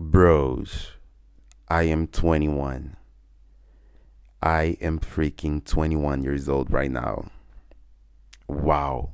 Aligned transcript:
Bros, 0.00 0.92
I 1.68 1.90
am 1.90 2.06
21. 2.06 2.96
I 4.40 4.76
am 4.80 5.00
freaking 5.00 5.60
21 5.60 6.22
years 6.22 6.48
old 6.48 6.72
right 6.72 6.88
now. 6.88 7.26
Uau! 8.48 9.12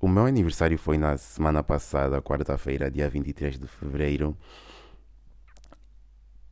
O 0.00 0.06
meu 0.06 0.26
aniversário 0.26 0.78
foi 0.78 0.96
na 0.96 1.16
semana 1.16 1.60
passada, 1.64 2.22
quarta-feira, 2.22 2.88
dia 2.88 3.10
23 3.10 3.58
de 3.58 3.66
fevereiro. 3.66 4.38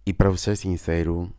E 0.05 0.13
para 0.13 0.37
ser 0.37 0.57
sincero, 0.57 1.33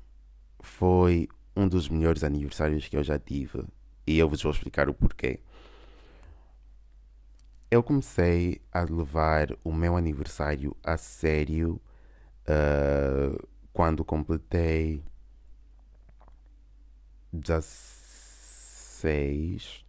foi 0.61 1.27
um 1.53 1.67
dos 1.67 1.89
melhores 1.89 2.23
aniversários 2.23 2.87
que 2.87 2.95
eu 2.95 3.03
já 3.03 3.19
tive. 3.19 3.65
E 4.07 4.17
eu 4.17 4.29
vos 4.29 4.41
vou 4.41 4.53
explicar 4.53 4.87
o 4.87 4.93
porquê. 4.93 5.41
Eu 7.71 7.81
comecei 7.81 8.61
a 8.69 8.81
levar 8.81 9.57
o 9.63 9.71
meu 9.71 9.95
aniversário 9.95 10.75
a 10.83 10.97
sério 10.97 11.81
uh, 12.43 13.47
quando 13.71 14.03
completei 14.03 15.01
16. 17.31 19.85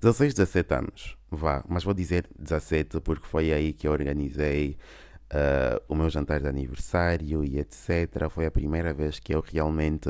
16, 0.00 0.34
17 0.34 0.74
anos, 0.74 1.18
vá, 1.28 1.64
mas 1.68 1.82
vou 1.82 1.92
dizer 1.92 2.30
17 2.38 3.00
porque 3.00 3.26
foi 3.26 3.52
aí 3.52 3.72
que 3.72 3.88
eu 3.88 3.92
organizei 3.92 4.78
uh, 5.32 5.82
o 5.88 5.96
meu 5.96 6.08
jantar 6.08 6.40
de 6.40 6.46
aniversário 6.46 7.42
e 7.42 7.58
etc. 7.58 8.30
Foi 8.30 8.46
a 8.46 8.52
primeira 8.52 8.92
vez 8.92 9.18
que 9.18 9.34
eu 9.34 9.40
realmente 9.40 10.08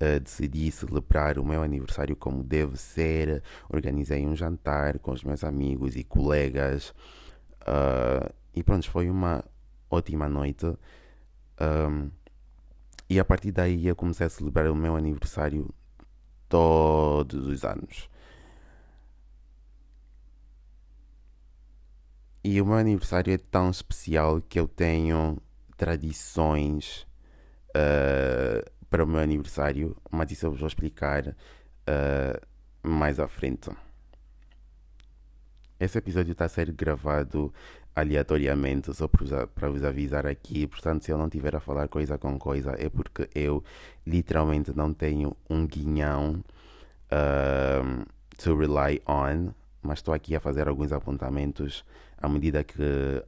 uh, 0.00 0.20
decidi 0.20 0.70
celebrar 0.70 1.38
o 1.38 1.44
meu 1.44 1.62
aniversário 1.62 2.16
como 2.16 2.42
deve 2.42 2.76
ser. 2.76 3.42
Organizei 3.68 4.26
um 4.26 4.34
jantar 4.36 4.98
com 4.98 5.12
os 5.12 5.24
meus 5.24 5.44
amigos 5.44 5.96
e 5.96 6.04
colegas 6.04 6.94
uh, 7.62 8.32
e 8.54 8.62
pronto, 8.62 8.88
foi 8.88 9.10
uma 9.10 9.44
ótima 9.90 10.28
noite. 10.28 10.66
Um, 11.60 12.10
e 13.10 13.18
a 13.18 13.24
partir 13.24 13.50
daí 13.50 13.86
eu 13.86 13.96
comecei 13.96 14.26
a 14.26 14.30
celebrar 14.30 14.68
o 14.68 14.76
meu 14.76 14.96
aniversário 14.96 15.68
todos 16.48 17.46
os 17.46 17.64
anos. 17.64 18.08
E 22.44 22.60
o 22.60 22.66
meu 22.66 22.76
aniversário 22.76 23.32
é 23.32 23.38
tão 23.38 23.70
especial 23.70 24.40
que 24.40 24.60
eu 24.60 24.68
tenho 24.68 25.38
tradições 25.76 27.06
uh, 27.70 28.70
para 28.94 29.02
o 29.02 29.08
meu 29.08 29.18
aniversário, 29.18 29.96
mas 30.08 30.30
isso 30.30 30.46
eu 30.46 30.52
vos 30.52 30.60
vou 30.60 30.68
explicar 30.68 31.26
uh, 31.26 32.40
mais 32.80 33.18
à 33.18 33.26
frente. 33.26 33.68
Esse 35.80 35.98
episódio 35.98 36.30
está 36.30 36.44
a 36.44 36.48
ser 36.48 36.70
gravado 36.70 37.52
aleatoriamente, 37.92 38.94
só 38.94 39.08
para 39.08 39.68
vos 39.68 39.82
avisar 39.82 40.28
aqui. 40.28 40.68
Portanto, 40.68 41.04
se 41.04 41.10
eu 41.10 41.18
não 41.18 41.26
estiver 41.26 41.56
a 41.56 41.58
falar 41.58 41.88
coisa 41.88 42.16
com 42.18 42.38
coisa, 42.38 42.76
é 42.78 42.88
porque 42.88 43.28
eu 43.34 43.64
literalmente 44.06 44.72
não 44.72 44.94
tenho 44.94 45.36
um 45.50 45.66
guinhão 45.66 46.44
uh, 47.10 48.06
to 48.38 48.56
rely 48.56 49.02
on, 49.08 49.50
mas 49.82 49.98
estou 49.98 50.14
aqui 50.14 50.36
a 50.36 50.40
fazer 50.40 50.68
alguns 50.68 50.92
apontamentos 50.92 51.84
à 52.16 52.28
medida 52.28 52.62
que 52.62 52.80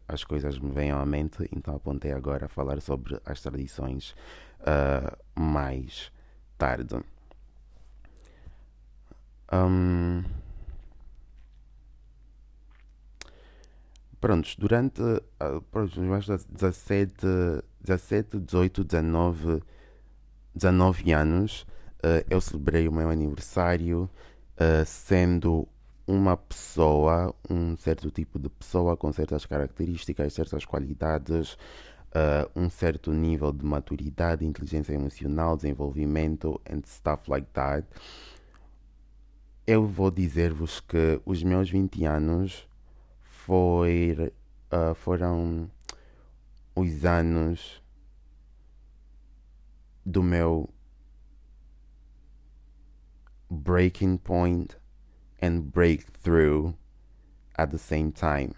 as 0.06 0.22
coisas 0.22 0.60
me 0.60 0.70
vêm 0.70 0.92
à 0.92 1.04
mente, 1.04 1.48
então 1.52 1.74
apontei 1.74 2.12
agora 2.12 2.46
a 2.46 2.48
falar 2.48 2.80
sobre 2.80 3.20
as 3.26 3.40
tradições 3.40 4.14
uh, 4.60 5.16
mais 5.34 6.10
tarde. 6.56 6.96
Um, 9.52 10.24
prontos, 14.20 14.56
durante 14.56 15.00
uh, 15.02 15.62
pronto, 15.70 16.00
meus 16.00 16.26
17, 16.26 17.14
17, 17.80 18.40
18, 18.40 18.84
19, 18.84 19.62
19 20.54 21.12
anos, 21.12 21.62
uh, 22.02 22.24
eu 22.28 22.40
celebrei 22.40 22.88
o 22.88 22.92
meu 22.92 23.08
aniversário 23.08 24.10
uh, 24.56 24.84
sendo 24.84 25.68
uma 26.06 26.36
pessoa, 26.36 27.34
um 27.50 27.76
certo 27.76 28.10
tipo 28.10 28.38
de 28.38 28.48
pessoa 28.48 28.96
com 28.96 29.12
certas 29.12 29.44
características, 29.44 30.32
certas 30.32 30.64
qualidades, 30.64 31.56
uh, 32.16 32.50
um 32.58 32.70
certo 32.70 33.12
nível 33.12 33.52
de 33.52 33.64
maturidade, 33.64 34.46
inteligência 34.46 34.94
emocional, 34.94 35.56
desenvolvimento 35.56 36.60
and 36.70 36.80
stuff 36.86 37.30
like 37.30 37.46
that. 37.52 37.86
Eu 39.66 39.86
vou 39.86 40.10
dizer-vos 40.10 40.80
que 40.80 41.20
os 41.24 41.42
meus 41.42 41.68
20 41.68 42.04
anos 42.04 42.66
foi, 43.20 44.32
uh, 44.72 44.94
foram 44.94 45.70
os 46.74 47.04
anos 47.04 47.82
do 50.04 50.22
meu 50.22 50.70
breaking 53.50 54.18
point 54.18 54.76
and 55.42 55.62
breakthrough 55.72 56.74
at 57.56 57.70
the 57.70 57.78
same 57.78 58.12
time. 58.12 58.54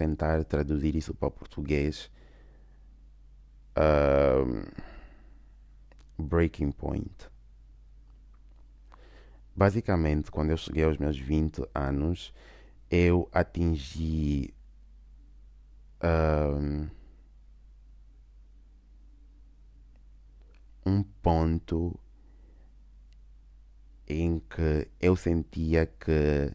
Tentar 0.00 0.42
traduzir 0.46 0.96
isso 0.96 1.12
para 1.12 1.28
o 1.28 1.30
português. 1.30 2.10
Um, 3.76 4.64
breaking 6.18 6.72
point. 6.72 7.28
Basicamente, 9.54 10.30
quando 10.30 10.52
eu 10.52 10.56
cheguei 10.56 10.84
aos 10.84 10.96
meus 10.96 11.18
20 11.18 11.68
anos, 11.74 12.32
eu 12.90 13.28
atingi 13.30 14.54
um, 16.02 16.88
um 20.86 21.02
ponto 21.02 22.00
em 24.08 24.38
que 24.38 24.88
eu 24.98 25.14
sentia 25.14 25.84
que 25.84 26.54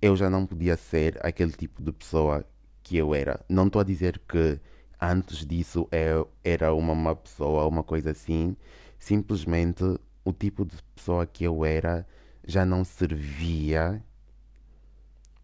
eu 0.00 0.16
já 0.16 0.30
não 0.30 0.46
podia 0.46 0.76
ser 0.76 1.18
aquele 1.24 1.52
tipo 1.52 1.82
de 1.82 1.92
pessoa 1.92 2.44
que 2.82 2.96
eu 2.96 3.14
era. 3.14 3.40
Não 3.48 3.66
estou 3.66 3.80
a 3.80 3.84
dizer 3.84 4.20
que 4.28 4.58
antes 5.00 5.46
disso 5.46 5.88
eu 5.92 6.30
era 6.42 6.74
uma 6.74 6.94
má 6.94 7.14
pessoa, 7.14 7.66
uma 7.66 7.82
coisa 7.82 8.10
assim. 8.10 8.56
Simplesmente 8.98 9.84
o 10.24 10.32
tipo 10.32 10.64
de 10.64 10.76
pessoa 10.94 11.26
que 11.26 11.44
eu 11.44 11.64
era 11.64 12.06
já 12.46 12.64
não 12.64 12.84
servia, 12.84 14.02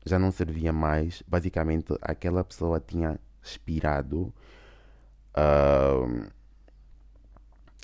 já 0.04 0.18
não 0.18 0.30
servia 0.30 0.72
mais. 0.72 1.22
Basicamente, 1.26 1.94
aquela 2.02 2.42
pessoa 2.44 2.80
tinha 2.80 3.18
expirado 3.42 4.32
uh, 5.36 6.30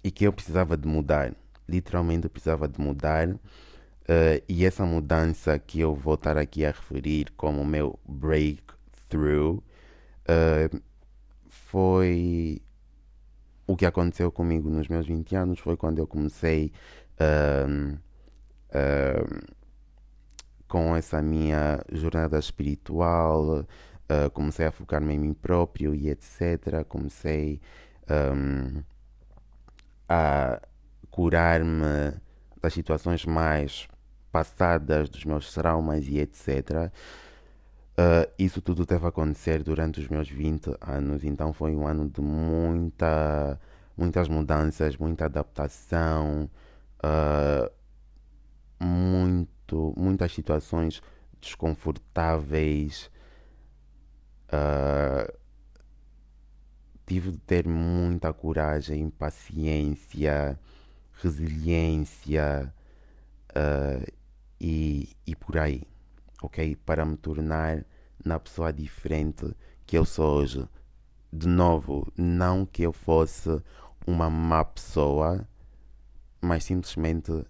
e 0.03 0.11
que 0.11 0.25
eu 0.27 0.33
precisava 0.33 0.77
de 0.77 0.89
mudar 0.89 1.35
literalmente 1.73 2.29
precisava 2.29 2.69
de 2.69 2.81
mudar. 2.81 3.29
Uh, 4.03 4.43
e 4.49 4.67
essa 4.67 4.85
mudança 4.85 5.57
que 5.61 5.79
eu 5.79 5.95
vou 5.95 6.15
estar 6.15 6.37
aqui 6.37 6.65
a 6.65 6.73
referir 6.73 7.31
como 7.37 7.65
meu 7.65 7.97
breakthrough 8.05 9.63
uh, 10.29 10.83
foi 11.49 12.61
o 13.65 13.77
que 13.77 13.87
aconteceu 13.87 14.33
comigo 14.33 14.69
nos 14.69 14.89
meus 14.89 15.07
20 15.07 15.37
anos. 15.37 15.61
Foi 15.61 15.77
quando 15.77 15.99
eu 15.99 16.07
comecei 16.07 16.73
uh, 17.21 17.97
com 20.67 20.97
essa 20.97 21.23
minha 21.23 21.85
jornada 21.93 22.39
espiritual, 22.39 23.67
comecei 24.33 24.65
a 24.67 24.73
focar-me 24.73 25.15
em 25.15 25.19
mim 25.19 25.35
próprio 25.35 25.95
e 25.95 26.09
etc. 26.09 26.83
Comecei 26.89 27.61
um, 28.09 28.83
a 30.09 30.61
curar-me 31.11 32.15
das 32.63 32.73
situações 32.73 33.27
mais 33.27 33.87
passadas, 34.33 35.09
dos 35.09 35.25
meus 35.25 35.53
traumas 35.53 36.07
e 36.09 36.19
etc. 36.19 36.91
Uh, 37.93 38.27
isso 38.39 38.63
tudo 38.63 38.87
deve 38.87 39.07
acontecer 39.07 39.63
durante 39.63 40.01
os 40.01 40.09
meus 40.09 40.29
20 40.29 40.75
anos, 40.81 41.23
então 41.25 41.53
foi 41.53 41.77
um 41.77 41.87
ano 41.87 42.09
de 42.09 42.21
muita, 42.23 43.61
muitas 43.97 44.29
mudanças, 44.29 44.97
muita 44.97 45.27
adaptação, 45.27 46.51
uh, 47.05 47.71
muito, 48.83 49.95
muitas 49.97 50.33
situações 50.33 51.03
desconfortáveis. 51.41 53.11
Uh, 54.49 55.33
tive 57.07 57.33
de 57.33 57.39
ter 57.39 57.69
muita 57.69 58.33
coragem, 58.33 59.11
paciência 59.11 60.59
resiliência 61.23 62.75
uh, 63.51 64.13
e, 64.63 65.17
e 65.27 65.35
por 65.35 65.59
aí, 65.59 65.83
ok? 66.41 66.77
Para 66.77 67.05
me 67.05 67.17
tornar 67.17 67.85
na 68.25 68.39
pessoa 68.39 68.73
diferente 68.73 69.53
que 69.85 69.99
eu 69.99 70.05
sou 70.05 70.39
hoje. 70.39 70.69
De 71.33 71.49
novo, 71.49 72.13
não 72.17 72.65
que 72.65 72.83
eu 72.83 72.93
fosse 72.93 73.51
uma 74.07 74.31
má 74.31 74.65
pessoa, 74.65 75.49
mas 76.41 76.63
simplesmente 76.63 77.45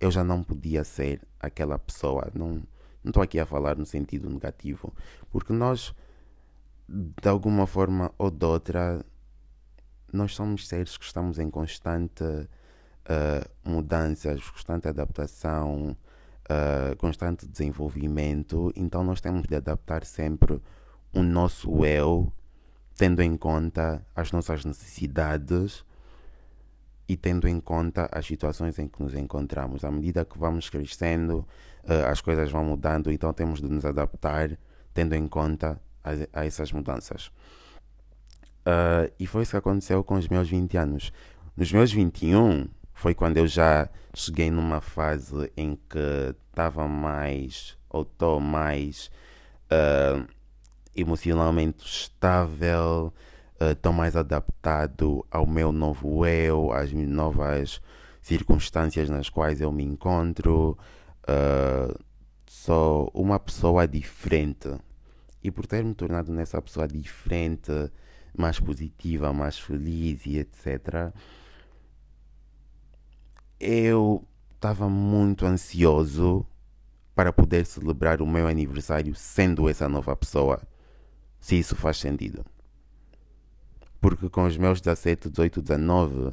eu 0.00 0.10
já 0.10 0.24
não 0.24 0.42
podia 0.42 0.84
ser 0.84 1.20
aquela 1.38 1.78
pessoa. 1.78 2.30
Não, 2.34 2.62
estou 3.04 3.22
aqui 3.22 3.38
a 3.38 3.44
falar 3.44 3.76
no 3.76 3.84
sentido 3.84 4.30
negativo, 4.30 4.94
porque 5.30 5.52
nós, 5.52 5.94
de 6.88 7.28
alguma 7.28 7.66
forma 7.66 8.10
ou 8.16 8.30
de 8.30 8.46
outra, 8.46 9.04
nós 10.10 10.34
somos 10.34 10.66
seres 10.66 10.96
que 10.96 11.04
estamos 11.04 11.38
em 11.38 11.50
constante 11.50 12.24
mudanças, 13.64 14.42
constante 14.50 14.88
adaptação, 14.88 15.96
uh, 16.50 16.96
constante 16.96 17.46
desenvolvimento, 17.46 18.72
então 18.74 19.04
nós 19.04 19.20
temos 19.20 19.46
de 19.46 19.54
adaptar 19.54 20.04
sempre 20.04 20.60
o 21.12 21.22
nosso 21.22 21.84
eu, 21.84 22.32
tendo 22.96 23.22
em 23.22 23.36
conta 23.36 24.04
as 24.14 24.32
nossas 24.32 24.64
necessidades 24.64 25.84
e 27.08 27.16
tendo 27.16 27.48
em 27.48 27.60
conta 27.60 28.08
as 28.12 28.26
situações 28.26 28.78
em 28.78 28.86
que 28.86 29.02
nos 29.02 29.14
encontramos. 29.14 29.84
À 29.84 29.90
medida 29.90 30.24
que 30.24 30.38
vamos 30.38 30.68
crescendo, 30.68 31.46
uh, 31.84 32.06
as 32.10 32.20
coisas 32.20 32.50
vão 32.50 32.64
mudando, 32.64 33.10
então 33.10 33.32
temos 33.32 33.60
de 33.60 33.68
nos 33.68 33.84
adaptar 33.84 34.56
tendo 34.92 35.14
em 35.14 35.26
conta 35.26 35.80
a, 36.04 36.44
essas 36.44 36.72
mudanças. 36.72 37.30
Uh, 38.60 39.10
e 39.18 39.26
foi 39.26 39.42
isso 39.42 39.52
que 39.52 39.56
aconteceu 39.56 40.04
com 40.04 40.14
os 40.14 40.28
meus 40.28 40.48
20 40.48 40.76
anos. 40.76 41.12
Nos 41.56 41.72
meus 41.72 41.92
21, 41.92 42.68
foi 43.00 43.14
quando 43.14 43.38
eu 43.38 43.46
já 43.46 43.88
cheguei 44.12 44.50
numa 44.50 44.78
fase 44.78 45.50
em 45.56 45.74
que 45.88 46.34
estava 46.50 46.86
mais, 46.86 47.74
ou 47.88 48.02
estou 48.02 48.38
mais 48.38 49.10
uh, 49.72 50.28
emocionalmente 50.94 51.82
estável, 51.86 53.10
estou 53.58 53.92
uh, 53.92 53.94
mais 53.94 54.16
adaptado 54.16 55.24
ao 55.30 55.46
meu 55.46 55.72
novo 55.72 56.26
eu, 56.26 56.70
às 56.74 56.92
novas 56.92 57.80
circunstâncias 58.20 59.08
nas 59.08 59.30
quais 59.30 59.62
eu 59.62 59.72
me 59.72 59.82
encontro. 59.82 60.76
Uh, 61.22 61.98
sou 62.46 63.10
uma 63.14 63.38
pessoa 63.38 63.88
diferente. 63.88 64.68
E 65.42 65.50
por 65.50 65.66
ter 65.66 65.82
me 65.82 65.94
tornado 65.94 66.30
nessa 66.30 66.60
pessoa 66.60 66.86
diferente, 66.86 67.72
mais 68.36 68.60
positiva, 68.60 69.32
mais 69.32 69.58
feliz 69.58 70.26
e 70.26 70.36
etc 70.36 71.14
eu 73.60 74.24
estava 74.54 74.88
muito 74.88 75.44
ansioso 75.44 76.46
para 77.14 77.32
poder 77.32 77.66
celebrar 77.66 78.22
o 78.22 78.26
meu 78.26 78.46
aniversário 78.46 79.14
sendo 79.14 79.68
essa 79.68 79.88
nova 79.88 80.16
pessoa. 80.16 80.62
Se 81.38 81.58
isso 81.58 81.76
faz 81.76 81.98
sentido. 81.98 82.44
Porque 84.00 84.30
com 84.30 84.44
os 84.44 84.56
meus 84.56 84.80
17, 84.80 85.28
18, 85.28 85.60
19, 85.60 86.32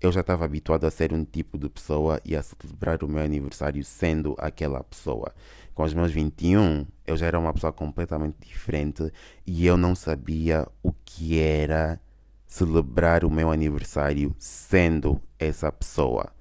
eu 0.00 0.10
já 0.10 0.20
estava 0.20 0.46
habituado 0.46 0.84
a 0.84 0.90
ser 0.90 1.12
um 1.12 1.24
tipo 1.24 1.58
de 1.58 1.68
pessoa 1.68 2.20
e 2.24 2.34
a 2.34 2.42
celebrar 2.42 3.02
o 3.04 3.08
meu 3.08 3.22
aniversário 3.22 3.84
sendo 3.84 4.34
aquela 4.38 4.82
pessoa. 4.82 5.34
Com 5.74 5.82
os 5.82 5.92
meus 5.92 6.10
21, 6.10 6.86
eu 7.06 7.16
já 7.18 7.26
era 7.26 7.38
uma 7.38 7.52
pessoa 7.52 7.72
completamente 7.72 8.36
diferente 8.46 9.12
e 9.46 9.66
eu 9.66 9.76
não 9.76 9.94
sabia 9.94 10.66
o 10.82 10.92
que 11.04 11.38
era 11.38 12.00
celebrar 12.46 13.24
o 13.24 13.30
meu 13.30 13.50
aniversário 13.50 14.34
sendo 14.38 15.20
essa 15.38 15.70
pessoa. 15.72 16.32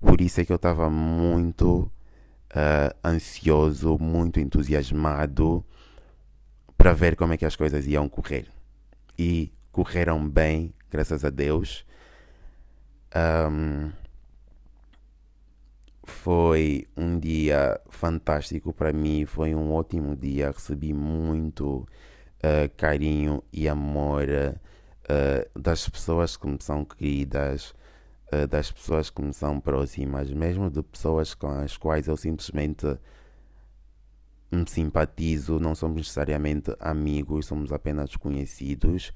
Por 0.00 0.20
isso 0.20 0.40
é 0.40 0.44
que 0.44 0.52
eu 0.52 0.56
estava 0.56 0.90
muito 0.90 1.90
uh, 2.50 2.94
ansioso, 3.04 3.96
muito 3.98 4.40
entusiasmado 4.40 5.64
para 6.76 6.92
ver 6.92 7.16
como 7.16 7.32
é 7.32 7.36
que 7.36 7.46
as 7.46 7.54
coisas 7.54 7.86
iam 7.86 8.08
correr. 8.08 8.48
E 9.16 9.52
correram 9.70 10.28
bem, 10.28 10.74
graças 10.90 11.24
a 11.24 11.30
Deus. 11.30 11.86
Um, 13.14 13.92
foi 16.02 16.88
um 16.96 17.18
dia 17.18 17.80
fantástico 17.88 18.72
para 18.72 18.92
mim, 18.92 19.24
foi 19.24 19.54
um 19.54 19.72
ótimo 19.72 20.16
dia. 20.16 20.50
Recebi 20.50 20.92
muito 20.92 21.86
uh, 22.38 22.68
carinho 22.76 23.42
e 23.52 23.68
amor 23.68 24.26
uh, 25.04 25.58
das 25.58 25.88
pessoas 25.88 26.36
que 26.36 26.46
me 26.46 26.58
são 26.60 26.84
queridas, 26.84 27.74
uh, 28.32 28.46
das 28.46 28.70
pessoas 28.70 29.10
que 29.10 29.22
me 29.22 29.32
são 29.32 29.60
próximas, 29.60 30.30
mesmo 30.30 30.70
de 30.70 30.82
pessoas 30.82 31.34
com 31.34 31.48
as 31.48 31.76
quais 31.76 32.08
eu 32.08 32.16
simplesmente 32.16 32.86
me 34.50 34.68
simpatizo, 34.68 35.58
não 35.58 35.74
somos 35.74 35.96
necessariamente 35.96 36.74
amigos, 36.78 37.46
somos 37.46 37.72
apenas 37.72 38.14
conhecidos, 38.16 39.08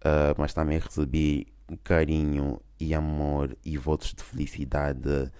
uh, 0.00 0.34
mas 0.38 0.54
também 0.54 0.78
recebi 0.78 1.46
carinho 1.84 2.60
e 2.80 2.94
amor 2.94 3.56
e 3.64 3.76
votos 3.76 4.14
de 4.14 4.22
felicidade 4.22 5.30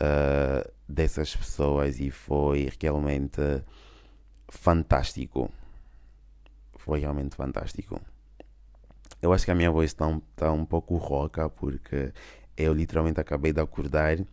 uh, 0.00 0.72
dessas 0.88 1.36
pessoas 1.36 2.00
e 2.00 2.10
foi 2.10 2.70
realmente 2.80 3.62
fantástico. 4.48 5.50
Foi 6.76 7.00
realmente 7.00 7.36
fantástico. 7.36 8.00
Eu 9.22 9.32
acho 9.32 9.44
que 9.44 9.50
a 9.50 9.54
minha 9.54 9.70
voz 9.70 9.90
está 9.90 10.06
um, 10.06 10.20
tá 10.34 10.50
um 10.50 10.64
pouco 10.64 10.96
rouca 10.96 11.48
porque 11.50 12.12
eu 12.56 12.72
literalmente 12.72 13.20
acabei 13.20 13.52
de 13.52 13.60
acordar 13.60 14.18
uh, 14.18 14.26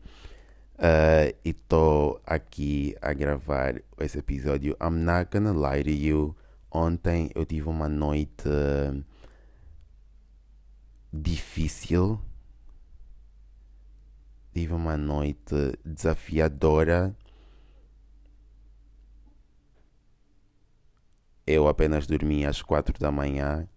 e 1.43 1.49
estou 1.49 2.21
aqui 2.25 2.95
a 3.01 3.13
gravar 3.13 3.81
esse 3.99 4.17
episódio. 4.19 4.77
I'm 4.81 5.03
not 5.03 5.29
gonna 5.31 5.51
lie 5.51 5.83
to 5.83 5.89
you. 5.89 6.35
Ontem 6.71 7.29
eu 7.35 7.45
tive 7.45 7.67
uma 7.67 7.89
noite 7.89 8.49
difícil. 11.11 12.21
Tive 14.53 14.73
uma 14.73 14.95
noite 14.95 15.77
desafiadora. 15.83 17.13
Eu 21.45 21.67
apenas 21.67 22.07
dormi 22.07 22.45
às 22.45 22.61
quatro 22.61 22.97
da 22.99 23.11
manhã 23.11 23.67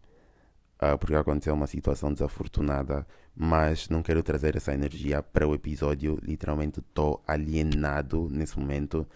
uh, 0.80 0.98
porque 0.98 1.14
aconteceu 1.14 1.54
uma 1.54 1.66
situação 1.66 2.12
desafortunada, 2.12 3.06
mas 3.34 3.88
não 3.88 4.02
quero 4.02 4.22
trazer 4.22 4.56
essa 4.56 4.72
energia 4.72 5.22
para 5.22 5.46
o 5.46 5.54
episódio. 5.54 6.18
Literalmente 6.22 6.80
estou 6.80 7.22
alienado 7.26 8.28
nesse 8.30 8.58
momento 8.58 9.06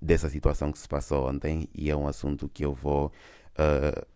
dessa 0.00 0.28
situação 0.28 0.70
que 0.70 0.78
se 0.78 0.88
passou 0.88 1.28
ontem 1.28 1.68
e 1.74 1.90
é 1.90 1.96
um 1.96 2.06
assunto 2.06 2.48
que 2.48 2.64
eu 2.64 2.74
vou 2.74 3.06
uh, 3.06 4.06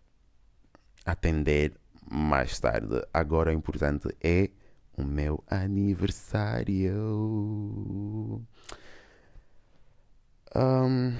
atender 1.05 1.73
mais 2.09 2.59
tarde. 2.59 3.01
Agora 3.13 3.51
o 3.51 3.53
importante 3.53 4.09
é 4.21 4.49
o 4.97 5.03
meu 5.03 5.43
aniversário. 5.47 6.93
Um, 10.55 11.15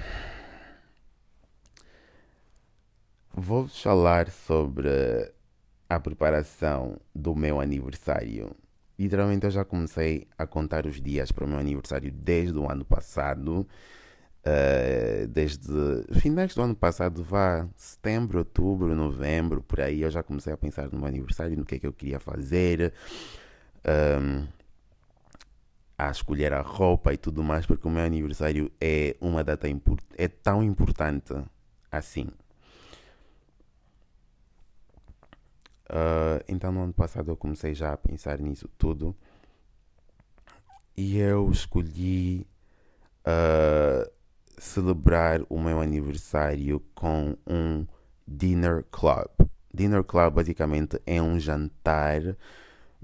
vou 3.32 3.68
falar 3.68 4.28
sobre 4.30 5.32
a 5.90 5.98
preparação 5.98 7.00
do 7.12 7.34
meu 7.34 7.60
aniversário. 7.60 8.54
Literalmente 8.96 9.44
eu 9.44 9.50
já 9.50 9.64
comecei 9.64 10.28
a 10.38 10.46
contar 10.46 10.86
os 10.86 11.00
dias 11.00 11.32
para 11.32 11.44
o 11.44 11.48
meu 11.48 11.58
aniversário 11.58 12.12
desde 12.12 12.56
o 12.56 12.70
ano 12.70 12.84
passado. 12.84 13.66
Uh, 14.42 15.26
desde 15.28 15.68
finais 16.12 16.54
do 16.54 16.62
ano 16.62 16.76
passado, 16.76 17.22
vá 17.24 17.68
setembro, 17.76 18.38
outubro, 18.38 18.94
novembro, 18.94 19.62
por 19.62 19.80
aí 19.80 20.00
eu 20.02 20.10
já 20.10 20.22
comecei 20.22 20.52
a 20.52 20.56
pensar 20.56 20.90
no 20.90 20.98
meu 20.98 21.08
aniversário, 21.08 21.58
no 21.58 21.64
que 21.64 21.74
é 21.74 21.78
que 21.78 21.86
eu 21.86 21.92
queria 21.92 22.18
fazer, 22.18 22.94
um, 23.84 24.46
a 25.98 26.10
escolher 26.10 26.54
a 26.54 26.62
roupa 26.62 27.12
e 27.12 27.18
tudo 27.18 27.42
mais, 27.42 27.66
porque 27.66 27.86
o 27.86 27.90
meu 27.90 28.02
aniversário 28.02 28.72
é 28.80 29.16
uma 29.20 29.44
data 29.44 29.66
é 30.16 30.28
tão 30.28 30.62
importante 30.62 31.34
assim. 31.90 32.28
Uh, 35.90 36.38
então 36.46 36.70
no 36.70 36.84
ano 36.84 36.92
passado 36.92 37.32
eu 37.32 37.36
comecei 37.36 37.74
já 37.74 37.92
a 37.92 37.96
pensar 37.96 38.38
nisso 38.38 38.68
tudo 38.78 39.16
e 40.96 41.18
eu 41.18 41.50
escolhi 41.50 42.46
uh, 43.26 44.08
celebrar 44.56 45.40
o 45.48 45.58
meu 45.58 45.80
aniversário 45.80 46.78
com 46.94 47.36
um 47.46 47.84
dinner 48.28 48.84
club. 48.92 49.30
Dinner 49.74 50.04
club 50.04 50.34
basicamente 50.34 51.00
é 51.06 51.20
um 51.20 51.40
jantar, 51.40 52.36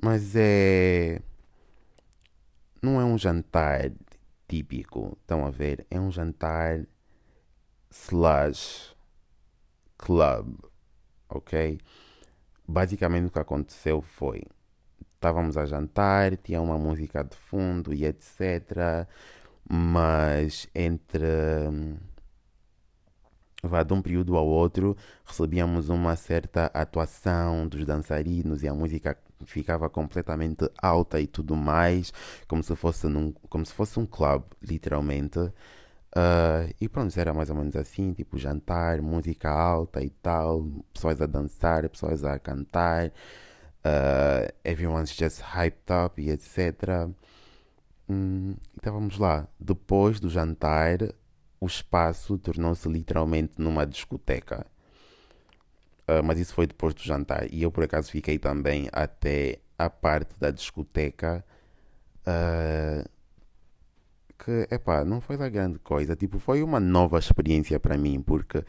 mas 0.00 0.34
é. 0.36 1.20
Não 2.82 3.00
é 3.00 3.04
um 3.04 3.18
jantar 3.18 3.90
típico, 4.46 5.16
estão 5.20 5.44
a 5.44 5.50
ver? 5.50 5.86
É 5.90 5.98
um 5.98 6.12
jantar 6.12 6.86
slash 7.90 8.94
club, 9.96 10.54
ok? 11.28 11.80
Basicamente 12.66 13.26
o 13.26 13.30
que 13.30 13.38
aconteceu 13.38 14.02
foi 14.02 14.42
estávamos 15.16 15.56
a 15.56 15.66
jantar, 15.66 16.36
tinha 16.36 16.60
uma 16.60 16.78
música 16.78 17.24
de 17.24 17.36
fundo 17.36 17.92
e 17.92 18.04
etc. 18.04 19.06
Mas 19.68 20.68
entre 20.74 21.26
vá 23.62 23.82
de 23.82 23.92
um 23.92 24.00
período 24.00 24.36
ao 24.36 24.46
outro 24.46 24.96
recebíamos 25.24 25.88
uma 25.88 26.14
certa 26.14 26.66
atuação 26.66 27.66
dos 27.66 27.84
dançarinos 27.84 28.62
e 28.62 28.68
a 28.68 28.74
música 28.74 29.18
ficava 29.44 29.90
completamente 29.90 30.70
alta 30.80 31.20
e 31.20 31.26
tudo 31.26 31.56
mais, 31.56 32.12
como 32.46 32.62
se 32.62 32.74
fosse 32.76 33.08
num, 33.08 33.32
como 33.48 33.66
se 33.66 33.72
fosse 33.72 33.98
um 33.98 34.06
club, 34.06 34.44
literalmente. 34.62 35.52
Uh, 36.16 36.72
e 36.80 36.88
pronto, 36.88 37.14
era 37.20 37.34
mais 37.34 37.50
ou 37.50 37.56
menos 37.56 37.76
assim, 37.76 38.14
tipo 38.14 38.38
jantar, 38.38 39.02
música 39.02 39.50
alta 39.50 40.02
e 40.02 40.08
tal, 40.08 40.66
pessoas 40.90 41.20
a 41.20 41.26
dançar, 41.26 41.86
pessoas 41.90 42.24
a 42.24 42.38
cantar, 42.38 43.08
uh, 43.08 44.50
everyone's 44.64 45.10
just 45.10 45.42
hyped 45.42 45.92
up 45.92 46.18
e 46.20 46.30
etc. 46.30 47.10
Hum, 48.08 48.54
então 48.74 48.94
vamos 48.94 49.18
lá. 49.18 49.46
Depois 49.60 50.18
do 50.18 50.30
jantar, 50.30 51.00
o 51.60 51.66
espaço 51.66 52.38
tornou-se 52.38 52.88
literalmente 52.88 53.54
numa 53.58 53.86
discoteca. 53.86 54.66
Uh, 56.08 56.22
mas 56.24 56.38
isso 56.38 56.54
foi 56.54 56.66
depois 56.66 56.94
do 56.94 57.02
jantar. 57.02 57.52
E 57.52 57.62
eu 57.62 57.70
por 57.70 57.84
acaso 57.84 58.10
fiquei 58.10 58.38
também 58.38 58.88
até 58.90 59.58
a 59.78 59.90
parte 59.90 60.34
da 60.38 60.50
discoteca. 60.50 61.44
Uh, 62.26 63.06
que, 64.38 64.66
epá, 64.70 65.04
não 65.04 65.20
foi 65.20 65.36
da 65.36 65.48
grande 65.48 65.78
coisa. 65.78 66.16
Tipo, 66.16 66.38
foi 66.38 66.62
uma 66.62 66.80
nova 66.80 67.18
experiência 67.18 67.80
para 67.80 67.96
mim, 67.96 68.20
porque 68.20 68.64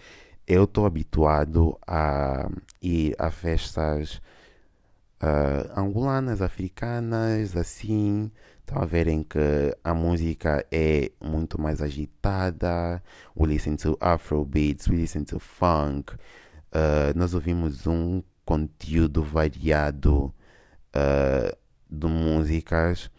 eu 0.47 0.63
estou 0.63 0.85
habituado 0.85 1.77
a 1.85 2.49
ir 2.81 3.15
a 3.19 3.29
festas 3.29 4.21
uh, 5.21 5.79
angolanas, 5.79 6.41
africanas, 6.41 7.55
assim. 7.55 8.31
Estão 8.59 8.81
a 8.81 8.85
verem 8.85 9.23
que 9.23 9.75
a 9.83 9.93
música 9.93 10.65
é 10.71 11.11
muito 11.21 11.59
mais 11.59 11.81
agitada. 11.81 13.01
We 13.35 13.47
listen 13.47 13.75
to 13.77 13.97
Afrobeats, 13.99 14.87
we 14.87 14.97
listen 14.97 15.23
to 15.25 15.39
funk. 15.39 16.13
Uh, 16.13 17.15
nós 17.15 17.33
ouvimos 17.33 17.87
um 17.87 18.21
conteúdo 18.45 19.23
variado 19.23 20.33
uh, 20.95 21.57
de 21.89 22.07
músicas 22.07 23.09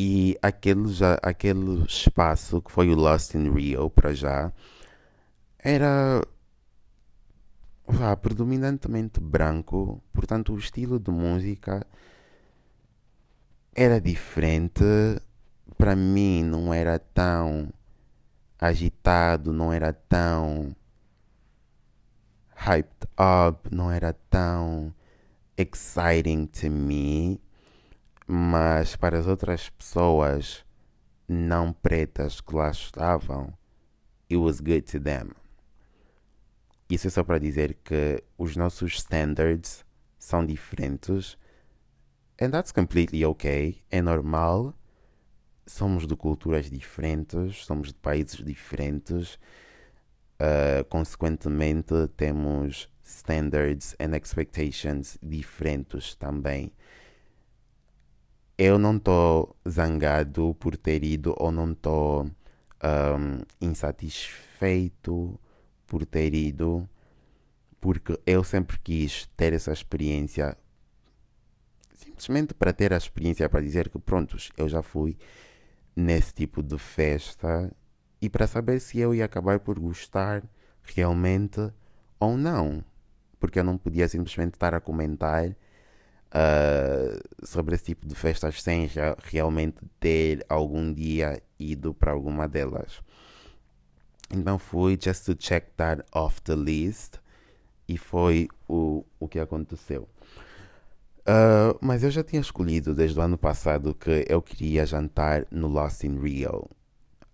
e 0.00 0.38
aquele, 0.40 0.86
já, 0.92 1.18
aquele 1.20 1.82
espaço 1.84 2.62
que 2.62 2.70
foi 2.70 2.88
o 2.88 2.94
Lost 2.94 3.34
in 3.34 3.50
Rio 3.50 3.90
para 3.90 4.14
já 4.14 4.52
era 5.58 6.22
vá, 7.84 8.16
predominantemente 8.16 9.18
branco, 9.18 10.00
portanto 10.12 10.52
o 10.52 10.58
estilo 10.58 11.00
de 11.00 11.10
música 11.10 11.84
era 13.74 14.00
diferente. 14.00 14.84
Para 15.76 15.96
mim 15.96 16.44
não 16.44 16.72
era 16.72 17.00
tão 17.00 17.72
agitado, 18.56 19.52
não 19.52 19.72
era 19.72 19.92
tão 19.92 20.76
hyped 22.54 23.08
up, 23.48 23.68
não 23.74 23.90
era 23.90 24.12
tão 24.30 24.94
exciting 25.56 26.46
to 26.46 26.70
me, 26.70 27.40
mas 28.28 28.94
para 28.94 29.18
as 29.18 29.26
outras 29.26 29.70
pessoas 29.70 30.64
não 31.26 31.72
pretas 31.72 32.40
que 32.40 32.54
lá 32.54 32.70
estavam, 32.70 33.52
it 34.30 34.36
was 34.36 34.60
good 34.60 34.82
to 34.82 35.00
them. 35.00 35.30
Isso 36.88 37.08
é 37.08 37.10
só 37.10 37.24
para 37.24 37.38
dizer 37.38 37.78
que 37.82 38.22
os 38.36 38.54
nossos 38.56 38.94
standards 38.94 39.84
são 40.18 40.46
diferentes 40.46 41.36
And 42.40 42.52
that's 42.52 42.70
completely 42.70 43.24
okay. 43.24 43.82
É 43.90 44.00
normal. 44.00 44.72
Somos 45.66 46.06
de 46.06 46.14
culturas 46.14 46.70
diferentes, 46.70 47.64
somos 47.64 47.88
de 47.88 47.94
países 47.94 48.36
diferentes. 48.44 49.34
Uh, 50.40 50.84
consequentemente, 50.88 52.06
temos 52.16 52.88
standards 53.02 53.96
and 53.98 54.14
expectations 54.16 55.18
diferentes 55.20 56.14
também. 56.14 56.72
Eu 58.58 58.76
não 58.76 58.96
estou 58.96 59.56
zangado 59.68 60.54
por 60.58 60.76
ter 60.76 61.04
ido 61.04 61.32
ou 61.38 61.52
não 61.52 61.70
estou 61.72 62.24
um, 62.24 63.38
insatisfeito 63.60 65.38
por 65.86 66.04
ter 66.04 66.34
ido, 66.34 66.88
porque 67.80 68.18
eu 68.26 68.42
sempre 68.42 68.76
quis 68.80 69.26
ter 69.36 69.52
essa 69.52 69.72
experiência 69.72 70.56
simplesmente 71.94 72.52
para 72.52 72.72
ter 72.72 72.92
a 72.92 72.96
experiência, 72.96 73.48
para 73.48 73.60
dizer 73.60 73.88
que, 73.88 73.98
prontos, 73.98 74.50
eu 74.56 74.68
já 74.68 74.82
fui 74.82 75.16
nesse 75.94 76.34
tipo 76.34 76.62
de 76.62 76.76
festa 76.76 77.72
e 78.20 78.28
para 78.28 78.46
saber 78.46 78.80
se 78.80 78.98
eu 78.98 79.14
ia 79.14 79.24
acabar 79.24 79.60
por 79.60 79.78
gostar 79.78 80.42
realmente 80.82 81.72
ou 82.18 82.36
não. 82.36 82.84
Porque 83.38 83.60
eu 83.60 83.64
não 83.64 83.78
podia 83.78 84.08
simplesmente 84.08 84.54
estar 84.54 84.74
a 84.74 84.80
comentar 84.80 85.56
uh, 86.28 87.46
sobre 87.46 87.74
esse 87.74 87.84
tipo 87.84 88.06
de 88.06 88.14
festas 88.14 88.62
sem 88.62 88.88
já 88.88 89.16
realmente 89.22 89.78
ter 89.98 90.44
algum 90.48 90.92
dia 90.92 91.42
ido 91.58 91.94
para 91.94 92.12
alguma 92.12 92.48
delas. 92.48 93.00
Então 94.30 94.58
fui 94.58 94.98
just 95.00 95.24
to 95.24 95.34
check 95.34 95.70
that 95.76 96.02
off 96.12 96.40
the 96.42 96.54
list 96.54 97.14
e 97.88 97.96
foi 97.96 98.48
o, 98.68 99.04
o 99.18 99.26
que 99.26 99.38
aconteceu. 99.38 100.08
Uh, 101.20 101.76
mas 101.80 102.02
eu 102.02 102.10
já 102.10 102.22
tinha 102.22 102.40
escolhido 102.40 102.94
desde 102.94 103.18
o 103.18 103.22
ano 103.22 103.36
passado 103.36 103.94
que 103.94 104.24
eu 104.28 104.40
queria 104.40 104.86
jantar 104.86 105.46
no 105.50 105.68
Lost 105.68 106.04
in 106.04 106.18
Rio. 106.18 106.68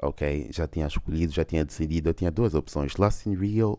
Ok? 0.02 0.48
Já 0.50 0.66
tinha 0.66 0.86
escolhido, 0.86 1.32
já 1.32 1.44
tinha 1.44 1.64
decidido. 1.64 2.08
Eu 2.08 2.14
tinha 2.14 2.30
duas 2.30 2.54
opções: 2.54 2.96
Lost 2.96 3.26
in 3.26 3.34
Rio 3.34 3.78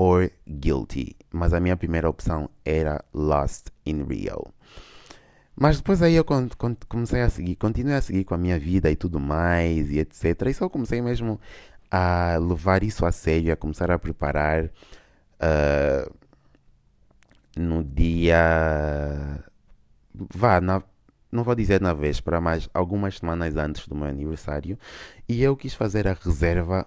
or 0.00 0.30
Guilty. 0.48 1.14
Mas 1.30 1.52
a 1.52 1.60
minha 1.60 1.76
primeira 1.76 2.08
opção 2.08 2.48
era 2.64 3.04
Lost 3.12 3.66
in 3.84 4.04
Rio. 4.04 4.54
Mas 5.54 5.76
depois 5.76 6.00
aí 6.00 6.14
eu 6.14 6.24
comecei 6.88 7.20
a 7.20 7.28
seguir, 7.28 7.56
continuei 7.56 7.98
a 7.98 8.00
seguir 8.00 8.24
com 8.24 8.32
a 8.32 8.38
minha 8.38 8.58
vida 8.58 8.90
e 8.90 8.96
tudo 8.96 9.20
mais 9.20 9.90
e 9.90 9.98
etc. 9.98 10.46
E 10.46 10.54
só 10.54 10.70
comecei 10.70 11.02
mesmo 11.02 11.38
a 11.90 12.38
levar 12.38 12.82
isso 12.82 13.04
a 13.04 13.12
sério, 13.12 13.52
a 13.52 13.56
começar 13.56 13.90
a 13.90 13.98
preparar. 13.98 14.70
Uh, 15.36 16.10
no 17.56 17.84
dia. 17.84 19.44
Vá, 20.14 20.62
na, 20.62 20.82
não 21.30 21.44
vou 21.44 21.54
dizer 21.54 21.80
na 21.80 21.92
véspera, 21.92 22.40
mas 22.40 22.70
algumas 22.72 23.18
semanas 23.18 23.54
antes 23.56 23.86
do 23.86 23.94
meu 23.94 24.08
aniversário. 24.08 24.78
E 25.28 25.42
eu 25.42 25.54
quis 25.56 25.74
fazer 25.74 26.08
a 26.08 26.14
reserva 26.14 26.86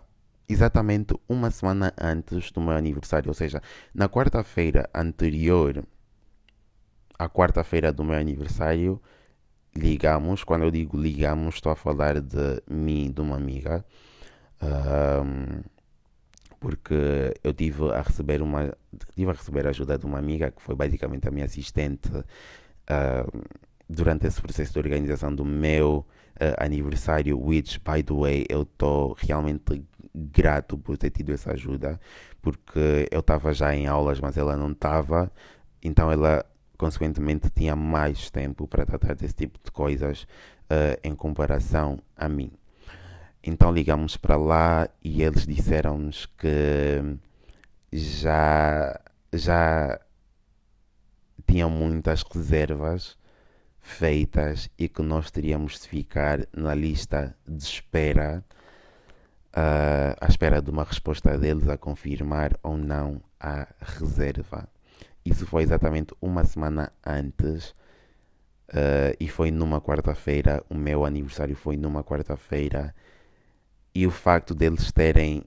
exatamente 0.54 1.14
uma 1.28 1.52
semana 1.52 1.94
antes 2.00 2.52
do 2.52 2.62
meu 2.62 2.74
aniversário. 2.74 3.30
Ou 3.30 3.34
seja, 3.34 3.62
na 3.94 4.08
quarta-feira 4.08 4.90
anterior 4.94 5.84
à 7.18 7.30
quarta-feira 7.30 7.92
do 7.92 8.04
meu 8.04 8.16
aniversário, 8.16 9.02
ligamos. 9.76 10.44
Quando 10.44 10.64
eu 10.64 10.72
digo 10.72 10.98
ligamos, 10.98 11.56
estou 11.56 11.72
a 11.72 11.76
falar 11.76 12.20
de 12.22 12.62
mim, 12.70 13.12
de 13.12 13.22
uma 13.22 13.36
amiga. 13.36 13.86
Um, 14.62 15.62
porque 16.60 17.34
eu 17.44 17.54
tive 17.54 17.92
a 17.92 18.02
receber 18.02 18.42
uma 18.42 18.74
tive 19.14 19.30
a 19.30 19.34
receber 19.34 19.68
a 19.68 19.72
ajuda 19.72 19.98
de 19.98 20.06
uma 20.06 20.18
amiga 20.18 20.50
que 20.50 20.62
foi 20.62 20.76
basicamente 20.76 21.28
a 21.28 21.32
minha 21.32 21.46
assistente 21.46 22.10
uh, 22.10 23.44
durante 23.90 24.26
esse 24.28 24.42
processo 24.42 24.72
de 24.72 24.80
organização 24.80 25.36
do 25.36 25.44
meu 25.44 26.06
uh, 26.36 26.64
aniversário, 26.64 27.38
which 27.38 27.80
by 27.80 28.02
the 28.02 28.14
way 28.14 28.46
eu 28.48 28.62
estou 28.62 29.14
realmente 29.20 29.86
grato 30.14 30.78
por 30.78 30.98
ter 30.98 31.10
tido 31.10 31.32
essa 31.32 31.52
ajuda, 31.52 32.00
porque 32.42 33.08
eu 33.12 33.20
estava 33.20 33.54
já 33.54 33.76
em 33.76 33.88
aulas, 33.88 34.20
mas 34.20 34.38
ela 34.38 34.56
não 34.56 34.72
estava, 34.72 35.32
então 35.82 36.12
ela 36.12 36.46
consequentemente 36.78 37.50
tinha 37.50 37.76
mais 37.76 38.30
tempo 38.30 38.68
para 38.68 38.86
tratar 38.86 39.16
desse 39.16 39.34
tipo 39.34 39.60
de 39.64 39.72
coisas 39.72 40.24
uh, 40.24 41.00
em 41.04 41.16
comparação 41.16 42.00
a 42.16 42.28
mim. 42.28 42.52
Então 43.44 43.72
ligamos 43.72 44.16
para 44.18 44.38
lá 44.38 44.90
e 45.04 45.22
eles 45.22 45.46
disseram-nos 45.46 46.26
que 46.26 47.18
já, 47.92 49.00
já 49.34 50.00
tinham 51.46 51.70
muitas 51.70 52.24
reservas 52.24 53.18
feitas 53.82 54.70
e 54.80 54.88
que 54.88 55.02
nós 55.02 55.30
teríamos 55.30 55.82
de 55.82 55.90
ficar 55.90 56.48
na 56.56 56.74
lista 56.74 57.36
de 57.46 57.62
espera, 57.62 58.44
uh, 59.56 60.16
à 60.20 60.28
espera 60.28 60.62
de 60.62 60.70
uma 60.70 60.84
resposta 60.84 61.38
deles 61.38 61.68
a 61.68 61.78
confirmar 61.78 62.58
ou 62.64 62.78
não 62.78 63.22
a 63.40 63.68
reserva. 63.80 64.68
Isso 65.26 65.46
foi 65.46 65.64
exatamente 65.64 66.14
uma 66.22 66.44
semana 66.44 66.92
antes 67.06 67.70
uh, 68.70 69.16
e 69.20 69.28
foi 69.28 69.52
numa 69.52 69.80
quarta-feira. 69.80 70.64
O 70.70 70.76
meu 70.76 71.06
aniversário 71.06 71.56
foi 71.56 71.78
numa 71.78 72.04
quarta-feira 72.04 72.94
e 73.96 74.06
o 74.08 74.12
facto 74.12 74.54
deles 74.54 74.92
terem 74.92 75.44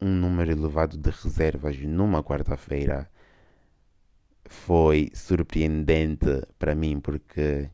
um 0.00 0.08
número 0.08 0.52
elevado 0.52 0.96
de 0.98 1.10
reservas 1.10 1.78
numa 1.78 2.22
quarta-feira 2.22 3.08
foi 4.46 5.10
surpreendente 5.14 6.42
para 6.58 6.74
mim, 6.74 7.00
porque 7.00 7.70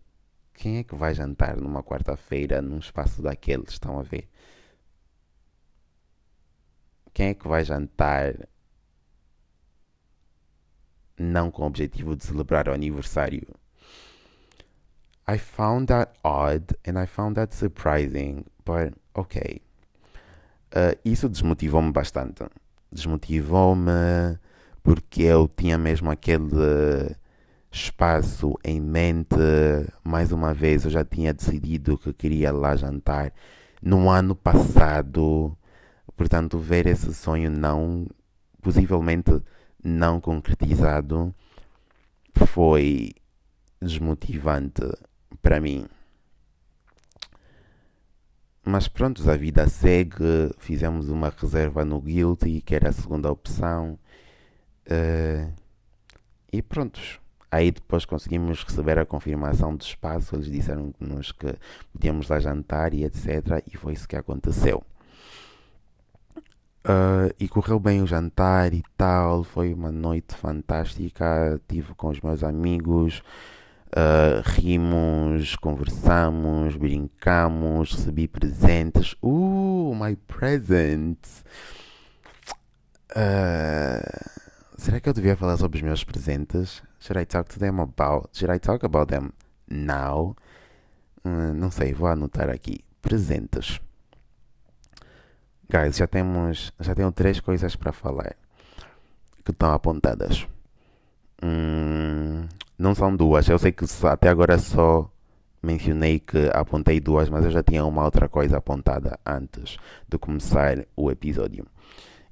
quem 0.54 0.78
é 0.78 0.84
que 0.84 0.94
vai 0.94 1.14
jantar 1.14 1.56
numa 1.56 1.82
quarta-feira 1.82 2.62
num 2.62 2.78
espaço 2.78 3.20
daqueles? 3.20 3.70
Estão 3.70 3.98
a 3.98 4.02
ver? 4.02 4.28
Quem 7.12 7.28
é 7.28 7.34
que 7.34 7.48
vai 7.48 7.64
jantar 7.64 8.34
não 11.18 11.50
com 11.50 11.62
o 11.62 11.66
objetivo 11.66 12.16
de 12.16 12.24
celebrar 12.24 12.68
o 12.68 12.72
aniversário? 12.72 13.46
I 15.28 15.38
found 15.38 15.86
that 15.86 16.12
odd 16.24 16.74
and 16.86 17.00
I 17.00 17.06
found 17.06 17.36
that 17.36 17.54
surprising, 17.54 18.44
but 18.64 18.94
ok. 19.14 19.60
Uh, 20.72 20.98
isso 21.04 21.28
desmotivou-me 21.28 21.92
bastante. 21.92 22.44
Desmotivou-me 22.90 24.38
porque 24.82 25.22
eu 25.22 25.48
tinha 25.48 25.78
mesmo 25.78 26.10
aquele 26.10 27.14
espaço 27.70 28.54
em 28.64 28.80
mente. 28.80 29.36
Mais 30.02 30.32
uma 30.32 30.52
vez, 30.52 30.84
eu 30.84 30.90
já 30.90 31.04
tinha 31.04 31.32
decidido 31.32 31.98
que 31.98 32.12
queria 32.12 32.52
lá 32.52 32.74
jantar 32.74 33.32
no 33.82 34.08
ano 34.10 34.34
passado. 34.34 35.56
Portanto, 36.20 36.58
ver 36.58 36.86
esse 36.86 37.14
sonho 37.14 37.50
não, 37.50 38.06
possivelmente 38.60 39.42
não 39.82 40.20
concretizado, 40.20 41.34
foi 42.44 43.14
desmotivante 43.80 44.82
para 45.40 45.58
mim. 45.58 45.86
Mas 48.62 48.86
pronto, 48.86 49.30
a 49.30 49.34
vida 49.34 49.66
segue. 49.66 50.52
Fizemos 50.58 51.08
uma 51.08 51.30
reserva 51.30 51.86
no 51.86 51.98
Guilty, 51.98 52.60
que 52.60 52.74
era 52.74 52.90
a 52.90 52.92
segunda 52.92 53.32
opção. 53.32 53.98
Uh, 54.86 55.50
e 56.52 56.60
prontos. 56.60 57.18
Aí 57.50 57.70
depois 57.70 58.04
conseguimos 58.04 58.62
receber 58.62 58.98
a 58.98 59.06
confirmação 59.06 59.74
do 59.74 59.80
espaço. 59.80 60.36
Eles 60.36 60.50
disseram-nos 60.50 61.32
que 61.32 61.54
podíamos 61.90 62.28
lá 62.28 62.38
jantar 62.38 62.92
e 62.92 63.04
etc. 63.04 63.64
E 63.66 63.78
foi 63.78 63.94
isso 63.94 64.06
que 64.06 64.16
aconteceu. 64.16 64.84
Uh, 66.82 67.28
e 67.38 67.46
correu 67.46 67.78
bem 67.78 68.02
o 68.02 68.06
jantar 68.06 68.72
e 68.72 68.82
tal. 68.96 69.44
Foi 69.44 69.74
uma 69.74 69.92
noite 69.92 70.34
fantástica. 70.34 71.60
Tive 71.68 71.94
com 71.94 72.08
os 72.08 72.20
meus 72.20 72.42
amigos. 72.42 73.22
Uh, 73.90 74.40
rimos, 74.44 75.56
conversamos, 75.56 76.76
brincamos, 76.76 77.92
recebi 77.92 78.28
presentes. 78.28 79.16
Uh, 79.20 79.92
my 79.96 80.14
presents! 80.28 81.44
Uh, 83.10 84.30
será 84.78 85.00
que 85.00 85.08
eu 85.08 85.12
devia 85.12 85.36
falar 85.36 85.56
sobre 85.56 85.78
os 85.78 85.82
meus 85.82 86.04
presentes? 86.04 86.82
Should 87.00 87.20
I 87.20 87.26
talk 87.26 87.52
to 87.52 87.58
them 87.58 87.80
about? 87.80 88.28
Should 88.32 88.54
I 88.54 88.60
talk 88.60 88.86
about 88.86 89.12
them 89.12 89.32
now? 89.68 90.36
Uh, 91.24 91.52
não 91.54 91.72
sei, 91.72 91.92
vou 91.92 92.06
anotar 92.06 92.48
aqui. 92.48 92.84
Presentes. 93.02 93.80
Guys, 95.70 95.98
já 95.98 96.06
temos, 96.08 96.72
já 96.80 96.96
tenho 96.96 97.12
três 97.12 97.38
coisas 97.38 97.76
para 97.76 97.92
falar 97.92 98.34
que 99.44 99.52
estão 99.52 99.72
apontadas. 99.72 100.48
Hum, 101.40 102.48
não 102.76 102.92
são 102.92 103.14
duas. 103.14 103.48
Eu 103.48 103.56
sei 103.56 103.70
que 103.70 103.84
até 104.04 104.28
agora 104.28 104.58
só 104.58 105.08
mencionei 105.62 106.18
que 106.18 106.50
apontei 106.52 106.98
duas, 106.98 107.28
mas 107.28 107.44
eu 107.44 107.52
já 107.52 107.62
tinha 107.62 107.84
uma 107.84 108.04
outra 108.04 108.28
coisa 108.28 108.58
apontada 108.58 109.16
antes 109.24 109.76
de 110.08 110.18
começar 110.18 110.84
o 110.96 111.08
episódio. 111.08 111.64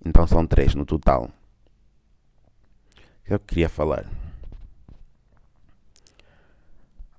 Então 0.04 0.26
são 0.26 0.44
três 0.44 0.74
no 0.74 0.84
total. 0.84 1.30
O 3.20 3.24
que 3.24 3.34
eu 3.34 3.38
queria 3.38 3.68
falar? 3.68 4.04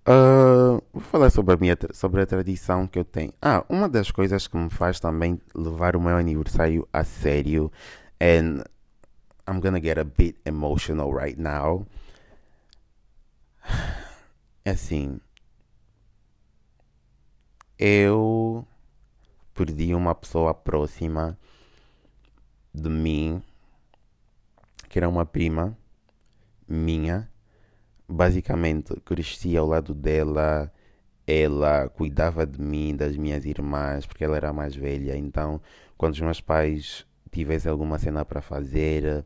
Uh, 0.10 0.82
vou 0.92 1.04
falar 1.04 1.30
sobre 1.30 1.54
a, 1.54 1.58
minha, 1.58 1.78
sobre 1.94 2.20
a 2.24 2.26
tradição 2.26 2.88
que 2.88 2.98
eu 2.98 3.06
tenho. 3.06 3.32
Ah, 3.40 3.64
uma 3.70 3.88
das 3.88 4.10
coisas 4.10 4.48
que 4.48 4.58
me 4.58 4.72
faz 4.72 5.00
também 5.00 5.40
levar 5.54 5.96
o 5.96 6.02
meu 6.02 6.18
aniversário 6.18 6.88
a 6.92 7.04
sério, 7.04 7.72
and 8.20 8.64
I'm 9.48 9.60
gonna 9.60 9.80
get 9.80 10.00
a 10.00 10.04
bit 10.04 10.40
emotional 10.46 11.14
right 11.14 11.40
now. 11.40 11.86
É 14.66 14.72
assim, 14.72 15.20
eu 17.78 18.68
perdi 19.54 19.94
uma 19.94 20.16
pessoa 20.16 20.56
próxima 20.56 21.38
de 22.74 22.90
mim, 22.90 23.44
que 24.90 24.98
era 24.98 25.08
uma 25.08 25.26
prima 25.26 25.78
minha. 26.68 27.29
Basicamente, 28.10 28.96
cresci 29.02 29.56
ao 29.56 29.68
lado 29.68 29.94
dela, 29.94 30.72
ela 31.28 31.88
cuidava 31.90 32.46
de 32.46 32.60
mim, 32.60 32.96
das 32.96 33.16
minhas 33.16 33.46
irmãs, 33.46 34.06
porque 34.06 34.24
ela 34.24 34.36
era 34.36 34.52
mais 34.52 34.76
velha. 34.76 35.16
Então, 35.16 35.62
quando 35.96 36.14
os 36.14 36.22
meus 36.22 36.42
pais 36.42 37.06
tivesse 37.32 37.70
alguma 37.70 38.00
cena 38.00 38.26
para 38.26 38.42
fazer, 38.42 39.24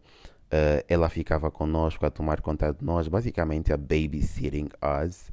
uh, 0.53 0.83
ela 0.87 1.09
ficava 1.09 1.49
conosco 1.49 2.05
a 2.05 2.11
tomar 2.11 2.41
conta 2.41 2.73
de 2.73 2.83
nós, 2.83 3.07
basicamente 3.07 3.71
a 3.71 3.77
babysitting 3.77 4.69
us. 5.05 5.31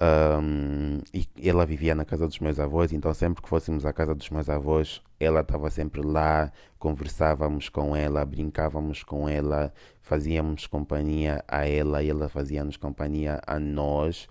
Um, 0.00 1.00
e 1.12 1.28
ela 1.48 1.66
vivia 1.66 1.94
na 1.94 2.04
casa 2.04 2.26
dos 2.26 2.38
meus 2.38 2.58
avós, 2.58 2.92
então 2.92 3.12
sempre 3.12 3.42
que 3.42 3.48
fôssemos 3.48 3.84
à 3.84 3.92
casa 3.92 4.14
dos 4.14 4.30
meus 4.30 4.48
avós, 4.48 5.02
ela 5.20 5.40
estava 5.40 5.70
sempre 5.70 6.00
lá, 6.00 6.50
conversávamos 6.78 7.68
com 7.68 7.94
ela, 7.94 8.24
brincávamos 8.24 9.04
com 9.04 9.28
ela, 9.28 9.72
fazíamos 10.00 10.66
companhia 10.66 11.44
a 11.46 11.68
ela 11.68 12.02
e 12.02 12.10
ela 12.10 12.28
fazia-nos 12.28 12.76
companhia 12.76 13.40
a 13.46 13.60
nós. 13.60 14.28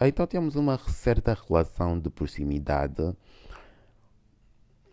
Então 0.00 0.26
temos 0.26 0.56
uma 0.56 0.76
certa 0.76 1.36
relação 1.48 1.98
de 1.98 2.10
proximidade. 2.10 3.16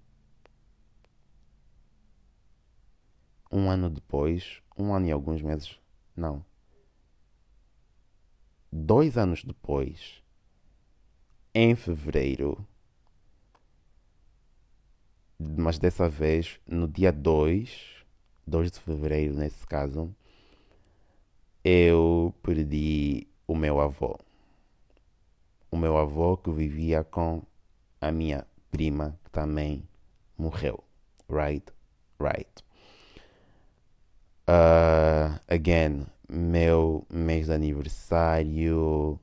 um 3.51 3.71
ano 3.71 3.89
depois, 3.91 4.61
um 4.77 4.95
ano 4.95 5.07
e 5.07 5.13
alguns 5.13 5.43
meses, 5.43 5.79
não, 6.17 6.45
dois 8.71 9.17
anos 9.17 9.45
depois, 9.45 10.23
em 11.55 11.75
fevereiro, 11.75 12.67
mas 15.39 15.79
dessa 15.79 16.09
vez 16.09 16.61
no 16.67 16.89
dia 16.89 17.13
2, 17.13 18.05
2 18.47 18.71
de 18.71 18.81
fevereiro 18.81 19.35
nesse 19.35 19.67
caso, 19.67 20.15
eu 21.65 22.35
perdi 22.43 23.27
o 23.47 23.55
meu 23.55 23.81
avô. 23.81 24.19
O 25.71 25.77
meu 25.77 25.97
avô 25.97 26.37
que 26.37 26.51
vivia 26.51 27.03
com 27.03 27.43
a 28.01 28.13
minha 28.13 28.47
prima 28.71 29.19
que 29.25 29.31
também 29.31 29.83
morreu. 30.39 30.83
Right? 31.29 31.73
Right. 32.21 32.66
Uh, 34.49 35.41
again, 35.49 36.07
meu 36.29 37.05
mês 37.11 37.47
de 37.47 37.53
aniversário. 37.53 39.19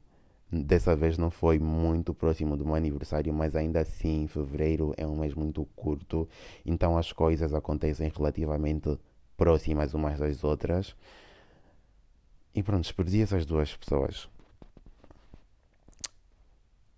Dessa 0.51 0.95
vez 0.95 1.17
não 1.17 1.31
foi 1.31 1.57
muito 1.57 2.13
próximo 2.13 2.55
do 2.55 2.65
meu 2.65 2.75
aniversário, 2.75 3.33
mas 3.33 3.55
ainda 3.55 3.79
assim, 3.79 4.27
fevereiro 4.27 4.93
é 4.97 5.07
um 5.07 5.17
mês 5.17 5.33
muito 5.33 5.65
curto, 5.75 6.29
então 6.63 6.95
as 6.95 7.11
coisas 7.11 7.55
acontecem 7.55 8.11
relativamente 8.15 8.99
próximas 9.35 9.95
umas 9.95 10.19
das 10.19 10.43
outras. 10.43 10.95
E 12.53 12.61
pronto, 12.61 12.93
perdi 12.93 13.21
essas 13.23 13.45
duas 13.45 13.75
pessoas. 13.75 14.29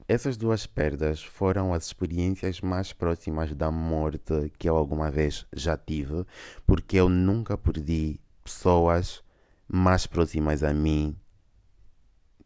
Essas 0.08 0.38
duas 0.38 0.68
perdas 0.68 1.24
foram 1.24 1.74
as 1.74 1.88
experiências 1.88 2.62
mais 2.62 2.94
próximas 2.94 3.56
da 3.56 3.72
morte 3.72 4.52
que 4.60 4.70
eu 4.70 4.78
alguma 4.78 5.10
vez 5.10 5.48
já 5.52 5.76
tive, 5.76 6.24
porque 6.64 6.98
eu 6.98 7.10
nunca 7.10 7.58
perdi 7.58 8.20
pessoas 8.44 9.24
mais 9.68 10.06
próximas 10.06 10.64
a 10.64 10.72
mim, 10.72 11.18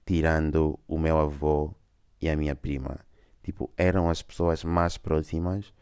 tirando 0.05 0.79
o 0.87 0.97
meu 0.97 1.17
avô 1.17 1.75
e 2.21 2.29
a 2.29 2.35
minha 2.37 2.55
prima. 2.55 2.97
tipo, 3.43 3.69
eram 3.75 4.09
as 4.09 4.21
pessoas 4.21 4.63
mais 4.63 4.97
próximas 4.97 5.73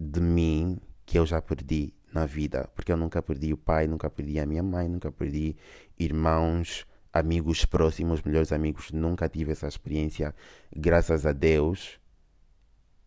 de 0.00 0.20
mim 0.20 0.80
que 1.06 1.16
eu 1.18 1.24
já 1.26 1.40
perdi 1.40 1.94
na 2.12 2.26
vida, 2.26 2.68
porque 2.74 2.90
eu 2.90 2.96
nunca 2.96 3.22
perdi 3.22 3.52
o 3.52 3.56
pai, 3.56 3.86
nunca 3.86 4.10
perdi 4.10 4.40
a 4.40 4.46
minha 4.46 4.62
mãe, 4.62 4.88
nunca 4.88 5.12
perdi 5.12 5.56
irmãos, 5.98 6.86
amigos 7.12 7.64
próximos, 7.64 8.22
melhores 8.22 8.52
amigos, 8.52 8.90
nunca 8.92 9.28
tive 9.28 9.52
essa 9.52 9.66
experiência, 9.66 10.34
graças 10.74 11.26
a 11.26 11.32
Deus. 11.32 11.98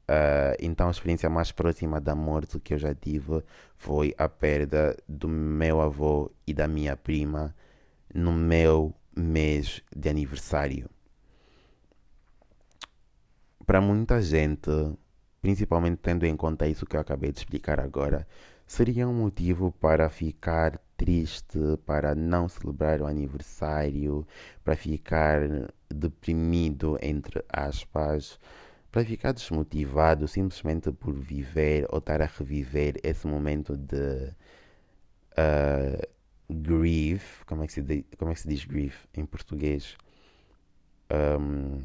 Uh, 0.04 0.56
então 0.60 0.90
a 0.90 0.92
experiência 0.92 1.30
mais 1.30 1.52
próxima 1.52 2.00
da 2.02 2.14
morte 2.14 2.60
que 2.60 2.74
eu 2.74 2.78
já 2.78 2.94
tive 2.94 3.42
foi 3.78 4.14
a 4.18 4.28
perda 4.28 4.98
do 5.08 5.30
meu 5.30 5.80
avô 5.80 6.30
e 6.46 6.54
da 6.54 6.68
minha 6.68 6.98
prima 6.98 7.56
no 8.14 8.34
meu 8.34 8.94
mês 9.16 9.82
de 9.96 10.10
aniversário. 10.10 10.90
Para 13.66 13.80
muita 13.80 14.22
gente, 14.22 14.70
principalmente 15.42 16.00
tendo 16.02 16.26
em 16.26 16.36
conta 16.36 16.68
isso 16.68 16.86
que 16.86 16.98
eu 16.98 17.00
acabei 17.00 17.32
de 17.32 17.40
explicar 17.40 17.80
agora, 17.80 18.28
seria 18.68 19.08
um 19.08 19.14
motivo 19.14 19.72
para 19.72 20.10
ficar 20.10 20.82
triste, 20.98 21.60
para 21.86 22.16
não 22.16 22.48
celebrar 22.48 23.02
o 23.02 23.08
aniversário, 23.08 24.26
para 24.64 24.76
ficar 24.76 25.42
deprimido, 25.90 26.98
entre 27.02 27.44
aspas, 27.50 28.40
para 28.92 29.04
ficar 29.04 29.32
desmotivado 29.34 30.28
simplesmente 30.28 30.92
por 30.92 31.14
viver 31.14 31.88
ou 31.90 31.98
estar 32.00 32.22
a 32.22 32.26
reviver 32.26 33.00
esse 33.04 33.26
momento 33.26 33.76
de 33.76 34.32
uh, 35.34 36.08
grief. 36.48 37.44
Como 37.46 37.64
é, 37.64 37.68
que 37.68 37.74
se 37.74 37.82
diz, 37.82 38.04
como 38.18 38.32
é 38.32 38.34
que 38.36 38.42
se 38.42 38.48
diz 38.48 38.66
grief 38.66 39.06
em 39.16 39.26
português? 39.26 39.98
Um, 41.12 41.82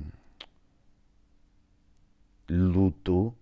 luto 2.51 3.35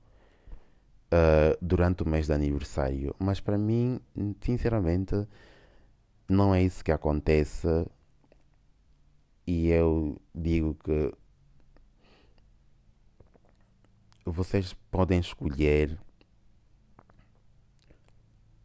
uh, 1.12 1.56
durante 1.60 2.02
o 2.02 2.08
mês 2.08 2.26
de 2.26 2.32
aniversário. 2.32 3.14
Mas 3.18 3.40
para 3.40 3.58
mim, 3.58 4.00
sinceramente, 4.40 5.26
não 6.28 6.54
é 6.54 6.62
isso 6.62 6.84
que 6.84 6.92
acontece. 6.92 7.66
E 9.46 9.68
eu 9.68 10.20
digo 10.34 10.74
que 10.74 11.12
vocês 14.24 14.72
podem 14.90 15.20
escolher 15.20 15.98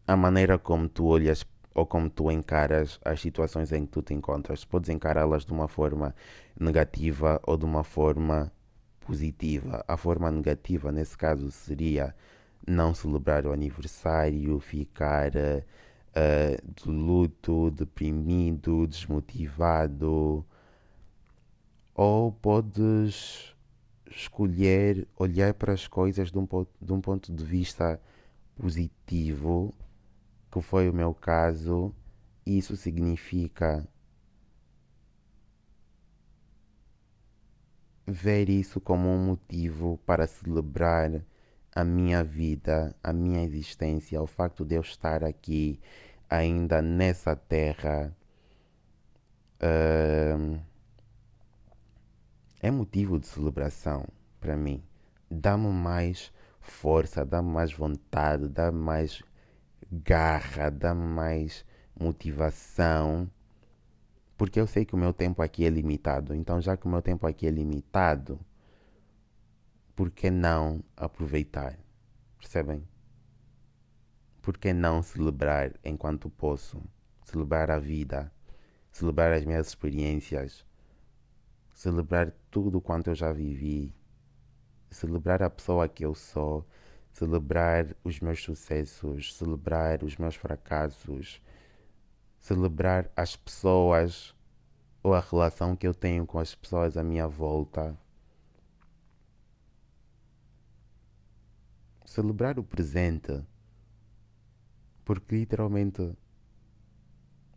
a 0.08 0.16
maneira 0.18 0.58
como 0.58 0.90
tu 0.90 1.06
olhas 1.06 1.46
ou 1.74 1.86
como 1.86 2.10
tu 2.10 2.32
encaras 2.32 3.00
as 3.06 3.22
situações 3.22 3.72
em 3.72 3.86
que 3.86 3.92
tu 3.92 4.02
te 4.02 4.14
encontras. 4.14 4.66
Podes 4.66 4.90
encará-las 4.90 5.46
de 5.46 5.54
uma 5.54 5.68
forma 5.68 6.16
negativa 6.60 7.40
ou 7.44 7.58
de 7.58 7.66
uma 7.66 7.84
forma 7.84 8.52
positiva. 9.02 9.84
A 9.88 9.96
forma 9.98 10.32
negativa, 10.32 10.92
nesse 10.92 11.18
caso, 11.18 11.50
seria 11.52 12.16
não 12.68 12.94
celebrar 12.94 13.46
o 13.46 13.54
aniversário, 13.54 14.60
ficar 14.60 15.32
uh, 16.16 16.72
de 16.74 16.90
luto, 16.90 17.72
deprimido, 17.72 18.88
desmotivado. 18.88 20.46
Ou 21.94 22.32
podes 22.32 23.56
escolher 24.10 25.08
olhar 25.18 25.54
para 25.54 25.74
as 25.74 25.88
coisas 25.88 26.32
de 26.32 26.38
um, 26.38 26.48
de 26.82 26.94
um 26.94 27.02
ponto 27.02 27.34
de 27.34 27.44
vista 27.44 28.00
positivo, 28.56 29.74
que 30.52 30.62
foi 30.62 30.90
o 30.90 30.94
meu 30.94 31.14
caso. 31.14 31.94
Isso 32.46 32.76
significa 32.76 33.88
ver 38.06 38.50
isso 38.50 38.82
como 38.82 39.08
um 39.10 39.26
motivo 39.26 40.00
para 40.06 40.28
celebrar 40.28 41.24
a 41.74 41.84
minha 41.84 42.24
vida, 42.24 42.96
a 43.04 43.14
minha 43.14 43.44
existência, 43.44 44.22
o 44.22 44.28
facto 44.28 44.66
de 44.66 44.76
eu 44.76 44.82
estar 44.82 45.24
aqui 45.24 45.80
ainda 46.30 46.82
nessa 46.82 47.36
terra 47.36 48.16
uh, 49.62 50.60
é 52.62 52.72
motivo 52.72 53.20
de 53.20 53.28
celebração 53.28 54.06
para 54.40 54.56
mim. 54.56 54.84
Dá-me 55.30 55.68
mais 55.68 56.32
força, 56.60 57.26
dá-me 57.26 57.50
mais 57.50 57.74
vontade, 57.74 58.48
dá-me 58.48 58.78
mais 58.78 59.24
garra, 59.92 60.70
dá-me 60.70 61.06
mais 61.06 61.66
motivação 62.00 63.30
porque 64.42 64.60
eu 64.60 64.66
sei 64.66 64.86
que 64.86 64.96
o 64.96 64.98
meu 64.98 65.14
tempo 65.14 65.40
aqui 65.44 65.68
é 65.68 65.70
limitado. 65.70 66.34
Então, 66.34 66.60
já 66.60 66.76
que 66.76 66.88
o 66.88 66.90
meu 66.90 67.00
tempo 67.00 67.28
aqui 67.28 67.46
é 67.46 67.52
limitado, 67.52 68.40
por 69.96 70.10
que 70.12 70.30
não 70.30 70.84
aproveitar? 70.96 71.78
Percebem? 72.38 72.88
Por 74.42 74.58
que 74.58 74.74
não 74.74 75.04
celebrar 75.04 75.74
enquanto 75.84 76.30
posso? 76.30 76.82
Celebrar 77.24 77.70
a 77.70 77.78
vida, 77.78 78.32
celebrar 78.92 79.32
as 79.34 79.46
minhas 79.46 79.68
experiências, 79.68 80.66
celebrar 81.74 82.34
tudo 82.50 82.82
quanto 82.82 83.10
eu 83.10 83.16
já 83.16 83.32
vivi, 83.32 83.94
celebrar 84.90 85.44
a 85.44 85.50
pessoa 85.50 85.88
que 85.88 86.04
eu 86.04 86.16
sou, 86.16 86.68
celebrar 87.12 87.96
os 88.04 88.20
meus 88.20 88.42
sucessos, 88.42 89.36
celebrar 89.36 90.04
os 90.04 90.18
meus 90.18 90.36
fracassos, 90.36 91.42
celebrar 92.40 93.12
as 93.16 93.36
pessoas 93.36 94.36
ou 95.04 95.14
a 95.14 95.20
relação 95.20 95.76
que 95.76 95.88
eu 95.88 95.94
tenho 95.94 96.26
com 96.26 96.40
as 96.40 96.56
pessoas 96.56 96.98
à 96.98 97.04
minha 97.04 97.28
volta. 97.28 97.98
Celebrar 102.12 102.60
o 102.60 102.64
presente. 102.64 103.42
Porque 105.06 105.34
literalmente 105.34 106.14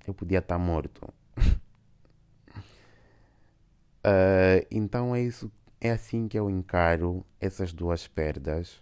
eu 0.07 0.15
podia 0.15 0.39
estar 0.39 0.57
morto. 0.59 1.13
uh, 4.07 4.63
então 4.71 5.13
é 5.13 5.23
isso, 5.23 5.51
é 5.81 5.91
assim 5.91 6.29
que 6.29 6.39
eu 6.39 6.49
encaro 6.49 7.27
essas 7.41 7.73
duas 7.73 8.07
perdas 8.07 8.81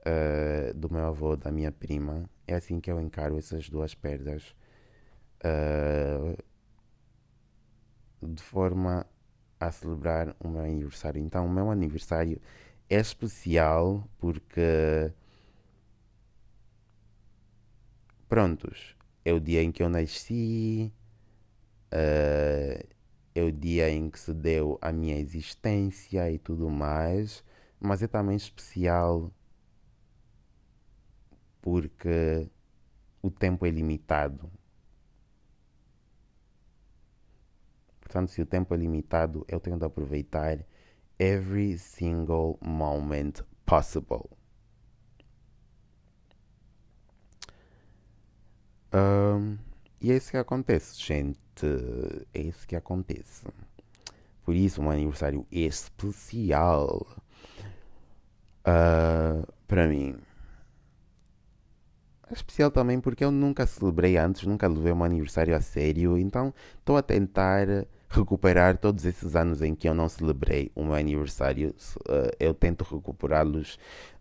uh, 0.00 0.74
do 0.74 0.92
meu 0.92 1.06
avô, 1.06 1.36
da 1.36 1.52
minha 1.52 1.70
prima. 1.70 2.28
É 2.44 2.56
assim 2.56 2.80
que 2.80 2.90
eu 2.90 3.00
encaro 3.00 3.38
essas 3.38 3.70
duas 3.70 3.94
perdas 3.94 4.56
uh, 5.44 6.36
de 8.26 8.42
forma 8.42 9.06
a 9.60 9.70
celebrar 9.70 10.34
o 10.40 10.48
meu 10.48 10.62
aniversário. 10.64 11.22
Então, 11.22 11.46
o 11.46 11.50
meu 11.50 11.70
aniversário 11.70 12.40
é 12.90 13.00
especial 13.00 14.06
porque. 14.18 15.12
Prontos, 18.28 18.96
é 19.24 19.32
o 19.32 19.40
dia 19.40 19.62
em 19.62 19.72
que 19.72 19.82
eu 19.82 19.88
nasci, 19.88 20.92
uh, 21.92 22.88
é 23.34 23.42
o 23.42 23.50
dia 23.52 23.90
em 23.90 24.08
que 24.10 24.18
se 24.20 24.32
deu 24.32 24.78
a 24.80 24.92
minha 24.92 25.16
existência 25.18 26.30
e 26.30 26.38
tudo 26.38 26.70
mais, 26.70 27.44
mas 27.80 28.02
é 28.02 28.06
também 28.06 28.36
especial 28.36 29.32
porque 31.60 32.48
o 33.22 33.30
tempo 33.30 33.66
é 33.66 33.70
limitado. 33.70 34.50
Portanto, 38.00 38.30
se 38.30 38.42
o 38.42 38.46
tempo 38.46 38.74
é 38.74 38.76
limitado, 38.76 39.44
eu 39.48 39.60
tenho 39.60 39.78
de 39.78 39.84
aproveitar 39.84 40.64
every 41.20 41.76
single 41.76 42.58
moment 42.62 43.42
possible. 43.66 44.30
Um, 48.92 49.58
e 50.00 50.10
é 50.10 50.16
isso 50.16 50.30
que 50.30 50.38
acontece, 50.38 50.98
gente. 50.98 51.38
É 52.32 52.40
isso 52.40 52.66
que 52.66 52.74
acontece. 52.74 53.46
Por 54.42 54.56
isso, 54.56 54.80
um 54.80 54.90
aniversário 54.90 55.46
especial 55.52 57.06
uh, 58.66 59.46
para 59.68 59.86
mim. 59.86 60.16
É 62.28 62.32
especial 62.32 62.70
também 62.70 62.98
porque 63.00 63.24
eu 63.24 63.30
nunca 63.30 63.66
celebrei 63.66 64.16
antes, 64.16 64.46
nunca 64.46 64.66
levei 64.66 64.92
um 64.92 65.04
aniversário 65.04 65.54
a 65.54 65.60
sério, 65.60 66.16
então 66.16 66.54
estou 66.78 66.96
a 66.96 67.02
tentar 67.02 67.86
recuperar 68.10 68.76
todos 68.76 69.04
esses 69.04 69.36
anos 69.36 69.62
em 69.62 69.74
que 69.74 69.88
eu 69.88 69.94
não 69.94 70.08
celebrei 70.08 70.70
o 70.74 70.84
meu 70.84 70.94
aniversário. 70.94 71.70
Uh, 72.00 72.34
eu 72.40 72.52
tento 72.52 72.82
recuperá-los 72.82 73.76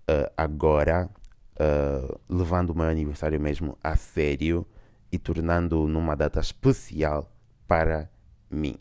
uh, 0.08 0.32
agora, 0.38 1.10
uh, 1.56 2.20
levando 2.30 2.70
o 2.70 2.76
meu 2.76 2.86
aniversário 2.86 3.40
mesmo 3.42 3.76
a 3.84 3.96
sério 3.96 4.66
e 5.12 5.18
tornando-o 5.18 5.88
numa 5.88 6.16
data 6.16 6.40
especial 6.40 7.36
para 7.68 8.10
mim. 8.50 8.78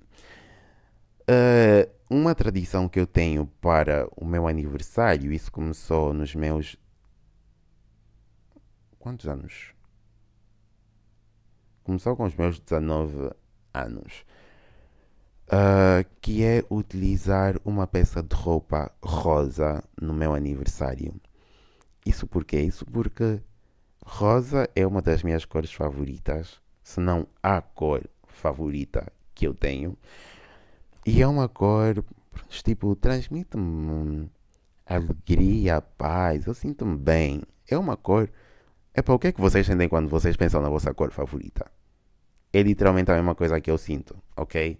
uma 2.11 2.35
tradição 2.35 2.89
que 2.89 3.01
eu 3.01 3.07
tenho 3.07 3.47
para 3.61 4.07
o 4.15 4.27
meu 4.27 4.47
aniversário, 4.47 5.33
isso 5.33 5.51
começou 5.51 6.13
nos 6.13 6.35
meus. 6.35 6.77
Quantos 8.99 9.27
anos? 9.27 9.73
Começou 11.83 12.15
com 12.15 12.25
os 12.25 12.35
meus 12.35 12.61
19 12.61 13.31
anos. 13.73 14.25
Uh, 15.49 16.09
que 16.21 16.45
é 16.45 16.65
utilizar 16.71 17.57
uma 17.65 17.87
peça 17.87 18.23
de 18.23 18.35
roupa 18.35 18.91
rosa 19.03 19.83
no 20.01 20.13
meu 20.13 20.35
aniversário. 20.35 21.15
Isso 22.05 22.27
porquê? 22.27 22.61
Isso 22.61 22.85
porque 22.87 23.41
rosa 24.05 24.69
é 24.75 24.87
uma 24.87 25.03
das 25.03 25.23
minhas 25.23 25.45
cores 25.45 25.73
favoritas, 25.73 26.61
se 26.83 27.01
não 27.01 27.27
a 27.43 27.61
cor 27.61 28.03
favorita 28.27 29.11
que 29.35 29.47
eu 29.47 29.55
tenho. 29.55 29.97
E 31.05 31.23
é 31.23 31.27
uma 31.27 31.49
cor, 31.49 32.05
tipo, 32.63 32.95
transmite-me 32.97 34.31
alegria, 34.87 35.81
paz, 35.81 36.47
eu 36.47 36.55
sinto-me 36.55 36.97
bem. 36.97 37.43
É 37.69 37.77
uma 37.77 37.97
cor. 37.97 38.31
É 38.95 39.03
para 39.03 39.15
o 39.15 39.19
que 39.19 39.29
é 39.29 39.33
que 39.33 39.41
vocês 39.41 39.67
sentem 39.67 39.89
quando 39.89 40.09
vocês 40.09 40.37
pensam 40.37 40.61
na 40.61 40.69
vossa 40.69 40.93
cor 40.95 41.11
favorita? 41.11 41.71
É 42.53 42.63
literalmente 42.63 43.11
a 43.11 43.15
mesma 43.15 43.35
coisa 43.35 43.61
que 43.61 43.71
eu 43.71 43.77
sinto, 43.77 44.17
ok? 44.37 44.79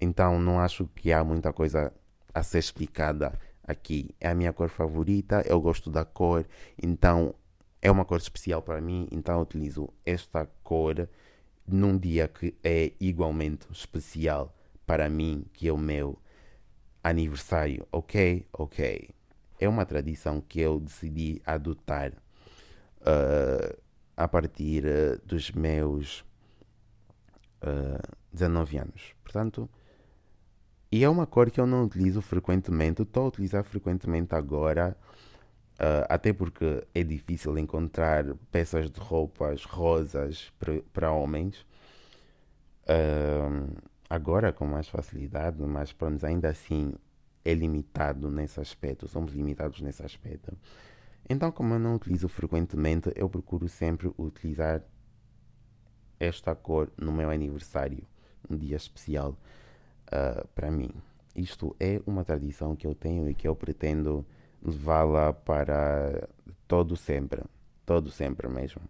Então 0.00 0.38
não 0.38 0.60
acho 0.60 0.86
que 0.94 1.12
há 1.12 1.22
muita 1.24 1.52
coisa 1.52 1.92
a 2.32 2.42
ser 2.42 2.58
explicada 2.58 3.32
aqui. 3.62 4.10
É 4.20 4.28
a 4.28 4.34
minha 4.34 4.52
cor 4.52 4.68
favorita, 4.68 5.42
eu 5.46 5.60
gosto 5.60 5.90
da 5.90 6.04
cor, 6.04 6.46
então 6.82 7.34
é 7.80 7.90
uma 7.90 8.04
cor 8.04 8.18
especial 8.18 8.62
para 8.62 8.80
mim, 8.80 9.08
então 9.10 9.40
utilizo 9.40 9.88
esta 10.04 10.46
cor 10.62 11.08
num 11.66 11.96
dia 11.96 12.28
que 12.28 12.54
é 12.62 12.92
igualmente 13.00 13.66
especial 13.70 14.54
para 14.86 15.08
mim, 15.08 15.46
que 15.52 15.68
é 15.68 15.72
o 15.72 15.78
meu 15.78 16.18
aniversário, 17.02 17.86
ok? 17.92 18.46
Ok. 18.52 19.10
É 19.58 19.68
uma 19.68 19.86
tradição 19.86 20.40
que 20.40 20.60
eu 20.60 20.80
decidi 20.80 21.40
adotar 21.44 22.12
uh, 23.00 23.78
a 24.16 24.28
partir 24.28 24.84
uh, 24.84 25.26
dos 25.26 25.50
meus 25.52 26.20
uh, 27.62 28.00
ah, 28.02 28.16
19 28.32 28.78
anos. 28.78 29.14
Portanto, 29.22 29.68
e 30.94 31.02
é 31.02 31.08
uma 31.08 31.26
cor 31.26 31.50
que 31.50 31.60
eu 31.60 31.66
não 31.66 31.86
utilizo 31.86 32.22
frequentemente, 32.22 33.02
estou 33.02 33.24
a 33.24 33.26
utilizar 33.26 33.64
frequentemente 33.64 34.32
agora, 34.32 34.96
uh, 35.72 36.06
até 36.08 36.32
porque 36.32 36.86
é 36.94 37.02
difícil 37.02 37.58
encontrar 37.58 38.24
peças 38.52 38.88
de 38.88 39.00
roupas 39.00 39.64
rosas 39.64 40.52
para 40.92 41.10
homens. 41.10 41.66
Uh, 42.84 43.76
agora 44.08 44.52
com 44.52 44.66
mais 44.66 44.86
facilidade, 44.86 45.60
mas 45.64 45.92
pronto, 45.92 46.24
ainda 46.24 46.48
assim 46.48 46.94
é 47.44 47.52
limitado 47.52 48.30
nesse 48.30 48.60
aspecto, 48.60 49.08
somos 49.08 49.32
limitados 49.32 49.80
nesse 49.80 50.04
aspecto. 50.04 50.56
Então, 51.28 51.50
como 51.50 51.74
eu 51.74 51.80
não 51.80 51.96
utilizo 51.96 52.28
frequentemente, 52.28 53.10
eu 53.16 53.28
procuro 53.28 53.68
sempre 53.68 54.12
utilizar 54.16 54.80
esta 56.20 56.54
cor 56.54 56.88
no 56.96 57.10
meu 57.10 57.30
aniversário, 57.30 58.06
um 58.48 58.56
dia 58.56 58.76
especial 58.76 59.36
uh, 60.08 60.46
para 60.54 60.70
mim. 60.70 60.90
Isto 61.34 61.74
é 61.80 62.00
uma 62.06 62.24
tradição 62.24 62.76
que 62.76 62.86
eu 62.86 62.94
tenho 62.94 63.28
e 63.28 63.34
que 63.34 63.48
eu 63.48 63.56
pretendo 63.56 64.24
levá-la 64.62 65.32
para 65.32 66.28
todo 66.66 66.96
sempre, 66.96 67.42
todo 67.84 68.10
sempre 68.10 68.48
mesmo. 68.48 68.82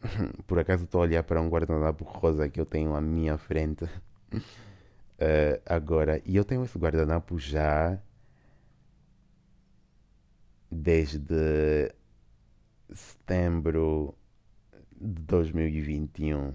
Por 0.46 0.58
acaso 0.58 0.84
estou 0.84 1.00
a 1.00 1.04
olhar 1.04 1.22
para 1.22 1.40
um 1.40 1.48
guardanapo 1.48 2.04
rosa 2.04 2.48
que 2.48 2.60
eu 2.60 2.66
tenho 2.66 2.94
à 2.94 3.00
minha 3.00 3.36
frente 3.36 3.84
uh, 3.84 3.90
agora 5.66 6.22
e 6.24 6.36
eu 6.36 6.44
tenho 6.44 6.64
esse 6.64 6.78
guardanapo 6.78 7.38
já 7.38 7.98
desde 10.70 11.92
setembro 12.92 14.14
de 15.00 15.22
2021 15.22 16.52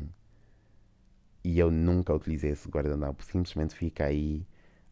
e 1.45 1.59
eu 1.59 1.69
nunca 1.69 2.11
utilizei 2.11 2.49
esse 2.49 2.67
guardanapo, 2.67 3.23
simplesmente 3.23 3.75
fica 3.75 4.05
aí 4.05 4.43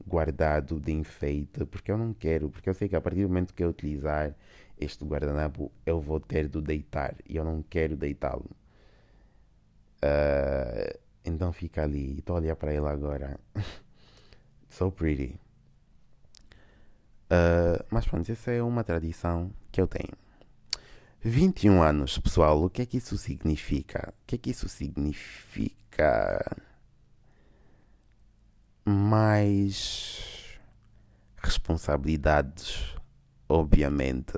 guardado 0.05 0.79
de 0.79 0.91
enfeite, 0.91 1.65
porque 1.65 1.91
eu 1.91 1.97
não 1.97 2.13
quero, 2.13 2.47
porque 2.47 2.69
eu 2.69 2.75
sei 2.75 2.87
que 2.87 2.95
a 2.95 3.01
partir 3.01 3.23
do 3.23 3.27
momento 3.27 3.55
que 3.55 3.63
eu 3.63 3.69
utilizar 3.69 4.35
este 4.79 5.03
guardanapo 5.03 5.71
eu 5.83 5.99
vou 5.99 6.19
ter 6.19 6.47
de 6.47 6.61
deitar 6.61 7.15
e 7.27 7.37
eu 7.37 7.43
não 7.43 7.63
quero 7.63 7.97
deitá-lo. 7.97 8.51
Uh, 9.97 10.95
então 11.25 11.51
fica 11.51 11.81
ali, 11.81 12.19
estou 12.19 12.35
a 12.35 12.39
olhar 12.39 12.55
para 12.55 12.71
ele 12.71 12.85
agora. 12.85 13.39
so 14.69 14.91
pretty. 14.91 15.35
Uh, 17.31 17.83
mas 17.89 18.05
pronto, 18.05 18.31
essa 18.31 18.51
é 18.51 18.61
uma 18.61 18.83
tradição 18.83 19.51
que 19.71 19.81
eu 19.81 19.87
tenho. 19.87 20.13
21 21.19 21.81
anos, 21.81 22.19
pessoal, 22.19 22.63
o 22.63 22.69
que 22.69 22.83
é 22.83 22.85
que 22.85 22.97
isso 22.97 23.17
significa? 23.17 24.13
O 24.21 24.27
que 24.27 24.35
é 24.35 24.37
que 24.37 24.51
isso 24.51 24.69
significa? 24.69 25.82
Mais 28.85 30.59
responsabilidades, 31.37 32.95
obviamente. 33.47 34.33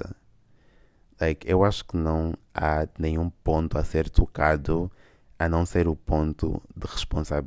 Like, 1.19 1.49
eu 1.49 1.63
acho 1.63 1.85
que 1.85 1.97
não 1.97 2.33
há 2.53 2.87
nenhum 2.99 3.29
ponto 3.29 3.77
a 3.77 3.83
ser 3.83 4.09
tocado 4.09 4.91
a 5.37 5.49
não 5.49 5.65
ser 5.65 5.87
o 5.87 5.95
ponto 5.95 6.61
de 6.75 6.87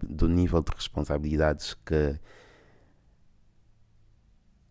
do 0.06 0.28
nível 0.28 0.62
de 0.62 0.72
responsabilidades 0.74 1.74
que 1.74 2.18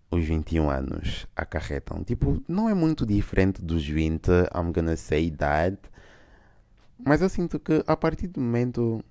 os 0.10 0.24
21 0.24 0.70
anos 0.70 1.28
acarretam. 1.36 2.04
Tipo, 2.04 2.42
não 2.48 2.70
é 2.70 2.74
muito 2.74 3.06
diferente 3.06 3.62
dos 3.62 3.86
20, 3.86 4.30
I'm 4.56 4.72
gonna 4.72 4.96
say 4.96 5.32
that. 5.32 5.78
Mas 6.98 7.22
eu 7.22 7.30
sinto 7.30 7.60
que 7.60 7.84
a 7.86 7.96
partir 7.96 8.28
do 8.28 8.40
momento 8.40 9.04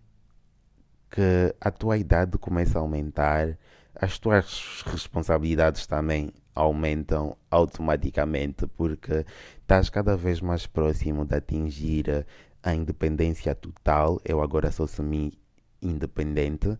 que 1.10 1.54
a 1.60 1.70
tua 1.70 1.96
idade 1.98 2.38
começa 2.38 2.78
a 2.78 2.82
aumentar, 2.82 3.58
as 3.94 4.18
tuas 4.18 4.82
responsabilidades 4.86 5.86
também 5.86 6.30
aumentam 6.54 7.36
automaticamente 7.50 8.66
porque 8.66 9.24
estás 9.60 9.90
cada 9.90 10.16
vez 10.16 10.40
mais 10.40 10.66
próximo 10.66 11.24
de 11.24 11.36
atingir 11.36 12.26
a 12.62 12.74
independência 12.74 13.54
total. 13.54 14.20
Eu 14.24 14.42
agora 14.42 14.70
sou 14.70 14.86
semi-independente 14.86 16.78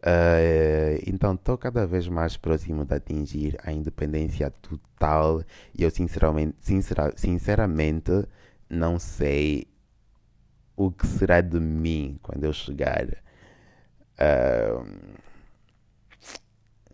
Uh, 0.00 0.96
então 1.06 1.34
estou 1.34 1.58
cada 1.58 1.86
vez 1.86 2.08
mais 2.08 2.34
próximo 2.34 2.86
de 2.86 2.94
atingir 2.94 3.58
a 3.62 3.70
independência 3.70 4.50
total 4.50 5.42
e 5.74 5.82
eu 5.82 5.90
sinceramente, 5.90 6.56
sincera, 6.58 7.12
sinceramente 7.16 8.10
não 8.68 8.98
sei 8.98 9.66
o 10.74 10.90
que 10.90 11.06
será 11.06 11.42
de 11.42 11.60
mim 11.60 12.18
quando 12.22 12.44
eu 12.44 12.52
chegar 12.54 13.08
uh, 14.20 14.84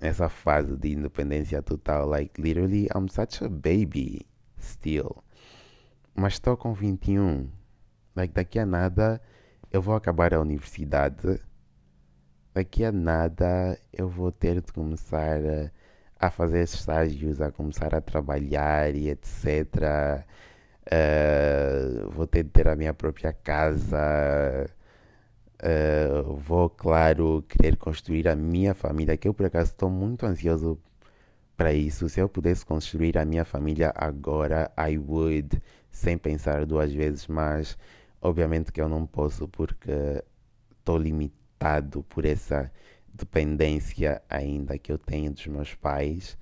nessa 0.01 0.29
fase 0.29 0.77
de 0.77 0.93
independência 0.93 1.63
total. 1.63 2.07
Like, 2.07 2.41
literally, 2.41 2.89
I'm 2.95 3.09
such 3.09 3.45
a 3.45 3.49
baby 3.49 4.27
still. 4.59 5.23
Mas 6.15 6.35
estou 6.35 6.57
com 6.57 6.73
21. 6.73 7.49
Like, 8.15 8.33
daqui 8.33 8.59
a 8.59 8.67
nada 8.67 9.21
eu 9.73 9.83
vou 9.83 9.95
acabar 9.95 10.33
a 10.33 10.41
universidade 10.41 11.41
daqui 12.57 12.87
a 12.87 12.91
nada 12.91 13.79
eu 13.93 14.09
vou 14.09 14.33
ter 14.33 14.63
de 14.63 14.73
começar 14.73 15.41
a, 16.19 16.31
fazer 16.31 16.63
estágios, 16.63 17.39
a 17.39 17.53
começar 17.53 17.95
a 17.95 18.01
trabalhar 18.01 18.95
e 18.95 19.11
etc. 19.11 19.45
Uh, 19.75 20.25
eh, 20.91 22.07
vou 22.11 22.27
ter 22.27 22.45
de 22.45 22.51
ter 22.51 22.67
a 22.67 22.75
minha 22.75 22.95
própria 22.95 23.31
casa. 23.35 23.99
Uh, 25.63 26.35
vou, 26.37 26.69
claro, 26.69 27.45
querer 27.49 27.77
construir 27.77 28.29
a 28.29 28.37
minha 28.37 28.75
família, 28.75 29.17
que 29.17 29.27
eu 29.27 29.35
por 29.35 29.47
acaso 29.47 29.71
estou 29.73 29.89
muito 29.91 30.27
ansioso 30.27 30.79
para 31.57 31.73
isso. 31.73 32.09
Se 32.09 32.21
eu 32.21 32.29
pudesse 32.29 32.65
construir 32.65 33.17
a 33.19 33.25
minha 33.25 33.45
família 33.45 33.93
agora, 33.97 34.71
I 34.79 34.99
would, 34.99 35.63
sem 35.91 36.19
pensar 36.19 36.67
duas 36.67 36.93
vezes, 36.93 37.27
mas 37.27 37.79
obviamente 38.21 38.73
que 38.73 38.81
eu 38.81 38.89
não 38.89 39.07
posso 39.07 39.49
porque 39.49 40.23
estou 40.79 40.99
limitado 40.99 42.03
por 42.05 42.25
essa 42.25 42.71
dependência 43.13 44.23
ainda 44.29 44.79
que 44.79 44.93
eu 44.93 44.99
tenho 44.99 45.33
dos 45.33 45.47
meus 45.47 45.75
pais. 45.75 46.37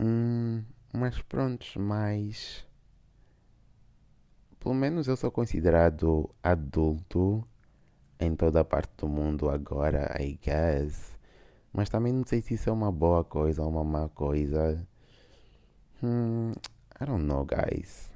Hum, 0.00 0.64
mas 0.92 1.20
pronto, 1.22 1.66
mas 1.78 2.66
pelo 4.58 4.74
menos 4.74 5.08
eu 5.08 5.16
sou 5.16 5.30
considerado 5.30 6.28
adulto 6.42 7.46
em 8.20 8.34
toda 8.36 8.60
a 8.60 8.64
parte 8.64 8.92
do 8.98 9.08
mundo 9.08 9.48
agora, 9.50 10.14
I 10.20 10.38
guess. 10.42 11.16
Mas 11.72 11.88
também 11.88 12.12
não 12.12 12.24
sei 12.26 12.40
se 12.42 12.54
isso 12.54 12.68
é 12.70 12.72
uma 12.72 12.92
boa 12.92 13.24
coisa 13.24 13.62
ou 13.62 13.68
uma 13.70 13.84
má 13.84 14.08
coisa. 14.10 14.86
Hmm, 16.02 16.52
I 17.00 17.04
don't 17.06 17.24
know, 17.24 17.44
guys. 17.44 18.10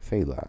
Sei 0.00 0.24
lá. 0.24 0.48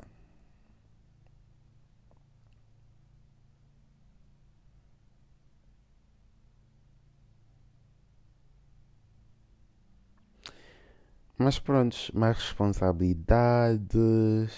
Mas 11.37 11.59
pronto, 11.59 11.95
mais 12.13 12.37
responsabilidades. 12.37 14.51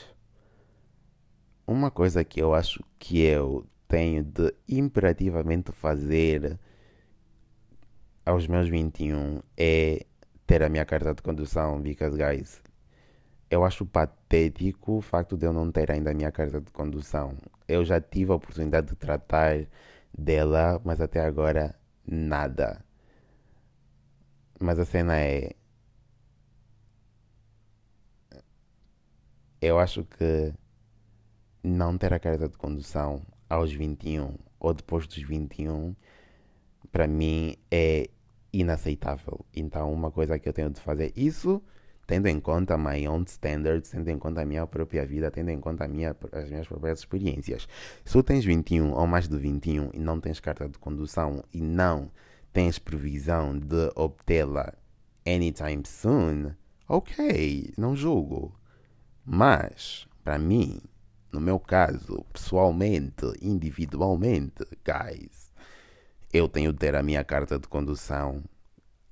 Uma 1.70 1.92
coisa 1.92 2.24
que 2.24 2.42
eu 2.42 2.54
acho 2.54 2.84
que 2.98 3.22
eu 3.22 3.66
tenho 3.88 4.24
de 4.24 4.54
imperativamente 4.68 5.72
fazer 5.72 6.60
aos 8.26 8.48
meus 8.48 8.68
21 8.68 9.42
é 9.56 10.06
ter 10.48 10.64
a 10.64 10.70
minha 10.70 10.86
carta 10.86 11.14
de 11.14 11.22
condução, 11.22 11.80
because 11.82 12.18
guys, 12.18 12.62
eu 13.52 13.64
acho 13.64 13.86
patético 13.86 14.98
o 14.98 15.02
facto 15.02 15.38
de 15.38 15.46
eu 15.46 15.54
não 15.54 15.72
ter 15.72 15.92
ainda 15.92 16.12
a 16.12 16.14
minha 16.14 16.32
carta 16.32 16.60
de 16.60 16.72
condução. 16.72 17.38
Eu 17.68 17.86
já 17.86 18.02
tive 18.02 18.32
a 18.32 18.36
oportunidade 18.36 18.88
de 18.88 18.96
tratar 18.96 19.68
dela, 20.18 20.82
mas 20.84 21.00
até 21.02 21.22
agora 21.22 21.76
nada. 22.06 22.84
Mas 24.60 24.80
a 24.80 24.86
cena 24.86 25.20
é. 25.20 25.52
Eu 29.62 29.78
acho 29.80 30.04
que 30.06 30.54
não 31.64 31.98
ter 31.98 32.14
a 32.14 32.20
carta 32.20 32.48
de 32.48 32.58
condução 32.58 33.22
aos 33.50 33.72
21 33.72 34.36
ou 34.60 34.74
depois 34.74 35.08
dos 35.08 35.22
21, 35.22 35.96
para 36.92 37.08
mim 37.08 37.56
é 37.72 38.10
inaceitável. 38.52 39.46
Então, 39.56 39.92
uma 39.94 40.12
coisa 40.12 40.38
que 40.40 40.50
eu 40.50 40.54
tenho 40.54 40.70
de 40.70 40.82
fazer 40.82 41.14
isso, 41.16 41.62
tendo 42.06 42.28
em 42.28 42.40
conta 42.40 42.78
my 42.78 43.08
own 43.08 43.24
standards, 43.28 43.92
tendo 43.92 44.10
em 44.10 44.18
conta 44.18 44.42
a 44.42 44.46
minha 44.46 44.66
própria 44.66 45.06
vida, 45.06 45.30
tendo 45.30 45.50
em 45.50 45.60
conta 45.60 45.88
minha, 45.88 46.16
as 46.32 46.50
minhas 46.50 46.68
próprias 46.68 47.00
experiências. 47.00 47.68
Se 48.04 48.14
tu 48.14 48.24
tens 48.24 48.44
21 48.44 48.92
ou 48.92 49.08
mais 49.08 49.28
de 49.28 49.38
21 49.38 49.92
e 49.94 50.00
não 50.00 50.20
tens 50.20 50.40
carta 50.40 50.68
de 50.68 50.78
condução 50.78 51.44
e 51.54 51.62
não 51.62 52.12
tens 52.52 52.80
previsão 52.80 53.58
de 53.58 53.92
obtê-la 53.96 54.74
anytime 55.26 55.84
soon, 55.86 56.56
ok, 56.88 57.72
não 57.78 57.96
julgo. 57.96 58.56
Mas, 59.24 60.08
para 60.24 60.40
mim, 60.40 60.82
no 61.32 61.40
meu 61.40 61.60
caso, 61.60 62.26
pessoalmente, 62.34 63.26
individualmente, 63.42 64.66
guys, 64.84 65.52
eu 66.32 66.48
tenho 66.48 66.72
de 66.72 66.80
ter 66.80 66.96
a 66.96 67.04
minha 67.04 67.24
carta 67.24 67.60
de 67.60 67.68
condução 67.68 68.44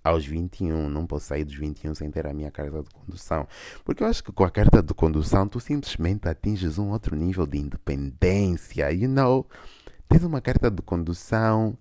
aos 0.03 0.25
21. 0.25 0.89
Não 0.89 1.05
posso 1.05 1.27
sair 1.27 1.43
dos 1.43 1.55
21 1.55 1.93
sem 1.95 2.09
ter 2.09 2.25
a 2.25 2.33
minha 2.33 2.51
carta 2.51 2.81
de 2.81 2.89
condução. 2.89 3.47
Porque 3.83 4.03
eu 4.03 4.07
acho 4.07 4.23
que 4.23 4.31
com 4.31 4.43
a 4.43 4.49
carta 4.49 4.81
de 4.81 4.93
condução 4.93 5.47
tu 5.47 5.59
simplesmente 5.59 6.27
atinges 6.27 6.77
um 6.77 6.91
outro 6.91 7.15
nível 7.15 7.45
de 7.45 7.57
independência. 7.57 8.91
You 8.91 9.09
know, 9.09 9.45
tens 10.07 10.23
uma 10.23 10.41
carta 10.41 10.71
de 10.71 10.81
condução. 10.81 11.77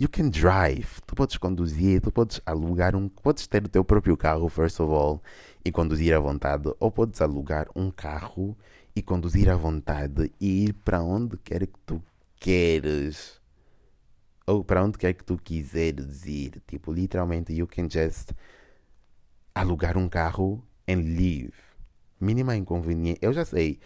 You 0.00 0.08
can 0.08 0.28
drive. 0.28 1.00
Tu 1.06 1.14
podes 1.14 1.36
conduzir, 1.36 2.00
tu 2.00 2.10
podes 2.10 2.40
alugar 2.44 2.96
um. 2.96 3.08
Podes 3.08 3.46
ter 3.46 3.64
o 3.64 3.68
teu 3.68 3.84
próprio 3.84 4.16
carro, 4.16 4.48
first 4.48 4.80
of 4.80 4.92
all, 4.92 5.22
e 5.64 5.70
conduzir 5.70 6.14
à 6.14 6.18
vontade. 6.18 6.70
Ou 6.80 6.90
podes 6.90 7.20
alugar 7.20 7.68
um 7.76 7.90
carro 7.90 8.56
e 8.94 9.02
conduzir 9.02 9.48
à 9.50 9.56
vontade 9.56 10.32
e 10.40 10.64
ir 10.64 10.72
para 10.72 11.02
onde 11.02 11.36
quer 11.38 11.66
que 11.66 11.78
tu 11.84 12.02
queres. 12.36 13.40
Ou 14.46 14.62
para 14.62 14.84
onde 14.84 14.98
quer 14.98 15.14
que 15.14 15.24
tu 15.24 15.36
quiseres 15.36 16.26
ir. 16.26 16.62
Tipo, 16.66 16.92
literalmente, 16.92 17.52
you 17.52 17.66
can 17.66 17.88
just 17.90 18.32
alugar 19.54 19.96
um 19.96 20.08
carro 20.08 20.62
and 20.88 21.00
leave. 21.16 21.52
Mínima 22.20 22.54
inconveniência. 22.56 23.18
Eu 23.22 23.32
já 23.32 23.44
sei. 23.44 23.80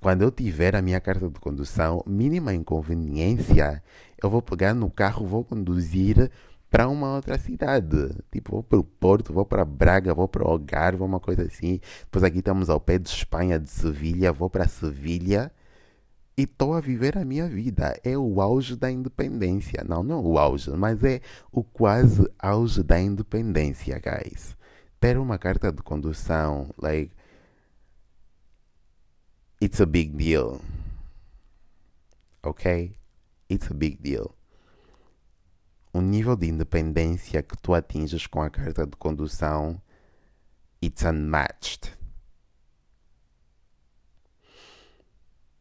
Quando 0.00 0.22
eu 0.22 0.30
tiver 0.30 0.74
a 0.76 0.82
minha 0.82 1.00
carta 1.00 1.28
de 1.28 1.40
condução, 1.40 2.02
mínima 2.06 2.54
inconveniência, 2.54 3.82
eu 4.22 4.30
vou 4.30 4.42
pegar 4.42 4.74
no 4.74 4.90
carro, 4.90 5.26
vou 5.26 5.44
conduzir 5.44 6.30
para 6.70 6.88
uma 6.88 7.14
outra 7.14 7.38
cidade. 7.38 7.96
Tipo, 8.30 8.52
vou 8.52 8.62
para 8.62 8.78
o 8.78 8.84
Porto, 8.84 9.32
vou 9.32 9.44
para 9.44 9.64
Braga, 9.64 10.14
vou 10.14 10.28
para 10.28 10.44
o 10.44 10.48
Algarve, 10.50 11.02
uma 11.02 11.20
coisa 11.20 11.42
assim. 11.42 11.80
Depois 12.02 12.24
aqui 12.24 12.38
estamos 12.38 12.68
ao 12.70 12.80
pé 12.80 12.98
de 12.98 13.08
Espanha, 13.08 13.58
de 13.58 13.70
Sevilha, 13.70 14.32
vou 14.32 14.50
para 14.50 14.68
Sevilha 14.68 15.52
e 16.36 16.42
estou 16.42 16.74
a 16.74 16.80
viver 16.80 17.16
a 17.16 17.24
minha 17.24 17.48
vida. 17.48 17.98
É 18.04 18.16
o 18.18 18.40
auge 18.40 18.76
da 18.76 18.90
independência. 18.90 19.84
Não, 19.88 20.02
não 20.02 20.24
o 20.24 20.38
auge, 20.38 20.70
mas 20.70 21.02
é 21.02 21.20
o 21.50 21.64
quase 21.64 22.28
auge 22.38 22.82
da 22.82 23.00
independência, 23.00 23.98
guys. 23.98 24.56
Ter 25.00 25.18
uma 25.18 25.38
carta 25.38 25.72
de 25.72 25.82
condução, 25.82 26.68
like, 26.78 27.14
it's 29.62 29.80
a 29.80 29.86
big 29.86 30.10
deal. 30.16 30.60
Ok? 32.42 32.94
It's 33.50 33.70
a 33.70 33.74
big 33.74 33.96
deal 34.02 34.35
o 35.96 36.02
nível 36.02 36.36
de 36.36 36.46
independência 36.46 37.42
que 37.42 37.56
tu 37.56 37.72
atinges 37.72 38.26
com 38.26 38.42
a 38.42 38.50
carta 38.50 38.86
de 38.86 38.94
condução, 38.96 39.80
it's 40.82 41.02
unmatched. 41.02 41.96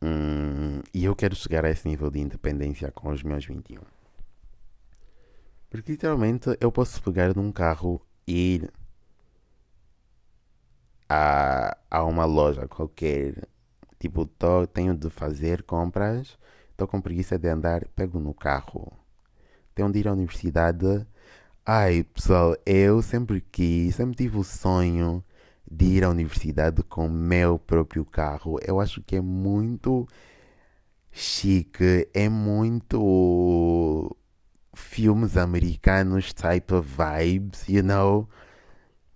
Hum, 0.02 0.82
e 0.94 1.06
eu 1.06 1.16
quero 1.16 1.34
chegar 1.36 1.64
a 1.64 1.70
esse 1.70 1.88
nível 1.88 2.12
de 2.12 2.20
independência 2.20 2.92
com 2.92 3.12
os 3.12 3.24
meus 3.24 3.46
21. 3.46 3.82
Porque 5.70 5.94
literalmente 5.94 6.50
eu 6.60 6.70
posso 6.70 7.02
pegar 7.02 7.34
num 7.34 7.50
carro 7.50 8.06
e 8.28 8.56
ir 8.56 8.74
a, 11.08 11.78
a 11.90 12.04
uma 12.04 12.26
loja 12.26 12.68
qualquer. 12.68 13.48
Tipo, 13.98 14.26
tô, 14.26 14.68
tenho 14.68 14.94
de 14.94 15.10
fazer 15.10 15.64
compras, 15.64 16.38
estou 16.72 16.88
com 16.90 17.00
preguiça 17.00 17.40
de 17.40 17.48
andar, 17.48 17.88
pego 17.96 18.20
no 18.20 18.34
carro 18.34 19.05
tenham 19.76 19.92
de 19.92 20.00
ir 20.00 20.08
à 20.08 20.14
universidade. 20.14 21.06
Ai, 21.66 22.04
pessoal, 22.04 22.56
eu 22.66 23.02
sempre 23.02 23.42
quis, 23.52 23.96
sempre 23.96 24.16
tive 24.16 24.38
o 24.38 24.44
sonho 24.44 25.24
de 25.70 25.86
ir 25.86 26.04
à 26.04 26.10
universidade 26.10 26.82
com 26.84 27.08
o 27.08 27.10
meu 27.10 27.60
próprio 27.60 28.06
carro. 28.06 28.58
Eu 28.66 28.80
acho 28.80 29.02
que 29.04 29.18
é 29.18 29.22
muito 29.22 30.08
chique, 31.12 32.10
é 32.14 32.30
muito 32.30 34.16
filmes 34.76 35.38
americanos 35.38 36.34
type 36.34 36.74
of 36.74 36.88
vibes, 36.90 37.68
you 37.68 37.84
know? 37.84 38.30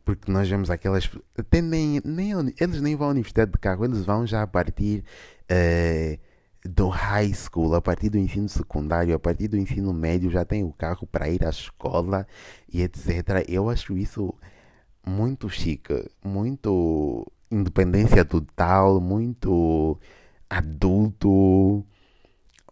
Porque 0.06 0.32
nós 0.32 0.50
vemos 0.50 0.70
aquelas. 0.70 1.10
Até 1.38 1.62
nem, 1.62 2.02
nem, 2.04 2.32
eles 2.60 2.82
nem 2.82 2.96
vão 2.96 3.10
à 3.10 3.12
universidade 3.12 3.52
de 3.52 3.60
carro, 3.60 3.86
eles 3.86 4.04
vão 4.06 4.26
já 4.26 4.42
a 4.42 4.48
partir. 4.48 5.04
Uh, 5.52 6.20
do 6.66 6.90
high 6.90 7.34
school, 7.34 7.76
a 7.76 7.82
partir 7.82 8.10
do 8.10 8.18
ensino 8.18 8.50
secundário, 8.50 9.16
a 9.16 9.20
partir 9.20 9.48
do 9.48 9.58
ensino 9.58 9.94
médio, 9.94 10.30
já 10.30 10.44
tem 10.44 10.64
o 10.64 10.74
carro 10.74 11.08
para 11.08 11.30
ir 11.30 11.46
à 11.46 11.50
escola 11.50 12.28
e 12.72 12.82
etc. 12.82 13.46
Eu 13.48 13.70
acho 13.70 13.98
isso 13.98 14.34
muito 15.06 15.50
chique, 15.50 16.10
muito 16.24 17.26
independência 17.50 18.26
total, 18.26 19.00
muito 19.00 19.98
adulto, 20.50 21.86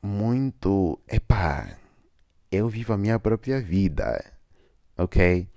muito. 0.02 1.00
Epá, 1.08 1.78
eu 2.52 2.67
vivo 2.67 2.93
a 2.93 2.97
minha 2.97 3.19
própria 3.19 3.62
vida, 3.62 4.23
ok? 4.97 5.47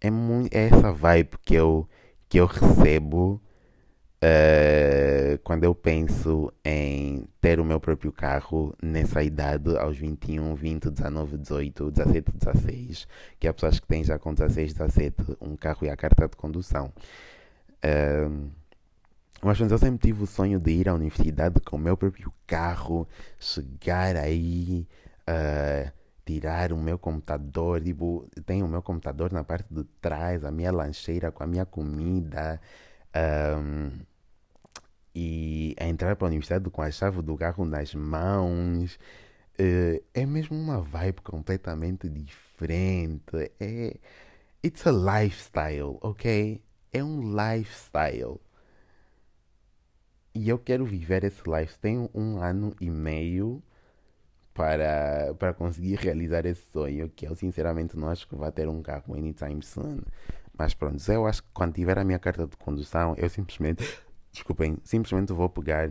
É, 0.00 0.10
muito, 0.10 0.54
é 0.54 0.68
essa 0.68 0.92
vibe 0.92 1.38
que 1.44 1.54
eu, 1.54 1.88
que 2.28 2.38
eu 2.38 2.46
recebo 2.46 3.42
Uh, 4.20 5.38
quando 5.44 5.62
eu 5.62 5.72
penso 5.76 6.52
em 6.64 7.24
ter 7.40 7.60
o 7.60 7.64
meu 7.64 7.78
próprio 7.78 8.10
carro 8.10 8.74
nessa 8.82 9.22
idade, 9.22 9.76
aos 9.78 9.96
21, 9.96 10.56
20, 10.56 10.90
19, 10.90 11.38
18, 11.38 11.90
17, 11.92 12.32
16, 12.32 13.08
que 13.38 13.46
há 13.46 13.54
pessoas 13.54 13.78
que 13.78 13.86
têm 13.86 14.02
já 14.02 14.18
com 14.18 14.34
16, 14.34 14.72
17 14.72 15.36
um 15.40 15.54
carro 15.54 15.86
e 15.86 15.90
a 15.90 15.96
carta 15.96 16.26
de 16.26 16.36
condução. 16.36 16.92
Uh, 17.78 18.50
mas 19.40 19.60
eu 19.60 19.78
sempre 19.78 19.98
tive 19.98 20.24
o 20.24 20.26
sonho 20.26 20.58
de 20.58 20.72
ir 20.72 20.88
à 20.88 20.94
universidade 20.94 21.60
com 21.60 21.76
o 21.76 21.78
meu 21.78 21.96
próprio 21.96 22.32
carro, 22.44 23.06
chegar 23.38 24.16
aí, 24.16 24.84
uh, 25.28 25.92
tirar 26.26 26.72
o 26.72 26.76
meu 26.76 26.98
computador, 26.98 27.80
tipo, 27.80 28.28
tenho 28.44 28.66
o 28.66 28.68
meu 28.68 28.82
computador 28.82 29.32
na 29.32 29.44
parte 29.44 29.72
de 29.72 29.84
trás, 30.00 30.44
a 30.44 30.50
minha 30.50 30.72
lancheira 30.72 31.30
com 31.30 31.44
a 31.44 31.46
minha 31.46 31.64
comida. 31.64 32.60
Um, 33.14 34.07
e 35.14 35.74
a 35.78 35.86
entrar 35.86 36.16
para 36.16 36.26
a 36.26 36.28
universidade 36.28 36.68
com 36.70 36.82
a 36.82 36.90
chave 36.90 37.22
do 37.22 37.36
carro 37.36 37.64
nas 37.64 37.94
mãos. 37.94 38.98
Uh, 39.60 40.02
é 40.14 40.24
mesmo 40.24 40.56
uma 40.56 40.80
vibe 40.80 41.20
completamente 41.22 42.08
diferente. 42.08 43.52
É, 43.60 43.96
it's 44.64 44.86
a 44.86 44.92
lifestyle, 44.92 45.98
ok? 46.00 46.62
É 46.92 47.02
um 47.02 47.20
lifestyle. 47.34 48.40
E 50.34 50.48
eu 50.48 50.58
quero 50.58 50.84
viver 50.84 51.24
esse 51.24 51.42
lifestyle. 51.46 51.80
Tenho 51.80 52.10
um 52.14 52.40
ano 52.40 52.74
e 52.80 52.88
meio 52.88 53.62
para, 54.54 55.34
para 55.38 55.52
conseguir 55.54 55.96
realizar 55.96 56.46
esse 56.46 56.62
sonho. 56.72 57.08
Que 57.10 57.26
eu 57.26 57.34
sinceramente 57.34 57.96
não 57.96 58.08
acho 58.08 58.28
que 58.28 58.36
vá 58.36 58.50
ter 58.50 58.68
um 58.68 58.82
carro 58.82 59.14
anytime 59.14 59.62
soon. 59.62 60.00
Mas 60.56 60.74
pronto, 60.74 61.00
eu 61.10 61.26
acho 61.26 61.42
que 61.42 61.48
quando 61.52 61.74
tiver 61.74 61.98
a 61.98 62.04
minha 62.04 62.18
carta 62.18 62.46
de 62.46 62.56
condução, 62.56 63.14
eu 63.16 63.28
simplesmente 63.28 63.84
desculpem, 64.38 64.78
simplesmente 64.84 65.32
vou 65.32 65.48
pegar, 65.48 65.90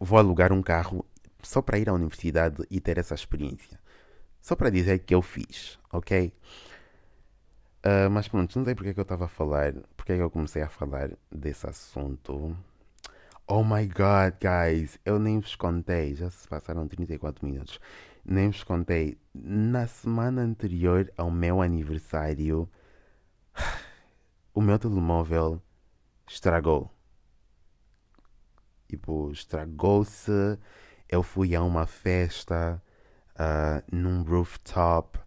vou 0.00 0.18
alugar 0.18 0.52
um 0.52 0.62
carro 0.62 1.04
só 1.42 1.62
para 1.62 1.78
ir 1.78 1.88
à 1.88 1.92
universidade 1.92 2.62
e 2.70 2.80
ter 2.80 2.98
essa 2.98 3.14
experiência. 3.14 3.78
Só 4.40 4.56
para 4.56 4.70
dizer 4.70 5.00
que 5.00 5.14
eu 5.14 5.22
fiz, 5.22 5.78
ok? 5.92 6.32
Uh, 7.84 8.10
mas 8.10 8.28
pronto, 8.28 8.58
não 8.58 8.64
sei 8.64 8.74
porque 8.74 8.90
é 8.90 8.94
que 8.94 9.00
eu 9.00 9.02
estava 9.02 9.26
a 9.26 9.28
falar, 9.28 9.72
porque 9.96 10.12
é 10.12 10.16
que 10.16 10.22
eu 10.22 10.30
comecei 10.30 10.62
a 10.62 10.68
falar 10.68 11.10
desse 11.30 11.66
assunto. 11.66 12.56
Oh 13.46 13.62
my 13.64 13.86
god, 13.86 14.34
guys, 14.40 14.98
eu 15.04 15.18
nem 15.18 15.40
vos 15.40 15.54
contei, 15.56 16.14
já 16.14 16.30
se 16.30 16.46
passaram 16.48 16.86
34 16.86 17.46
minutos. 17.46 17.80
Nem 18.24 18.50
vos 18.50 18.62
contei. 18.62 19.18
Na 19.34 19.86
semana 19.86 20.42
anterior 20.42 21.10
ao 21.16 21.30
meu 21.30 21.62
aniversário, 21.62 22.68
o 24.52 24.60
meu 24.60 24.78
telemóvel 24.78 25.62
estragou. 26.26 26.97
Tipo, 28.88 29.30
estragou-se. 29.30 30.58
Eu 31.08 31.22
fui 31.22 31.54
a 31.54 31.62
uma 31.62 31.86
festa 31.86 32.82
uh, 33.34 33.82
num 33.94 34.22
rooftop. 34.22 35.18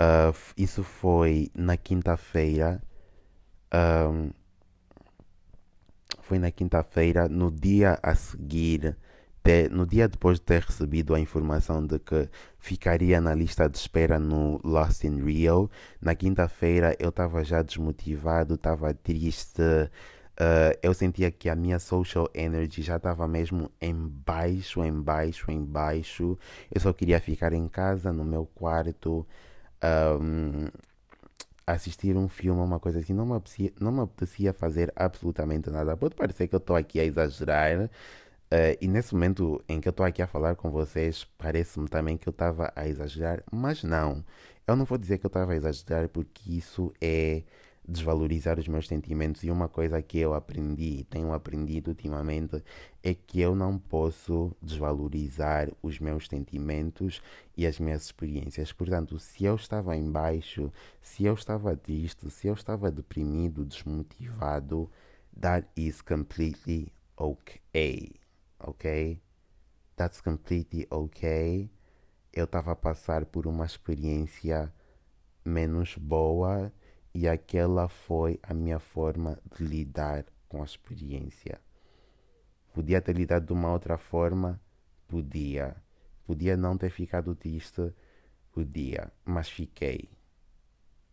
Uh, 0.00 0.34
isso 0.56 0.82
foi 0.82 1.50
na 1.54 1.76
quinta-feira. 1.76 2.82
Um, 3.72 4.30
foi 6.20 6.38
na 6.38 6.50
quinta-feira, 6.50 7.28
no 7.28 7.50
dia 7.50 7.98
a 8.02 8.14
seguir, 8.14 8.96
ter, 9.42 9.70
no 9.70 9.86
dia 9.86 10.08
depois 10.08 10.38
de 10.38 10.44
ter 10.44 10.62
recebido 10.62 11.14
a 11.14 11.20
informação 11.20 11.84
de 11.84 11.98
que 11.98 12.28
ficaria 12.58 13.20
na 13.20 13.34
lista 13.34 13.68
de 13.68 13.76
espera 13.76 14.18
no 14.18 14.60
Lost 14.62 15.04
in 15.04 15.22
Rio. 15.24 15.70
Na 16.00 16.14
quinta-feira 16.14 16.96
eu 16.98 17.08
estava 17.08 17.42
já 17.42 17.62
desmotivado, 17.62 18.54
estava 18.54 18.94
triste. 18.94 19.62
Uh, 20.40 20.72
eu 20.82 20.94
sentia 20.94 21.30
que 21.30 21.50
a 21.50 21.54
minha 21.54 21.78
social 21.78 22.26
energy 22.32 22.80
já 22.80 22.96
estava 22.96 23.28
mesmo 23.28 23.70
em 23.78 23.94
baixo, 23.94 24.82
em 24.82 24.92
baixo, 24.92 25.50
em 25.50 25.62
baixo. 25.62 26.38
Eu 26.70 26.80
só 26.80 26.94
queria 26.94 27.20
ficar 27.20 27.52
em 27.52 27.68
casa, 27.68 28.10
no 28.10 28.24
meu 28.24 28.46
quarto, 28.46 29.26
um, 30.22 30.66
assistir 31.66 32.16
um 32.16 32.26
filme, 32.26 32.58
uma 32.62 32.80
coisa 32.80 33.00
assim. 33.00 33.12
Não 33.12 33.26
me, 33.26 33.34
apetecia, 33.34 33.70
não 33.78 33.92
me 33.92 34.00
apetecia 34.00 34.54
fazer 34.54 34.90
absolutamente 34.96 35.68
nada. 35.68 35.94
Pode 35.94 36.14
parecer 36.14 36.48
que 36.48 36.54
eu 36.54 36.58
estou 36.58 36.76
aqui 36.76 36.98
a 37.00 37.04
exagerar, 37.04 37.90
Uh, 38.52 38.74
e 38.80 38.88
nesse 38.88 39.14
momento 39.14 39.62
em 39.68 39.80
que 39.80 39.86
eu 39.86 39.92
estou 39.92 40.04
aqui 40.04 40.20
a 40.20 40.26
falar 40.26 40.56
com 40.56 40.72
vocês, 40.72 41.24
parece-me 41.38 41.86
também 41.88 42.16
que 42.16 42.28
eu 42.28 42.32
estava 42.32 42.72
a 42.74 42.88
exagerar, 42.88 43.44
mas 43.52 43.84
não. 43.84 44.24
Eu 44.66 44.74
não 44.74 44.84
vou 44.84 44.98
dizer 44.98 45.18
que 45.18 45.26
eu 45.26 45.28
estava 45.28 45.52
a 45.52 45.54
exagerar 45.56 46.08
porque 46.08 46.50
isso 46.52 46.92
é 47.00 47.44
desvalorizar 47.90 48.58
os 48.58 48.68
meus 48.68 48.86
sentimentos. 48.86 49.42
E 49.42 49.50
uma 49.50 49.68
coisa 49.68 50.00
que 50.00 50.18
eu 50.18 50.34
aprendi, 50.34 51.04
tenho 51.10 51.32
aprendido 51.32 51.88
ultimamente, 51.88 52.62
é 53.02 53.14
que 53.14 53.40
eu 53.40 53.54
não 53.54 53.78
posso 53.78 54.54
desvalorizar 54.62 55.68
os 55.82 55.98
meus 55.98 56.26
sentimentos 56.26 57.22
e 57.56 57.66
as 57.66 57.78
minhas 57.80 58.04
experiências. 58.04 58.72
Portanto, 58.72 59.18
se 59.18 59.44
eu 59.44 59.56
estava 59.56 59.96
em 59.96 60.10
baixo, 60.10 60.72
se 61.00 61.24
eu 61.24 61.34
estava 61.34 61.76
triste, 61.76 62.30
se 62.30 62.46
eu 62.46 62.54
estava 62.54 62.90
deprimido, 62.90 63.64
desmotivado, 63.64 64.90
that 65.40 65.66
is 65.76 66.00
completely 66.00 66.92
okay 67.16 68.20
ok? 68.60 69.20
That's 69.96 70.20
completely 70.20 70.86
ok. 70.90 71.70
Eu 72.32 72.44
estava 72.44 72.72
a 72.72 72.76
passar 72.76 73.24
por 73.24 73.46
uma 73.46 73.66
experiência 73.66 74.72
menos 75.44 75.96
boa 75.96 76.72
e 77.14 77.28
aquela 77.28 77.88
foi 77.88 78.38
a 78.42 78.54
minha 78.54 78.78
forma 78.78 79.38
de 79.56 79.64
lidar 79.64 80.24
com 80.48 80.62
a 80.62 80.64
experiência. 80.64 81.60
Podia 82.72 83.00
ter 83.00 83.16
lidado 83.16 83.46
de 83.46 83.52
uma 83.52 83.72
outra 83.72 83.98
forma? 83.98 84.60
Podia. 85.08 85.76
Podia 86.26 86.56
não 86.56 86.78
ter 86.78 86.90
ficado 86.90 87.34
triste? 87.34 87.92
Podia. 88.52 89.12
Mas 89.24 89.48
fiquei. 89.48 90.08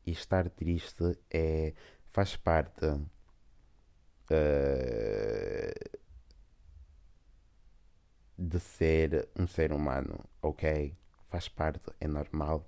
E 0.06 0.12
estar 0.12 0.50
triste 0.50 1.18
é, 1.30 1.74
faz 2.12 2.36
parte. 2.36 2.86
Uh, 4.30 5.98
de 8.38 8.60
ser 8.60 9.28
um 9.38 9.48
ser 9.48 9.74
humano, 9.74 10.24
ok? 10.42 10.96
Faz 11.30 11.50
parte, 11.50 11.92
é 12.00 12.08
normal. 12.08 12.68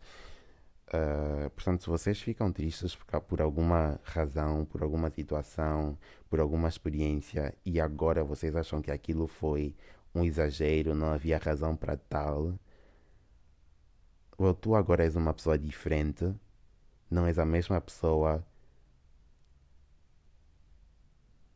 Uh, 0.92 1.50
portanto, 1.52 1.84
se 1.84 1.90
vocês 1.90 2.20
ficam 2.20 2.52
tristes 2.52 2.96
por, 2.96 3.22
por, 3.22 3.42
alguma 3.42 4.00
razão, 4.04 4.66
por 4.66 4.82
alguma 4.82 5.12
situação, 5.12 5.96
por 6.28 6.40
alguma 6.40 6.68
experiência 6.68 7.56
e 7.64 7.80
agora 7.80 8.24
vocês 8.24 8.56
acham 8.56 8.82
que 8.82 8.90
aquilo 8.90 9.28
foi 9.28 9.76
um 10.16 10.26
exagero, 10.26 10.96
não 10.96 11.12
havia 11.14 11.38
razão 11.38 11.76
para 11.76 11.96
tal, 11.96 12.58
well, 14.40 14.56
tu 14.56 14.76
agora 14.76 15.04
és 15.04 15.16
uma 15.16 15.32
pessoa 15.34 15.60
diferente, 15.60 16.34
não 17.10 17.28
és 17.28 17.38
a 17.38 17.46
mesma 17.46 17.80
pessoa 17.80 18.44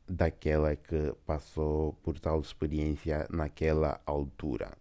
daquela 0.07 0.75
que 0.75 1.13
passou 1.25 1.93
por 2.03 2.19
tal 2.19 2.39
experiência 2.39 3.27
naquela 3.31 3.99
altura. 4.05 4.77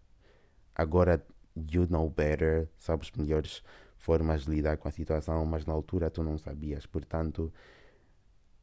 Agora, 0.75 1.25
you 1.55 1.87
know 1.89 2.09
better, 2.09 2.69
sabes 2.77 3.11
melhores 3.11 3.63
formas 4.03 4.43
de 4.43 4.51
lidar 4.51 4.77
com 4.77 4.89
a 4.89 4.91
situação, 4.91 5.45
mas 5.45 5.65
na 5.65 5.71
altura 5.71 6.09
tu 6.09 6.21
não 6.21 6.37
sabias. 6.37 6.85
Portanto, 6.85 7.53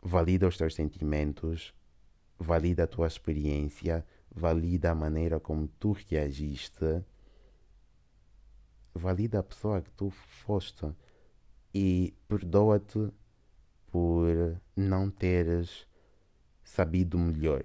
valida 0.02 0.46
os 0.46 0.58
teus 0.58 0.74
sentimentos, 0.74 1.74
valida 2.38 2.84
a 2.84 2.86
tua 2.86 3.06
experiência, 3.06 4.04
valida 4.30 4.90
a 4.90 4.94
maneira 4.94 5.40
como 5.40 5.66
tu 5.66 5.92
reagiste, 5.92 7.02
valida 8.94 9.38
a 9.38 9.42
pessoa 9.42 9.80
que 9.80 9.90
tu 9.92 10.10
foste 10.10 10.86
e 11.72 12.12
perdoa-te 12.28 13.10
por 13.90 14.60
não 14.76 15.10
teres 15.10 15.86
sabido 16.62 17.18
melhor. 17.18 17.64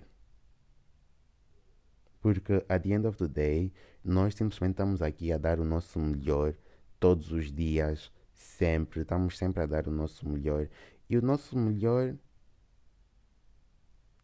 Porque, 2.21 2.65
at 2.69 2.81
the 2.83 2.93
end 2.93 3.05
of 3.05 3.17
the 3.17 3.27
day, 3.27 3.73
nós 4.01 4.33
simplesmente 4.33 4.71
estamos 4.71 5.01
aqui 5.01 5.33
a 5.33 5.37
dar 5.37 5.59
o 5.59 5.65
nosso 5.65 5.99
melhor 5.99 6.55
todos 6.99 7.31
os 7.31 7.51
dias, 7.51 8.11
sempre. 8.33 9.01
Estamos 9.01 9.37
sempre 9.37 9.63
a 9.63 9.65
dar 9.65 9.87
o 9.87 9.91
nosso 9.91 10.27
melhor. 10.27 10.67
E 11.09 11.17
o 11.17 11.21
nosso 11.21 11.57
melhor, 11.57 12.15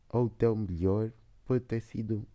ou 0.10 0.26
o 0.26 0.30
teu 0.30 0.56
melhor, 0.56 1.12
pode 1.46 1.66
ter 1.66 1.82
sido 1.82 2.28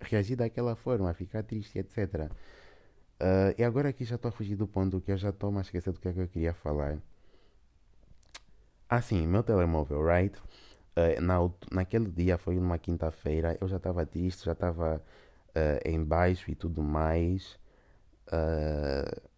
reagir 0.00 0.36
daquela 0.36 0.74
forma, 0.74 1.12
ficar 1.14 1.42
triste, 1.42 1.78
etc. 1.78 2.30
Uh, 3.20 3.54
e 3.56 3.62
agora 3.62 3.88
aqui 3.88 4.04
já 4.04 4.16
estou 4.16 4.30
a 4.30 4.32
fugir 4.32 4.56
do 4.56 4.66
ponto 4.66 5.00
que 5.00 5.12
eu 5.12 5.16
já 5.16 5.30
estou 5.30 5.56
a 5.56 5.60
esquecer 5.60 5.92
do 5.92 6.00
que 6.00 6.08
é 6.08 6.12
que 6.12 6.20
eu 6.20 6.28
queria 6.28 6.52
falar. 6.52 6.98
Ah, 8.88 9.00
sim, 9.00 9.26
meu 9.26 9.42
telemóvel, 9.42 10.04
right? 10.04 10.36
Uh, 10.96 11.20
na, 11.20 11.38
naquele 11.70 12.10
dia 12.10 12.36
foi 12.36 12.58
uma 12.58 12.78
quinta-feira, 12.78 13.56
eu 13.60 13.68
já 13.68 13.76
estava 13.76 14.04
triste, 14.04 14.44
já 14.44 14.52
estava 14.52 15.00
uh, 15.50 15.88
em 15.88 16.02
baixo 16.02 16.50
e 16.50 16.54
tudo 16.54 16.82
mais. 16.82 17.58
Uh, 18.32 19.28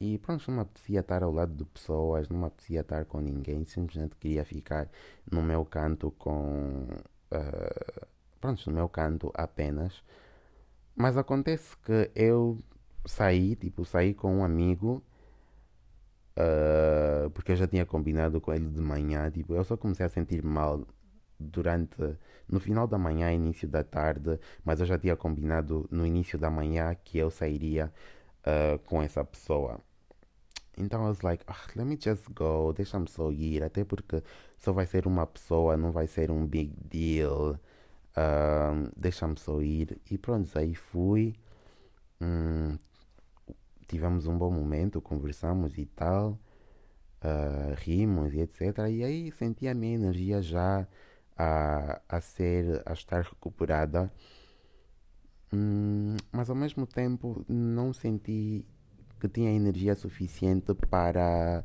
e 0.00 0.18
pronto, 0.18 0.44
não 0.48 0.56
me 0.56 0.62
apetecia 0.62 1.00
estar 1.00 1.22
ao 1.22 1.32
lado 1.32 1.54
de 1.54 1.64
pessoas, 1.64 2.28
não 2.28 2.38
me 2.38 2.46
apetecia 2.46 2.80
estar 2.80 3.04
com 3.04 3.20
ninguém, 3.20 3.64
simplesmente 3.64 4.16
queria 4.16 4.44
ficar 4.44 4.88
no 5.30 5.42
meu 5.42 5.64
canto 5.64 6.10
com. 6.12 6.86
Uh, 7.30 8.06
pronto, 8.40 8.68
no 8.68 8.74
meu 8.74 8.88
canto 8.88 9.30
apenas. 9.34 10.02
Mas 10.96 11.16
acontece 11.16 11.76
que 11.78 12.10
eu 12.14 12.58
saí, 13.06 13.56
tipo, 13.56 13.84
saí 13.84 14.14
com 14.14 14.38
um 14.38 14.44
amigo 14.44 15.02
Uh, 16.40 17.28
porque 17.30 17.52
eu 17.52 17.56
já 17.56 17.66
tinha 17.66 17.84
combinado 17.84 18.40
com 18.40 18.52
ele 18.52 18.66
de 18.68 18.80
manhã. 18.80 19.30
Tipo, 19.30 19.54
eu 19.54 19.64
só 19.64 19.76
comecei 19.76 20.06
a 20.06 20.08
sentir 20.08 20.42
mal 20.42 20.86
durante 21.40 22.16
no 22.48 22.60
final 22.60 22.86
da 22.86 22.98
manhã, 22.98 23.32
início 23.32 23.68
da 23.68 23.84
tarde, 23.84 24.38
mas 24.64 24.80
eu 24.80 24.86
já 24.86 24.98
tinha 24.98 25.16
combinado 25.16 25.88
no 25.90 26.06
início 26.06 26.38
da 26.38 26.50
manhã 26.50 26.94
que 27.04 27.18
eu 27.18 27.30
sairia 27.30 27.92
uh, 28.46 28.78
com 28.80 29.02
essa 29.02 29.24
pessoa. 29.24 29.80
Então 30.76 31.02
eu 31.02 31.08
was 31.08 31.20
like, 31.22 31.44
oh, 31.48 31.78
let 31.78 31.86
me 31.86 31.98
just 32.00 32.28
go, 32.34 32.72
deixa-me 32.72 33.08
só 33.08 33.30
ir, 33.30 33.62
até 33.62 33.84
porque 33.84 34.22
só 34.58 34.72
vai 34.72 34.86
ser 34.86 35.06
uma 35.06 35.26
pessoa, 35.26 35.76
não 35.76 35.92
vai 35.92 36.06
ser 36.06 36.30
um 36.30 36.46
big 36.46 36.74
deal. 36.88 37.58
Uh, 38.16 38.90
deixa-me 38.96 39.38
só 39.38 39.60
ir. 39.62 40.00
E 40.10 40.18
pronto, 40.18 40.58
aí 40.58 40.74
fui. 40.74 41.34
Hum, 42.20 42.76
tivemos 43.88 44.26
um 44.26 44.36
bom 44.38 44.50
momento, 44.50 45.00
conversamos 45.00 45.76
e 45.78 45.86
tal, 45.86 46.38
uh, 47.24 47.74
rimos 47.76 48.34
e 48.34 48.40
etc. 48.40 48.78
E 48.90 49.04
aí 49.04 49.32
senti 49.32 49.68
a 49.68 49.74
minha 49.74 49.94
energia 49.94 50.42
já 50.42 50.86
a, 51.40 52.02
a 52.06 52.20
ser, 52.20 52.82
a 52.84 52.92
estar 52.92 53.22
recuperada, 53.22 54.12
hum, 55.50 56.16
mas 56.30 56.50
ao 56.50 56.56
mesmo 56.56 56.86
tempo 56.86 57.42
não 57.48 57.94
senti 57.94 58.66
que 59.18 59.28
tinha 59.28 59.50
energia 59.50 59.94
suficiente 59.94 60.74
para 60.74 61.64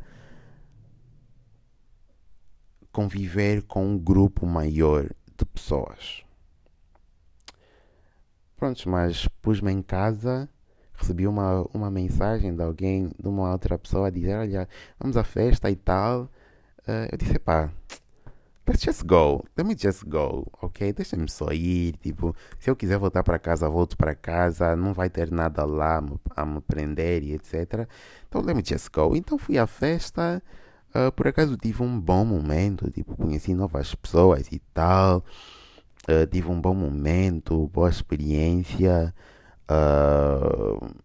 conviver 2.91 3.63
com 3.63 3.85
um 3.85 3.97
grupo 3.97 4.45
maior 4.45 5.09
de 5.37 5.45
pessoas. 5.45 6.23
Prontos, 8.55 8.85
mas 8.85 9.27
pus-me 9.41 9.73
em 9.73 9.81
casa 9.81 10.49
recebi 10.93 11.27
uma, 11.27 11.67
uma 11.73 11.91
mensagem 11.91 12.55
de 12.55 12.63
alguém, 12.63 13.11
de 13.19 13.27
uma 13.27 13.51
outra 13.51 13.77
pessoa, 13.77 14.07
a 14.07 14.09
dizer: 14.09 14.37
Olha, 14.37 14.69
vamos 14.97 15.17
à 15.17 15.23
festa 15.25 15.69
e 15.69 15.75
tal. 15.75 16.23
Uh, 16.87 17.11
eu 17.11 17.17
disse: 17.17 17.37
Pá, 17.37 17.69
Let's 18.67 18.83
just 18.83 19.05
go. 19.05 19.45
Let 19.55 19.67
me 19.67 19.75
just 19.75 20.05
go, 20.05 20.47
ok? 20.59 20.91
Deixa-me 20.91 21.29
só 21.29 21.51
ir. 21.51 21.97
Tipo, 21.97 22.35
se 22.59 22.69
eu 22.69 22.75
quiser 22.75 22.97
voltar 22.97 23.23
para 23.23 23.37
casa, 23.37 23.69
volto 23.69 23.95
para 23.95 24.15
casa. 24.15 24.75
Não 24.75 24.91
vai 24.91 25.07
ter 25.09 25.31
nada 25.31 25.63
lá 25.65 26.01
a 26.35 26.45
me 26.45 26.61
prender 26.61 27.23
e 27.23 27.33
etc. 27.33 27.87
Então, 28.27 28.41
let 28.41 28.55
me 28.55 28.63
just 28.65 28.89
go. 28.91 29.15
Então, 29.15 29.37
fui 29.37 29.57
à 29.59 29.67
festa. 29.67 30.41
Uh, 30.95 31.11
por 31.11 31.27
acaso, 31.27 31.55
tive 31.57 31.83
um 31.83 31.99
bom 31.99 32.25
momento. 32.25 32.89
Tipo, 32.89 33.15
conheci 33.15 33.53
novas 33.53 33.93
pessoas 33.93 34.47
e 34.51 34.59
tal. 34.73 35.23
Uh, 36.09 36.25
tive 36.31 36.49
um 36.49 36.59
bom 36.59 36.73
momento, 36.73 37.67
boa 37.67 37.89
experiência. 37.89 39.13
Uh, 39.69 40.95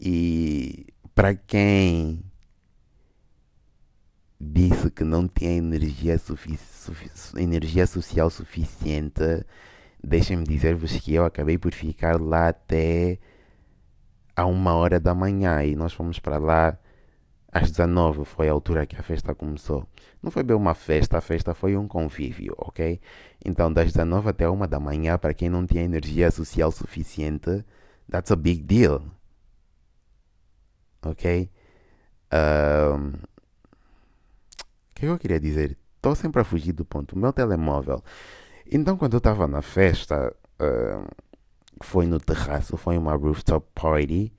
e 0.00 0.86
para 1.14 1.34
quem 1.34 2.29
disse 4.40 4.90
que 4.90 5.04
não 5.04 5.28
tinha 5.28 5.52
energia, 5.52 6.16
energia 7.36 7.86
social 7.86 8.30
suficiente, 8.30 9.44
deixem-me 10.02 10.44
dizer-vos 10.44 10.92
que 10.98 11.14
eu 11.14 11.24
acabei 11.24 11.58
por 11.58 11.72
ficar 11.72 12.20
lá 12.20 12.48
até 12.48 13.18
a 14.34 14.46
uma 14.46 14.74
hora 14.74 14.98
da 14.98 15.14
manhã 15.14 15.62
e 15.64 15.76
nós 15.76 15.92
fomos 15.92 16.18
para 16.18 16.38
lá 16.38 16.78
às 17.52 17.70
19 17.70 18.24
foi 18.24 18.48
a 18.48 18.52
altura 18.52 18.86
que 18.86 18.96
a 18.96 19.02
festa 19.02 19.34
começou. 19.34 19.86
Não 20.22 20.30
foi 20.30 20.42
bem 20.42 20.56
uma 20.56 20.74
festa, 20.74 21.18
a 21.18 21.20
festa 21.20 21.52
foi 21.54 21.76
um 21.76 21.88
convívio, 21.88 22.54
ok? 22.58 23.00
Então, 23.44 23.72
das 23.72 23.92
19 23.92 24.30
até 24.30 24.48
uma 24.48 24.68
da 24.68 24.78
manhã, 24.78 25.18
para 25.18 25.34
quem 25.34 25.48
não 25.50 25.66
tinha 25.66 25.82
energia 25.82 26.30
social 26.30 26.70
suficiente, 26.70 27.64
that's 28.10 28.30
a 28.30 28.36
big 28.36 28.62
deal. 28.62 29.02
Ok? 31.02 31.50
Um, 32.32 33.12
que 35.00 35.06
eu 35.06 35.18
queria 35.18 35.40
dizer? 35.40 35.76
Estou 35.96 36.14
sempre 36.14 36.40
a 36.40 36.44
fugir 36.44 36.72
do 36.72 36.84
ponto. 36.84 37.14
O 37.14 37.18
meu 37.18 37.32
telemóvel. 37.32 38.02
Então, 38.70 38.96
quando 38.96 39.14
eu 39.14 39.18
estava 39.18 39.46
na 39.46 39.62
festa, 39.62 40.34
uh, 40.60 41.08
foi 41.82 42.06
no 42.06 42.20
terraço, 42.20 42.76
foi 42.76 42.96
uma 42.96 43.14
rooftop 43.14 43.66
party, 43.74 44.32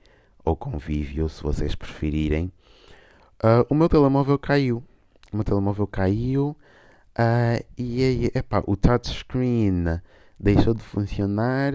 ou 0.44 0.56
convívio, 0.56 1.28
se 1.28 1.42
vocês 1.42 1.74
preferirem. 1.74 2.52
Uh, 3.42 3.66
o 3.68 3.74
meu 3.74 3.88
telemóvel 3.88 4.38
caiu. 4.38 4.82
O 5.32 5.36
meu 5.36 5.44
telemóvel 5.44 5.86
caiu 5.86 6.56
uh, 7.18 7.64
e 7.76 8.30
epá, 8.34 8.62
o 8.66 8.76
touchscreen 8.76 10.00
deixou 10.38 10.74
de 10.74 10.82
funcionar. 10.82 11.72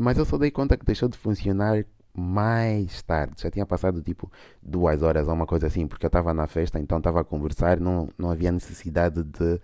Mas 0.00 0.18
eu 0.18 0.24
só 0.24 0.38
dei 0.38 0.50
conta 0.50 0.76
que 0.76 0.84
deixou 0.84 1.08
de 1.08 1.18
funcionar 1.18 1.84
mais 2.14 3.02
tarde. 3.02 3.42
Já 3.42 3.50
tinha 3.50 3.66
passado 3.66 4.02
tipo 4.02 4.30
duas 4.62 5.02
horas 5.02 5.28
ou 5.28 5.34
uma 5.34 5.46
coisa 5.46 5.66
assim, 5.66 5.86
porque 5.86 6.06
eu 6.06 6.08
estava 6.08 6.34
na 6.34 6.46
festa, 6.46 6.78
então 6.78 6.98
estava 6.98 7.20
a 7.20 7.24
conversar, 7.24 7.78
não, 7.80 8.08
não 8.18 8.30
havia 8.30 8.52
necessidade 8.52 9.22
de 9.22 9.60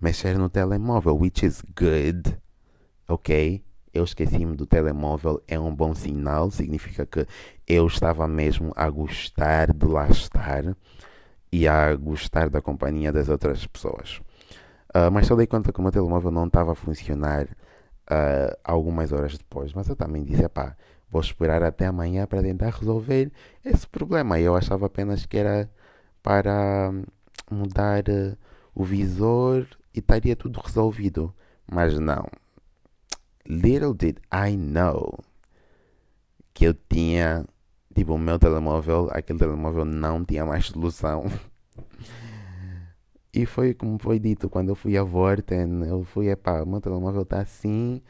mexer 0.00 0.38
no 0.38 0.48
telemóvel, 0.48 1.16
which 1.16 1.44
is 1.44 1.62
good, 1.76 2.36
ok? 3.08 3.62
Eu 3.92 4.04
esqueci-me 4.04 4.54
do 4.54 4.66
telemóvel, 4.66 5.42
é 5.48 5.58
um 5.58 5.74
bom 5.74 5.94
sinal, 5.94 6.50
significa 6.50 7.04
que 7.04 7.26
eu 7.66 7.86
estava 7.86 8.26
mesmo 8.28 8.72
a 8.76 8.88
gostar 8.88 9.72
de 9.72 9.86
lá 9.86 10.08
estar 10.08 10.76
e 11.52 11.66
a 11.66 11.94
gostar 11.96 12.48
da 12.48 12.60
companhia 12.62 13.10
das 13.12 13.28
outras 13.28 13.66
pessoas. 13.66 14.20
Uh, 14.94 15.10
mas 15.12 15.26
só 15.26 15.36
dei 15.36 15.46
conta 15.46 15.72
que 15.72 15.78
o 15.78 15.82
meu 15.82 15.92
telemóvel 15.92 16.30
não 16.30 16.46
estava 16.46 16.72
a 16.72 16.74
funcionar 16.74 17.46
uh, 18.10 18.56
algumas 18.64 19.12
horas 19.12 19.38
depois. 19.38 19.72
Mas 19.72 19.88
eu 19.88 19.96
também 19.96 20.24
disse, 20.24 20.48
pá, 20.48 20.76
Vou 21.10 21.20
esperar 21.20 21.62
até 21.62 21.86
amanhã 21.86 22.26
para 22.26 22.42
tentar 22.42 22.70
resolver 22.70 23.32
esse 23.64 23.86
problema. 23.86 24.38
Eu 24.38 24.54
achava 24.54 24.86
apenas 24.86 25.26
que 25.26 25.36
era 25.36 25.68
para 26.22 26.92
mudar 27.50 28.04
uh, 28.08 28.36
o 28.74 28.84
visor 28.84 29.66
e 29.92 29.98
estaria 29.98 30.36
tudo 30.36 30.60
resolvido. 30.60 31.34
Mas 31.70 31.98
não. 31.98 32.26
Little 33.46 33.94
did 33.94 34.18
I 34.32 34.56
know 34.56 35.18
que 36.54 36.66
eu 36.66 36.74
tinha, 36.74 37.44
tipo, 37.94 38.14
o 38.14 38.18
meu 38.18 38.38
telemóvel, 38.38 39.08
aquele 39.10 39.38
telemóvel 39.38 39.84
não 39.84 40.24
tinha 40.24 40.44
mais 40.44 40.66
solução. 40.66 41.24
e 43.32 43.46
foi 43.46 43.74
como 43.74 43.98
foi 43.98 44.18
dito, 44.18 44.48
quando 44.48 44.68
eu 44.68 44.74
fui 44.74 44.96
a 44.96 45.02
Vorten, 45.02 45.84
eu 45.86 46.04
fui, 46.04 46.28
epá, 46.28 46.62
o 46.62 46.66
meu 46.66 46.80
telemóvel 46.80 47.22
está 47.22 47.40
assim, 47.40 48.02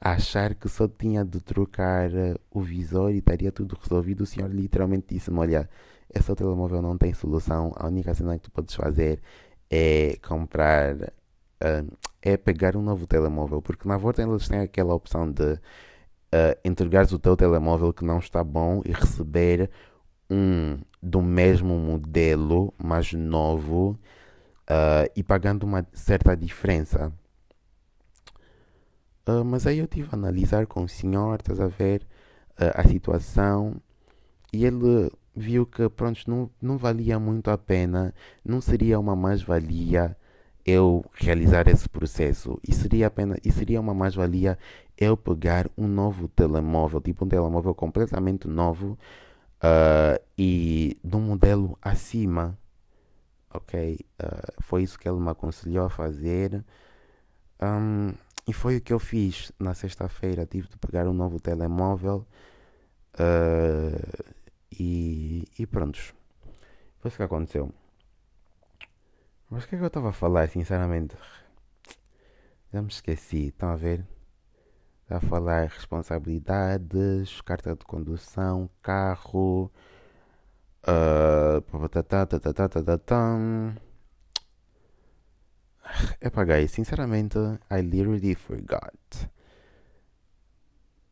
achar 0.00 0.54
que 0.54 0.68
só 0.68 0.88
tinha 0.88 1.24
de 1.24 1.40
trocar 1.40 2.10
uh, 2.10 2.38
o 2.50 2.60
visor 2.60 3.12
e 3.12 3.18
estaria 3.18 3.50
tudo 3.52 3.78
resolvido, 3.80 4.22
o 4.22 4.26
senhor 4.26 4.50
literalmente 4.50 5.06
disse-me: 5.14 5.38
Olha, 5.38 5.68
esse 6.14 6.34
telemóvel 6.34 6.82
não 6.82 6.96
tem 6.96 7.12
solução, 7.14 7.72
a 7.76 7.86
única 7.86 8.14
cena 8.14 8.38
que 8.38 8.44
tu 8.44 8.50
podes 8.50 8.74
fazer 8.74 9.20
é 9.70 10.16
comprar, 10.26 10.94
uh, 10.94 11.96
é 12.22 12.36
pegar 12.36 12.76
um 12.76 12.82
novo 12.82 13.06
telemóvel, 13.06 13.60
porque 13.62 13.88
na 13.88 13.96
Vorten 13.96 14.28
eles 14.28 14.48
têm 14.48 14.60
aquela 14.60 14.94
opção 14.94 15.30
de 15.30 15.54
uh, 15.54 15.58
entregares 16.64 17.12
o 17.12 17.18
teu 17.18 17.36
telemóvel 17.36 17.92
que 17.92 18.04
não 18.04 18.18
está 18.18 18.42
bom 18.44 18.82
e 18.84 18.92
receber 18.92 19.70
um 20.30 20.78
do 21.02 21.22
mesmo 21.22 21.78
modelo, 21.78 22.74
mas 22.76 23.12
novo, 23.12 23.98
uh, 24.70 25.10
e 25.14 25.22
pagando 25.22 25.64
uma 25.64 25.86
certa 25.92 26.36
diferença. 26.36 27.12
Uh, 29.28 29.44
mas 29.44 29.66
aí 29.66 29.78
eu 29.78 29.88
tive 29.88 30.08
a 30.12 30.14
analisar 30.14 30.66
com 30.66 30.84
o 30.84 30.88
senhor, 30.88 31.40
estás 31.40 31.60
a 31.60 31.66
ver, 31.66 32.02
uh, 32.60 32.70
a 32.74 32.86
situação, 32.86 33.76
e 34.52 34.64
ele 34.64 35.10
viu 35.34 35.66
que, 35.66 35.88
pronto, 35.88 36.22
não, 36.28 36.50
não 36.62 36.78
valia 36.78 37.18
muito 37.18 37.50
a 37.50 37.58
pena, 37.58 38.14
não 38.44 38.60
seria 38.60 39.00
uma 39.00 39.16
mais-valia 39.16 40.16
eu 40.64 41.04
realizar 41.14 41.68
esse 41.68 41.88
processo, 41.88 42.58
e 42.66 42.72
seria, 42.72 43.10
pena, 43.10 43.36
e 43.44 43.50
seria 43.50 43.80
uma 43.80 43.94
mais-valia 43.94 44.58
eu 44.96 45.16
pegar 45.16 45.68
um 45.76 45.88
novo 45.88 46.28
telemóvel, 46.28 47.00
tipo 47.00 47.24
um 47.24 47.28
telemóvel 47.28 47.74
completamente 47.74 48.46
novo, 48.46 48.96
uh, 49.62 50.22
e 50.38 50.96
de 51.02 51.16
um 51.16 51.20
modelo 51.20 51.76
acima, 51.82 52.56
ok? 53.52 53.98
foi 54.60 54.82
isso 54.82 54.98
que 54.98 55.08
ele 55.08 55.18
me 55.18 55.30
aconselhou 55.30 55.86
a 55.86 55.90
fazer. 55.90 56.64
Um, 57.60 58.12
e 58.46 58.52
foi 58.52 58.76
o 58.76 58.80
que 58.80 58.92
eu 58.92 58.98
fiz 58.98 59.50
na 59.58 59.74
sexta-feira. 59.74 60.46
Tive 60.46 60.68
de 60.68 60.76
pegar 60.78 61.06
um 61.08 61.12
novo 61.12 61.40
telemóvel 61.40 62.24
uh, 63.14 64.34
e, 64.70 65.48
e 65.58 65.66
prontos. 65.66 66.14
Foi 67.00 67.08
isso 67.08 67.16
que 67.16 67.22
aconteceu. 67.22 67.72
Mas 69.50 69.64
o 69.64 69.68
que 69.68 69.74
é 69.74 69.78
que 69.78 69.84
eu 69.84 69.88
estava 69.88 70.10
a 70.10 70.12
falar, 70.12 70.48
sinceramente? 70.48 71.16
Já 72.72 72.80
me 72.82 72.88
esqueci. 72.88 73.48
Estão 73.48 73.70
a 73.70 73.76
ver? 73.76 74.06
Estava 75.02 75.24
a 75.24 75.28
falar 75.28 75.68
responsabilidades, 75.68 77.40
carta 77.40 77.74
de 77.74 77.84
condução, 77.84 78.70
carro. 78.82 79.70
Uh, 80.82 81.60
Epá, 86.20 86.44
guys, 86.44 86.70
sinceramente, 86.70 87.38
I 87.70 87.80
literally 87.80 88.34
forgot 88.34 88.94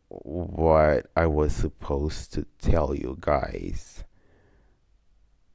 what 0.09 1.07
I 1.17 1.27
was 1.27 1.53
supposed 1.53 2.33
to 2.35 2.45
tell 2.59 2.95
you 2.95 3.17
guys. 3.21 4.05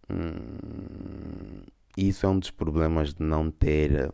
Hum, 0.09 1.63
isso 1.97 2.25
é 2.25 2.29
um 2.29 2.39
dos 2.39 2.51
problemas 2.51 3.13
de 3.13 3.23
não 3.23 3.51
ter 3.51 4.09
uh, 4.09 4.13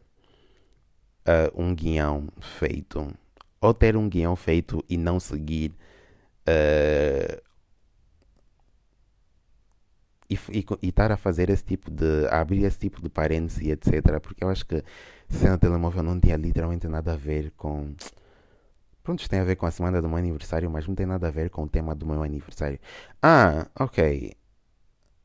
um 1.56 1.74
guião 1.74 2.28
feito. 2.40 3.14
Ou 3.62 3.74
ter 3.74 3.96
um 3.96 4.10
guião 4.10 4.36
feito 4.36 4.84
e 4.90 4.98
não 4.98 5.20
seguir 5.20 5.72
uh, 6.48 7.45
e, 10.30 10.38
e, 10.52 10.90
estar 10.90 11.12
a 11.12 11.18
fazer 11.18 11.50
esse 11.50 11.64
tipo 11.64 11.92
de. 11.92 12.28
A 12.30 12.42
abrir 12.42 12.64
esse 12.64 12.78
tipo 12.80 13.02
de 13.02 13.10
parênteses 13.10 13.62
e 13.62 13.72
etc. 13.72 14.20
Porque 14.20 14.44
eu 14.44 14.50
acho 14.50 14.66
que 14.66 14.84
cena 15.30 15.58
telemóvel 15.58 16.04
não 16.04 16.20
tinha 16.20 16.36
literalmente 16.36 16.88
nada 16.88 17.14
a 17.14 17.18
ver 17.18 17.52
com. 17.56 17.94
Pronto, 19.04 19.30
tem 19.30 19.40
a 19.40 19.44
ver 19.44 19.56
com 19.56 19.68
a 19.68 19.72
semana 19.72 20.02
do 20.02 20.10
meu 20.10 20.18
aniversário, 20.18 20.70
mas 20.70 20.88
não 20.88 20.96
tem 20.96 21.06
nada 21.06 21.28
a 21.28 21.32
ver 21.32 21.50
com 21.52 21.64
o 21.64 21.70
tema 21.70 21.94
do 21.94 22.08
meu 22.08 22.24
aniversário. 22.24 22.80
Ah, 23.22 23.68
ok. 23.80 24.34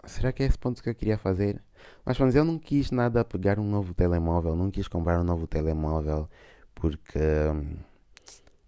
Será 0.04 0.32
que 0.32 0.42
é 0.42 0.46
esse 0.46 0.58
ponto 0.58 0.82
que 0.82 0.88
eu 0.90 0.94
queria 0.94 1.16
fazer? 1.18 1.62
Mas, 2.04 2.18
mas 2.18 2.34
eu 2.34 2.44
não 2.44 2.58
quis 2.58 2.90
nada 2.90 3.24
pegar 3.24 3.58
um 3.58 3.64
novo 3.64 3.94
telemóvel, 3.94 4.54
não 4.56 4.70
quis 4.70 4.88
comprar 4.88 5.20
um 5.20 5.24
novo 5.24 5.46
telemóvel 5.46 6.28
porque 6.74 7.18
hum, 7.18 7.76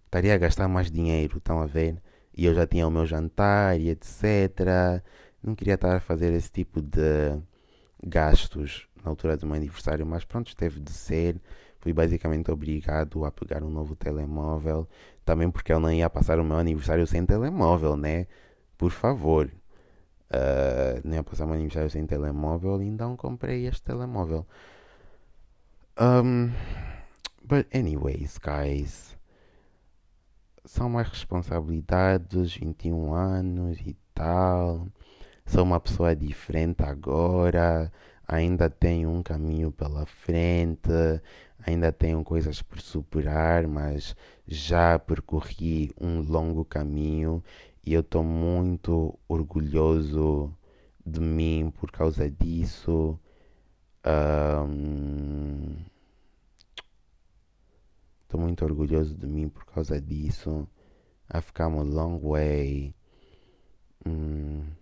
estaria 0.06 0.34
a 0.34 0.38
gastar 0.38 0.68
mais 0.68 0.90
dinheiro, 0.90 1.38
estão 1.38 1.60
a 1.60 1.66
ver? 1.66 2.02
E 2.34 2.46
eu 2.46 2.54
já 2.54 2.66
tinha 2.66 2.86
o 2.86 2.90
meu 2.90 3.06
jantar 3.06 3.78
e 3.80 3.90
etc 3.90 5.02
não 5.42 5.54
queria 5.54 5.74
estar 5.74 5.96
a 5.96 6.00
fazer 6.00 6.32
esse 6.32 6.50
tipo 6.50 6.80
de 6.80 7.38
gastos 8.02 8.86
na 9.02 9.10
altura 9.10 9.36
do 9.36 9.46
meu 9.46 9.56
aniversário, 9.56 10.06
mas 10.06 10.24
pronto, 10.24 10.54
teve 10.56 10.80
de 10.80 10.92
ser. 10.92 11.40
Fui 11.80 11.92
basicamente 11.92 12.50
obrigado 12.50 13.24
a 13.24 13.30
pegar 13.32 13.62
um 13.62 13.70
novo 13.70 13.96
telemóvel, 13.96 14.88
também 15.24 15.50
porque 15.50 15.72
eu 15.72 15.80
não 15.80 15.90
ia 15.90 16.08
passar 16.08 16.38
o 16.38 16.44
meu 16.44 16.56
aniversário 16.56 17.06
sem 17.06 17.26
telemóvel, 17.26 17.96
né? 17.96 18.26
Por 18.78 18.92
favor. 18.92 19.50
Uh, 20.30 21.00
não 21.04 21.16
ia 21.16 21.24
passar 21.24 21.44
o 21.44 21.48
meu 21.48 21.56
aniversário 21.56 21.90
sem 21.90 22.06
telemóvel, 22.06 22.80
então 22.82 23.16
comprei 23.16 23.66
este 23.66 23.82
telemóvel. 23.82 24.46
Um, 26.00 26.52
but 27.44 27.66
anyways, 27.74 28.38
guys, 28.38 29.16
são 30.64 30.88
mais 30.88 31.08
responsabilidades, 31.08 32.56
21 32.56 33.12
anos 33.12 33.78
e 33.80 33.96
tal. 34.14 34.86
Sou 35.52 35.64
uma 35.64 35.78
pessoa 35.78 36.16
diferente 36.16 36.82
agora, 36.82 37.92
ainda 38.26 38.70
tenho 38.70 39.10
um 39.10 39.22
caminho 39.22 39.70
pela 39.70 40.06
frente, 40.06 40.88
ainda 41.58 41.92
tenho 41.92 42.24
coisas 42.24 42.62
por 42.62 42.80
superar, 42.80 43.68
mas 43.68 44.16
já 44.48 44.98
percorri 44.98 45.92
um 46.00 46.22
longo 46.22 46.64
caminho 46.64 47.44
e 47.84 47.92
eu 47.92 48.00
estou 48.00 48.24
muito 48.24 49.18
orgulhoso 49.28 50.56
de 51.04 51.20
mim 51.20 51.70
por 51.78 51.90
causa 51.90 52.30
disso. 52.30 53.20
Estou 58.22 58.40
um, 58.40 58.42
muito 58.42 58.64
orgulhoso 58.64 59.14
de 59.14 59.26
mim 59.26 59.50
por 59.50 59.66
causa 59.66 60.00
disso. 60.00 60.66
I've 61.30 61.52
come 61.52 61.78
a 61.78 61.82
long 61.82 62.18
way. 62.20 62.94
Hum. 64.06 64.81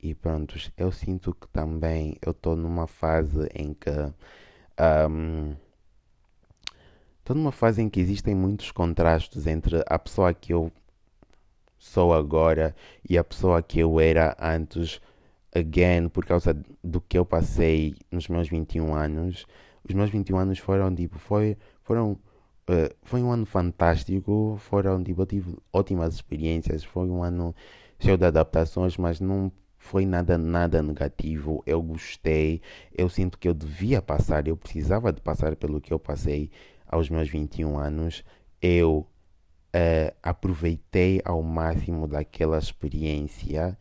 E 0.00 0.14
pronto, 0.14 0.54
eu 0.76 0.92
sinto 0.92 1.34
que 1.34 1.48
também 1.48 2.16
eu 2.24 2.30
estou 2.32 2.56
numa 2.56 2.86
fase 2.86 3.48
em 3.54 3.74
que. 3.74 3.90
Um, 5.10 5.56
Estou 7.28 7.36
numa 7.36 7.52
fase 7.52 7.82
em 7.82 7.90
que 7.90 8.00
existem 8.00 8.34
muitos 8.34 8.72
contrastes 8.72 9.46
entre 9.46 9.84
a 9.86 9.98
pessoa 9.98 10.32
que 10.32 10.54
eu 10.54 10.72
sou 11.76 12.14
agora 12.14 12.74
e 13.06 13.18
a 13.18 13.22
pessoa 13.22 13.62
que 13.62 13.78
eu 13.80 14.00
era 14.00 14.34
antes, 14.40 14.98
again, 15.54 16.08
por 16.08 16.24
causa 16.24 16.56
do 16.82 17.02
que 17.02 17.18
eu 17.18 17.26
passei 17.26 17.94
nos 18.10 18.28
meus 18.28 18.48
21 18.48 18.94
anos. 18.94 19.44
Os 19.86 19.94
meus 19.94 20.08
21 20.08 20.38
anos 20.38 20.58
foram 20.58 20.94
tipo, 20.94 21.18
foi, 21.18 21.58
foram, 21.82 22.12
uh, 22.12 22.96
foi 23.02 23.22
um 23.22 23.30
ano 23.30 23.44
fantástico, 23.44 24.56
foram 24.58 25.04
tipo, 25.04 25.20
eu 25.20 25.26
tive 25.26 25.54
ótimas 25.70 26.14
experiências, 26.14 26.82
foi 26.82 27.10
um 27.10 27.22
ano 27.22 27.54
cheio 27.98 28.16
de 28.16 28.24
adaptações, 28.24 28.96
mas 28.96 29.20
não 29.20 29.52
foi 29.88 30.04
nada, 30.04 30.36
nada 30.36 30.82
negativo. 30.82 31.62
Eu 31.66 31.82
gostei, 31.82 32.60
eu 32.96 33.08
sinto 33.08 33.38
que 33.38 33.48
eu 33.48 33.54
devia 33.54 34.02
passar, 34.02 34.46
eu 34.46 34.56
precisava 34.56 35.12
de 35.12 35.20
passar 35.20 35.56
pelo 35.56 35.80
que 35.80 35.92
eu 35.92 35.98
passei 35.98 36.50
aos 36.86 37.08
meus 37.08 37.28
21 37.28 37.78
anos, 37.78 38.22
eu 38.60 39.06
uh, 39.74 40.14
aproveitei 40.22 41.22
ao 41.24 41.42
máximo 41.42 42.06
daquela 42.06 42.58
experiência, 42.58 43.78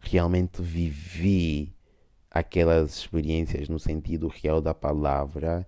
realmente 0.00 0.60
vivi 0.60 1.72
aquelas 2.30 2.96
experiências 2.96 3.68
no 3.68 3.78
sentido 3.78 4.28
real 4.28 4.60
da 4.60 4.74
palavra 4.74 5.66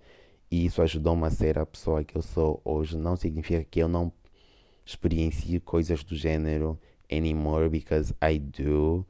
e 0.51 0.67
isso 0.67 0.83
ajudou-me 0.83 1.25
a 1.25 1.31
ser 1.31 1.57
a 1.59 1.65
pessoa 1.65 2.03
que 2.03 2.17
eu 2.17 2.23
sou 2.23 2.61
hoje. 2.65 2.97
Não 2.97 3.17
significa 3.17 3.65
que 3.65 3.81
eu 3.81 3.89
não 3.89 4.13
experiencie 4.85 5.61
coisas 5.61 6.03
do 6.03 6.17
gênero 6.17 6.79
anymore 7.11 7.69
because 7.69 8.13
I 8.23 8.39
do. 8.39 9.07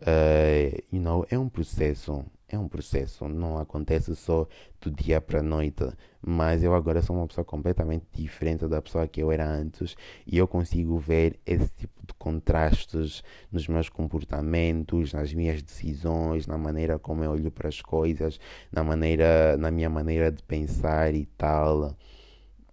Uh, 0.00 0.82
you 0.90 1.00
know, 1.00 1.26
é 1.30 1.38
um 1.38 1.48
processo, 1.48 2.24
é 2.48 2.58
um 2.58 2.66
processo, 2.66 3.28
não 3.28 3.58
acontece 3.58 4.16
só 4.16 4.46
do 4.80 4.90
dia 4.90 5.20
para 5.20 5.40
a 5.40 5.42
noite, 5.42 5.84
mas 6.22 6.62
eu 6.62 6.74
agora 6.74 7.02
sou 7.02 7.16
uma 7.16 7.26
pessoa 7.26 7.44
completamente 7.44 8.06
diferente 8.12 8.66
da 8.66 8.80
pessoa 8.80 9.06
que 9.06 9.22
eu 9.22 9.30
era 9.30 9.46
antes 9.46 9.94
e 10.26 10.38
eu 10.38 10.48
consigo 10.48 10.98
ver 10.98 11.38
esse 11.44 11.70
tipo 11.72 12.06
de 12.06 12.14
contrastes 12.14 13.22
nos 13.52 13.68
meus 13.68 13.90
comportamentos, 13.90 15.12
nas 15.12 15.34
minhas 15.34 15.62
decisões, 15.62 16.46
na 16.46 16.56
maneira 16.56 16.98
como 16.98 17.22
eu 17.22 17.32
olho 17.32 17.50
para 17.50 17.68
as 17.68 17.82
coisas, 17.82 18.40
na 18.72 18.82
maneira, 18.82 19.56
na 19.58 19.70
minha 19.70 19.90
maneira 19.90 20.32
de 20.32 20.42
pensar 20.42 21.14
e 21.14 21.26
tal. 21.36 21.94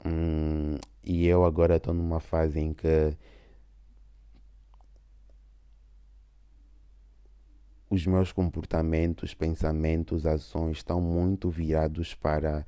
Hum, 0.05 0.78
e 1.03 1.28
eu 1.28 1.43
agora 1.43 1.75
estou 1.75 1.93
numa 1.93 2.19
fase 2.21 2.59
em 2.59 2.73
que 2.73 3.15
os 7.90 8.06
meus 8.06 8.32
comportamentos, 8.32 9.34
pensamentos, 9.34 10.26
ações 10.26 10.78
estão 10.78 11.00
muito 11.00 11.50
virados 11.50 12.14
para 12.14 12.66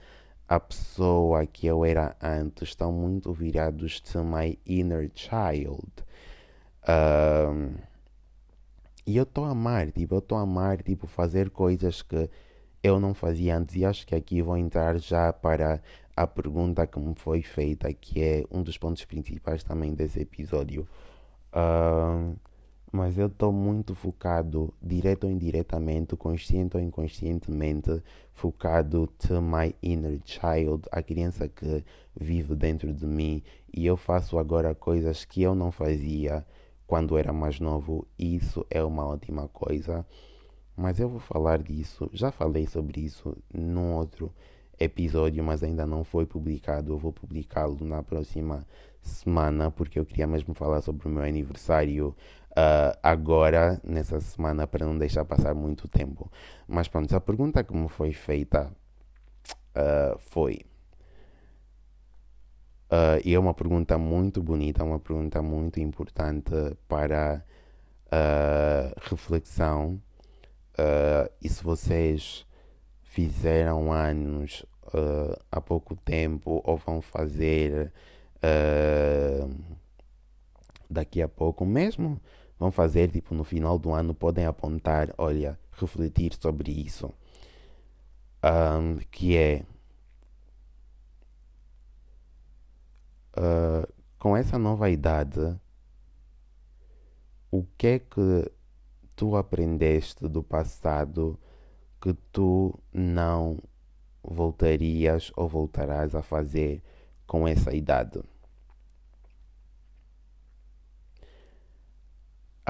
a 0.48 0.60
pessoa 0.60 1.46
que 1.46 1.68
eu 1.68 1.86
era 1.86 2.16
antes, 2.22 2.70
estão 2.70 2.92
muito 2.92 3.32
virados 3.34 4.00
to 4.00 4.24
my 4.24 4.58
inner 4.66 5.12
child. 5.14 5.92
Um, 6.88 7.76
e 9.06 9.18
eu 9.18 9.24
estou 9.24 9.46
a 9.46 9.50
amar, 9.50 9.92
tipo, 9.92 10.16
eu 10.16 10.20
estou 10.20 10.38
a 10.38 10.42
amar, 10.42 10.82
tipo, 10.82 11.06
fazer 11.06 11.50
coisas 11.50 12.02
que 12.02 12.30
eu 12.82 13.00
não 13.00 13.14
fazia 13.14 13.58
antes. 13.58 13.76
E 13.76 13.86
acho 13.86 14.08
que 14.08 14.16
aqui 14.16 14.42
vou 14.42 14.58
entrar 14.58 14.98
já 15.00 15.34
para 15.34 15.82
a 16.16 16.28
pergunta 16.28 16.86
que 16.88 17.00
me 17.00 17.16
foi 17.16 17.42
feita, 17.42 17.92
que 17.94 18.22
é 18.22 18.44
um 18.52 18.62
dos 18.64 18.78
pontos 18.78 19.06
principais 19.06 19.64
também 19.64 19.94
desse 19.94 20.20
episódio. 20.20 20.88
Um, 21.56 22.36
mas 22.92 23.18
eu 23.18 23.28
estou 23.28 23.52
muito 23.52 23.94
focado, 23.94 24.74
direto 24.82 25.26
ou 25.26 25.32
indiretamente, 25.32 26.16
consciente 26.16 26.76
ou 26.76 26.84
inconscientemente, 26.84 28.02
focado 28.34 29.08
to 29.08 29.42
my 29.42 29.76
inner 29.82 30.20
child, 30.26 30.84
a 30.92 31.02
criança 31.02 31.48
que 31.48 31.84
vive 32.20 32.56
dentro 32.56 32.92
de 32.94 33.06
mim, 33.06 33.44
e 33.74 33.86
eu 33.86 33.96
faço 33.96 34.38
agora 34.38 34.74
coisas 34.74 35.24
que 35.26 35.42
eu 35.42 35.54
não 35.54 35.72
fazia 35.72 36.46
quando 36.88 37.18
era 37.18 37.32
mais 37.32 37.60
novo, 37.60 38.08
e 38.18 38.36
isso 38.36 38.66
é 38.70 38.84
uma 38.84 39.06
ótima 39.06 39.48
coisa. 39.48 40.06
Mas 40.76 41.00
eu 41.00 41.10
vou 41.10 41.20
falar 41.20 41.62
disso, 41.62 42.10
já 42.12 42.32
falei 42.32 42.66
sobre 42.66 43.02
isso 43.02 43.38
num 43.54 43.94
outro 43.94 44.34
episódio, 44.80 45.44
mas 45.44 45.62
ainda 45.62 45.86
não 45.86 46.04
foi 46.04 46.26
publicado. 46.26 46.94
Eu 46.94 46.98
vou 46.98 47.12
publicá-lo 47.12 47.84
na 47.86 48.02
próxima 48.02 48.66
semana, 49.02 49.70
porque 49.70 50.00
eu 50.00 50.06
queria 50.06 50.26
mesmo 50.26 50.54
falar 50.54 50.82
sobre 50.82 51.08
o 51.08 51.12
meu 51.12 51.24
aniversário 51.24 52.16
uh, 52.52 52.98
agora, 53.02 53.80
nessa 53.84 54.20
semana, 54.20 54.68
para 54.68 54.86
não 54.86 54.98
deixar 54.98 55.26
passar 55.26 55.54
muito 55.54 55.88
tempo. 55.88 56.32
Mas 56.68 56.88
pronto, 56.88 57.16
a 57.16 57.22
pergunta 57.22 57.64
que 57.64 57.76
me 57.76 57.88
foi 57.88 58.14
feita 58.14 58.72
uh, 59.76 60.18
foi. 60.20 60.62
Uh, 62.92 63.22
e 63.24 63.34
é 63.34 63.40
uma 63.40 63.54
pergunta 63.54 63.98
muito 63.98 64.42
bonita, 64.42 64.84
uma 64.84 65.00
pergunta 65.00 65.42
muito 65.42 65.80
importante 65.80 66.52
para 66.88 67.44
reflexão. 69.02 70.02
e 71.40 71.48
se 71.48 71.64
vocês 71.64 72.44
fizeram 73.04 73.94
anos 73.94 74.66
há 75.52 75.62
pouco 75.62 75.96
tempo 75.96 76.60
ou 76.66 76.76
vão 76.78 77.02
fazer 77.02 77.94
daqui 80.90 81.22
a 81.22 81.28
pouco 81.28 81.64
mesmo, 81.64 82.20
vão 82.60 82.72
fazer, 82.72 83.10
tipo, 83.10 83.34
no 83.34 83.44
final 83.44 83.80
do 83.80 83.94
ano, 83.94 84.14
podem 84.14 84.46
apontar, 84.46 85.14
olha, 85.18 85.58
refletir 85.72 86.34
sobre 86.40 86.72
isso. 86.72 87.12
Um, 88.44 88.98
que 89.12 89.36
é 89.38 89.64
uh, 93.38 93.88
com 94.18 94.36
essa 94.36 94.58
nova 94.58 94.90
idade, 94.90 95.58
o 97.52 97.66
que 97.78 97.88
é 97.88 98.00
que 98.00 98.52
tu 99.16 99.36
aprendeste 99.36 100.28
do 100.28 100.44
passado 100.44 101.40
que 102.02 102.14
tu 102.32 102.78
não 102.94 103.58
voltarias 104.24 105.32
ou 105.36 105.48
voltarás 105.48 106.16
a 106.16 106.22
fazer 106.22 106.82
com 107.26 107.48
essa 107.48 107.74
idade? 107.74 108.22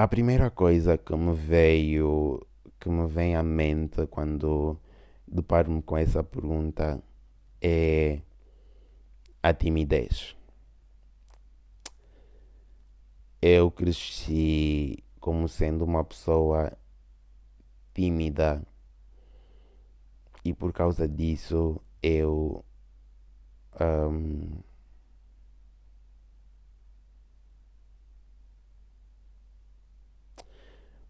A 0.00 0.08
primeira 0.08 0.50
coisa 0.50 0.96
que 0.96 1.14
me 1.14 1.34
veio, 1.34 2.40
que 2.80 2.88
me 2.88 3.06
vem 3.06 3.36
à 3.36 3.42
mente 3.42 4.06
quando 4.06 4.80
deparo-me 5.28 5.82
com 5.82 5.94
essa 5.94 6.24
pergunta 6.24 7.02
é 7.60 8.22
a 9.42 9.52
timidez. 9.52 10.34
Eu 13.42 13.70
cresci 13.70 15.04
como 15.20 15.46
sendo 15.46 15.84
uma 15.84 16.02
pessoa 16.02 16.72
tímida 17.92 18.66
e 20.42 20.54
por 20.54 20.72
causa 20.72 21.06
disso 21.06 21.78
eu 22.02 22.64
um, 23.78 24.62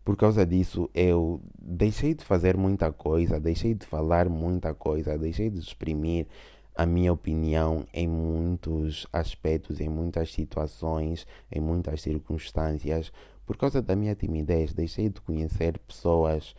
por 0.05 0.17
causa 0.17 0.47
disso 0.47 0.89
eu 0.95 1.41
deixei 1.61 2.15
de 2.15 2.25
fazer 2.25 2.57
muita 2.57 2.91
coisa, 2.93 3.39
deixei 3.39 3.75
de 3.75 3.87
falar 3.87 4.29
muita 4.29 4.75
coisa, 4.75 5.19
deixei 5.19 5.51
de 5.51 5.59
exprimir 5.59 6.27
a 6.75 6.87
minha 6.87 7.13
opinião 7.13 7.87
em 7.93 8.09
muitos 8.09 9.07
aspectos, 9.13 9.81
em 9.81 9.89
muitas 9.89 10.33
situações, 10.33 11.27
em 11.53 11.61
muitas 11.61 12.01
circunstâncias. 12.01 13.13
Por 13.45 13.57
causa 13.57 13.83
da 13.83 13.95
minha 13.95 14.15
timidez, 14.15 14.73
deixei 14.73 15.09
de 15.09 15.21
conhecer 15.21 15.79
pessoas 15.81 16.55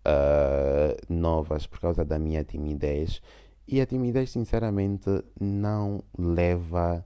uh, 0.00 0.96
novas 1.08 1.66
por 1.66 1.78
causa 1.78 2.04
da 2.04 2.18
minha 2.18 2.42
timidez. 2.42 3.22
E 3.68 3.80
a 3.80 3.86
timidez, 3.86 4.30
sinceramente, 4.30 5.08
não 5.38 6.02
leva. 6.18 7.04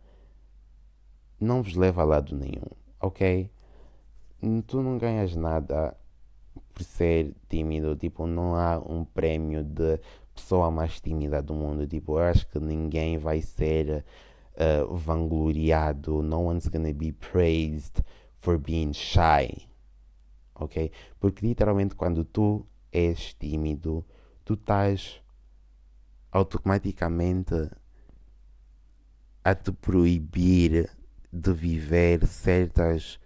Não 1.39 1.63
vos 1.63 1.75
leva 1.75 2.01
a 2.03 2.05
lado 2.05 2.35
nenhum, 2.35 2.71
ok? 3.01 3.51
Tu 4.67 4.83
não 4.83 4.99
ganhas 4.99 5.35
nada 5.35 5.97
por 6.73 6.83
ser 6.83 7.35
tímido. 7.49 7.97
Tipo, 7.97 8.27
não 8.27 8.55
há 8.55 8.79
um 8.79 9.05
prémio 9.05 9.63
de 9.63 9.99
pessoa 10.35 10.71
mais 10.71 11.01
tímida 11.01 11.43
do 11.43 11.55
mundo. 11.55 11.87
Tipo, 11.87 12.19
eu 12.19 12.25
acho 12.25 12.47
que 12.49 12.59
ninguém 12.59 13.17
vai 13.17 13.41
ser 13.41 14.05
uh, 14.55 14.95
vangloriado. 14.95 16.23
No 16.23 16.43
one's 16.43 16.69
gonna 16.69 16.93
be 16.93 17.13
praised 17.13 18.03
for 18.39 18.59
being 18.59 18.93
shy. 18.93 19.69
Ok? 20.55 20.91
Porque 21.19 21.47
literalmente 21.47 21.95
quando 21.95 22.25
tu 22.25 22.67
és 22.93 23.35
tímido, 23.35 24.05
tu 24.45 24.55
estás 24.55 25.21
automaticamente 26.31 27.71
a 29.43 29.55
te 29.55 29.73
proibir 29.73 30.91
de 31.33 31.53
viver 31.53 32.27
certas 32.27 33.19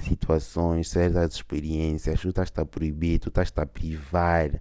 situações, 0.00 0.88
certas 0.88 1.34
experiências, 1.34 2.20
tu 2.20 2.28
estás 2.28 2.52
a 2.56 2.64
proibir, 2.64 3.18
tu 3.18 3.28
estás 3.28 3.52
a 3.56 3.66
privar 3.66 4.60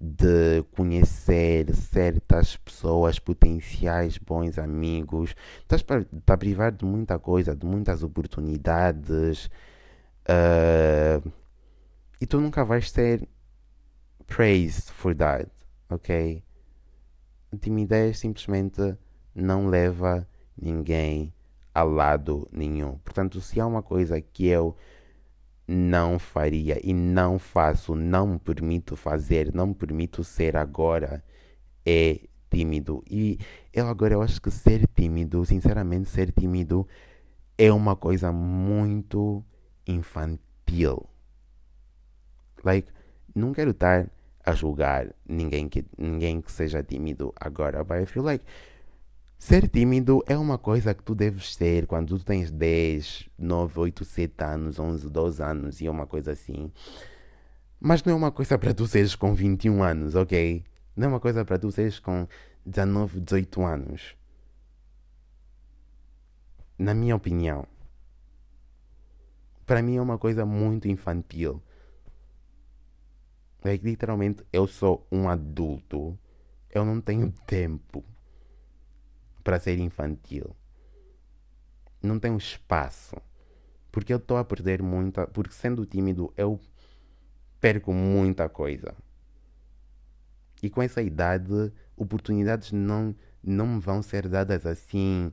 de 0.00 0.62
conhecer 0.76 1.74
certas 1.74 2.56
pessoas, 2.56 3.18
potenciais 3.18 4.16
bons 4.16 4.58
amigos, 4.58 5.34
estás 5.60 5.84
a 6.26 6.36
privar 6.36 6.72
de 6.72 6.84
muita 6.84 7.18
coisa, 7.18 7.54
de 7.54 7.66
muitas 7.66 8.02
oportunidades 8.02 9.50
uh, 10.28 11.32
e 12.20 12.26
tu 12.26 12.40
nunca 12.40 12.64
vais 12.64 12.90
ser 12.90 13.28
praised 14.26 14.90
for 14.90 15.14
that, 15.16 15.50
ok? 15.88 16.42
A 17.52 17.56
timidez 17.56 18.18
simplesmente 18.18 18.96
não 19.34 19.68
leva 19.68 20.28
ninguém 20.56 21.32
a 21.78 21.82
lado 21.84 22.48
nenhum. 22.50 22.98
Portanto, 22.98 23.40
se 23.40 23.60
há 23.60 23.66
uma 23.66 23.82
coisa 23.82 24.20
que 24.20 24.46
eu 24.48 24.76
não 25.66 26.18
faria 26.18 26.80
e 26.82 26.92
não 26.92 27.38
faço, 27.38 27.94
não 27.94 28.26
me 28.26 28.38
permito 28.38 28.96
fazer, 28.96 29.54
não 29.54 29.68
me 29.68 29.74
permito 29.74 30.24
ser 30.24 30.56
agora, 30.56 31.22
é 31.86 32.20
tímido. 32.50 33.04
E 33.08 33.38
eu 33.72 33.86
agora 33.86 34.14
eu 34.14 34.22
acho 34.22 34.42
que 34.42 34.50
ser 34.50 34.88
tímido, 34.88 35.44
sinceramente, 35.44 36.08
ser 36.08 36.32
tímido 36.32 36.86
é 37.56 37.72
uma 37.72 37.94
coisa 37.94 38.32
muito 38.32 39.44
infantil. 39.86 41.06
Like, 42.64 42.90
não 43.32 43.52
quero 43.52 43.70
estar 43.70 44.10
a 44.44 44.52
julgar 44.52 45.14
ninguém 45.28 45.68
que, 45.68 45.84
ninguém 45.96 46.40
que 46.40 46.50
seja 46.50 46.82
tímido 46.82 47.32
agora, 47.38 47.84
but 47.84 48.02
I 48.02 48.06
feel 48.06 48.24
like 48.24 48.44
Ser 49.38 49.68
tímido 49.68 50.20
é 50.26 50.36
uma 50.36 50.58
coisa 50.58 50.92
que 50.92 51.02
tu 51.02 51.14
deves 51.14 51.54
ser 51.54 51.86
quando 51.86 52.18
tu 52.18 52.24
tens 52.24 52.50
10, 52.50 53.30
9, 53.38 53.80
8, 53.80 54.04
7 54.04 54.44
anos, 54.44 54.78
11, 54.80 55.08
12 55.08 55.42
anos 55.42 55.80
e 55.80 55.86
é 55.86 55.90
uma 55.90 56.06
coisa 56.08 56.32
assim. 56.32 56.72
Mas 57.80 58.02
não 58.02 58.12
é 58.12 58.16
uma 58.16 58.32
coisa 58.32 58.58
para 58.58 58.74
tu 58.74 58.84
seres 58.86 59.14
com 59.14 59.32
21 59.34 59.82
anos, 59.82 60.16
ok? 60.16 60.64
Não 60.96 61.06
é 61.06 61.08
uma 61.08 61.20
coisa 61.20 61.44
para 61.44 61.56
tu 61.56 61.70
seres 61.70 62.00
com 62.00 62.26
19, 62.66 63.20
18 63.20 63.62
anos. 63.62 64.16
Na 66.76 66.92
minha 66.92 67.14
opinião. 67.14 67.64
Para 69.64 69.82
mim 69.82 69.96
é 69.96 70.02
uma 70.02 70.18
coisa 70.18 70.44
muito 70.44 70.88
infantil. 70.88 71.62
Like, 73.64 73.84
literalmente, 73.84 74.44
eu 74.52 74.66
sou 74.66 75.06
um 75.12 75.28
adulto. 75.28 76.18
Eu 76.70 76.84
não 76.84 77.00
tenho 77.00 77.32
tempo 77.46 78.04
para 79.48 79.58
ser 79.58 79.78
infantil. 79.78 80.54
Não 82.02 82.18
tenho 82.18 82.36
espaço. 82.36 83.16
Porque 83.90 84.12
eu 84.12 84.18
estou 84.18 84.36
a 84.36 84.44
perder 84.44 84.82
muita. 84.82 85.26
Porque 85.26 85.54
sendo 85.54 85.86
tímido 85.86 86.30
eu 86.36 86.60
perco 87.58 87.94
muita 87.94 88.46
coisa. 88.50 88.94
E 90.62 90.68
com 90.68 90.82
essa 90.82 91.00
idade, 91.00 91.72
oportunidades 91.96 92.72
não, 92.72 93.16
não 93.42 93.66
me 93.66 93.80
vão 93.80 94.02
ser 94.02 94.28
dadas 94.28 94.66
assim 94.66 95.32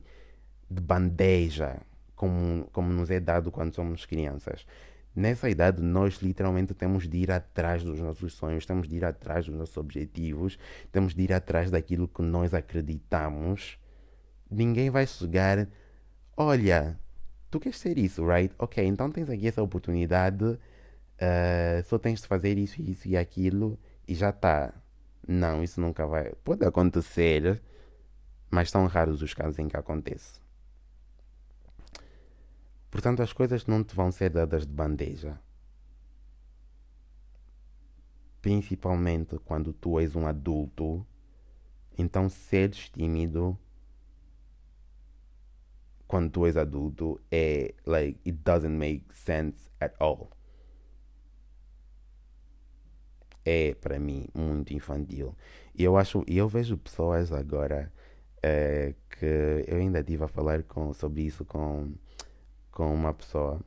de 0.70 0.80
bandeja, 0.80 1.78
como, 2.14 2.70
como 2.72 2.90
nos 2.90 3.10
é 3.10 3.20
dado 3.20 3.52
quando 3.52 3.74
somos 3.74 4.06
crianças. 4.06 4.64
Nessa 5.14 5.50
idade, 5.50 5.82
nós 5.82 6.22
literalmente 6.22 6.72
temos 6.72 7.06
de 7.06 7.18
ir 7.18 7.30
atrás 7.30 7.84
dos 7.84 8.00
nossos 8.00 8.32
sonhos, 8.32 8.64
temos 8.64 8.88
de 8.88 8.96
ir 8.96 9.04
atrás 9.04 9.44
dos 9.44 9.54
nossos 9.54 9.76
objetivos, 9.76 10.58
temos 10.90 11.14
de 11.14 11.22
ir 11.22 11.34
atrás 11.34 11.70
daquilo 11.70 12.08
que 12.08 12.22
nós 12.22 12.54
acreditamos 12.54 13.78
ninguém 14.50 14.90
vai 14.90 15.06
chegar. 15.06 15.68
Olha, 16.36 16.98
tu 17.50 17.60
queres 17.60 17.78
ser 17.78 17.98
isso, 17.98 18.26
right? 18.26 18.54
Ok, 18.58 18.84
então 18.84 19.10
tens 19.10 19.30
aqui 19.30 19.48
essa 19.48 19.62
oportunidade, 19.62 20.44
uh, 20.44 20.58
só 21.84 21.98
tens 21.98 22.20
de 22.22 22.28
fazer 22.28 22.58
isso, 22.58 22.80
isso 22.82 23.08
e 23.08 23.16
aquilo 23.16 23.78
e 24.06 24.14
já 24.14 24.30
está. 24.30 24.72
Não, 25.26 25.62
isso 25.62 25.80
nunca 25.80 26.06
vai. 26.06 26.32
Pode 26.44 26.64
acontecer, 26.64 27.60
mas 28.50 28.70
são 28.70 28.86
raros 28.86 29.22
os 29.22 29.34
casos 29.34 29.58
em 29.58 29.68
que 29.68 29.76
acontece. 29.76 30.40
Portanto, 32.90 33.22
as 33.22 33.32
coisas 33.32 33.66
não 33.66 33.82
te 33.82 33.94
vão 33.94 34.12
ser 34.12 34.30
dadas 34.30 34.66
de 34.66 34.72
bandeja. 34.72 35.38
Principalmente 38.40 39.38
quando 39.40 39.72
tu 39.72 39.98
és 39.98 40.14
um 40.14 40.26
adulto, 40.26 41.04
então 41.98 42.28
seres 42.28 42.88
tímido 42.88 43.58
quando 46.06 46.30
tu 46.30 46.46
és 46.46 46.56
adulto 46.56 47.20
é 47.30 47.74
like 47.84 48.18
it 48.24 48.38
doesn't 48.44 48.76
make 48.76 49.04
sense 49.14 49.68
at 49.80 49.94
all. 49.98 50.30
É 53.44 53.74
para 53.74 53.98
mim 53.98 54.28
muito 54.34 54.72
infantil. 54.74 55.34
E 55.74 55.84
eu 55.84 55.96
acho, 55.96 56.24
e 56.26 56.36
eu 56.36 56.48
vejo 56.48 56.76
pessoas 56.76 57.32
agora 57.32 57.92
é, 58.42 58.94
que 59.10 59.64
eu 59.66 59.76
ainda 59.78 60.00
estive 60.00 60.24
a 60.24 60.28
falar 60.28 60.62
com, 60.64 60.92
sobre 60.92 61.22
isso 61.22 61.44
com, 61.44 61.92
com 62.70 62.92
uma 62.92 63.12
pessoa 63.12 63.60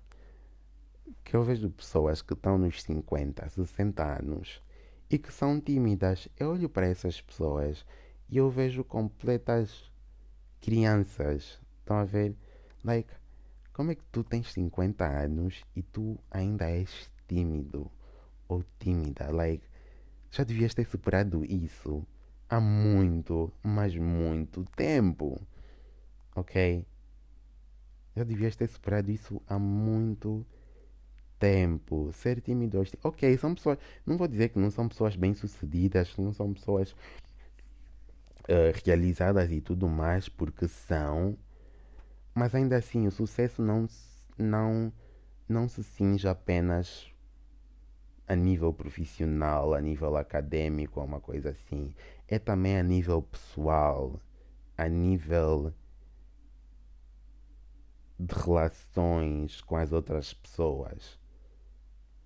que 1.24 1.36
eu 1.36 1.44
vejo 1.44 1.70
pessoas 1.70 2.22
que 2.22 2.34
estão 2.34 2.58
nos 2.58 2.82
50, 2.82 3.50
60 3.50 4.04
anos 4.04 4.62
e 5.10 5.18
que 5.18 5.32
são 5.32 5.60
tímidas. 5.60 6.28
Eu 6.38 6.52
olho 6.52 6.70
para 6.70 6.88
essas 6.88 7.22
pessoas 7.22 7.86
e 8.30 8.38
eu 8.38 8.50
vejo 8.50 8.84
completas 8.84 9.92
crianças 10.62 11.60
Estão 11.90 12.02
a 12.02 12.06
ver? 12.06 12.36
Like, 12.84 13.10
como 13.74 13.90
é 13.90 13.96
que 13.96 14.04
tu 14.12 14.24
tens 14.24 14.54
50 14.54 15.08
anos 15.08 15.66
e 15.76 15.82
tu 15.82 16.20
ainda 16.30 16.70
és 16.70 17.10
tímido 17.28 17.90
ou 18.48 18.64
tímida? 18.78 19.32
Like, 19.32 19.66
já 20.30 20.44
devias 20.44 20.76
ter 20.76 20.86
superado 20.86 21.44
isso 21.44 22.06
há 22.48 22.62
muito, 22.62 23.52
mas 23.64 23.96
muito 23.96 24.64
tempo. 24.76 25.42
Ok? 26.36 26.86
Já 28.16 28.24
devias 28.24 28.56
ter 28.56 28.68
superado 28.68 29.10
isso 29.10 29.42
há 29.48 29.58
muito 29.58 30.46
tempo. 31.40 32.12
Ser 32.14 32.40
tímido. 32.40 32.84
Ok, 33.04 33.36
são 33.40 33.56
pessoas. 33.56 33.80
Não 34.06 34.16
vou 34.16 34.28
dizer 34.28 34.50
que 34.50 34.60
não 34.60 34.70
são 34.70 34.88
pessoas 34.88 35.16
bem-sucedidas, 35.16 36.16
não 36.18 36.34
são 36.34 36.54
pessoas 36.54 36.92
uh, 38.44 38.78
realizadas 38.86 39.52
e 39.52 39.60
tudo 39.60 39.90
mais, 39.90 40.30
porque 40.30 40.68
são. 40.68 41.36
Mas 42.40 42.56
ainda 42.56 42.78
assim, 42.78 43.06
o 43.06 43.12
sucesso 43.12 43.62
não, 43.62 43.86
não, 44.38 44.94
não 45.46 45.68
se 45.68 45.84
cinge 45.84 46.26
apenas 46.26 47.12
a 48.26 48.34
nível 48.34 48.74
profissional, 48.74 49.74
a 49.74 49.82
nível 49.82 50.16
acadêmico, 50.16 51.02
uma 51.02 51.20
coisa 51.20 51.50
assim. 51.50 51.94
É 52.30 52.40
também 52.40 52.78
a 52.78 52.82
nível 52.82 53.22
pessoal, 53.22 54.22
a 54.78 54.88
nível 54.88 55.74
de 58.18 58.34
relações 58.34 59.60
com 59.60 59.76
as 59.76 59.92
outras 59.92 60.34
pessoas. 60.34 61.20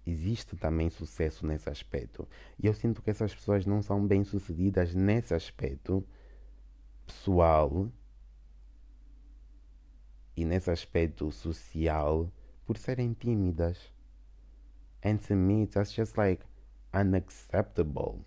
Existe 0.06 0.56
também 0.56 0.92
sucesso 0.92 1.44
nesse 1.44 1.72
aspecto. 1.72 2.30
E 2.62 2.68
eu 2.68 2.76
sinto 2.76 3.02
que 3.02 3.10
essas 3.10 3.34
pessoas 3.34 3.66
não 3.66 3.82
são 3.82 4.06
bem 4.06 4.24
sucedidas 4.24 4.94
nesse 4.94 5.34
aspecto 5.34 6.06
pessoal 7.04 7.92
e 10.36 10.46
nesse 10.46 10.72
aspecto 10.72 11.32
social 11.32 12.32
por 12.66 12.78
serem 12.78 13.14
tímidas. 13.14 13.92
And 15.04 15.18
to 15.28 15.36
me, 15.36 15.68
that's 15.68 15.94
just 15.94 16.18
like 16.18 16.44
unacceptable. 16.94 18.26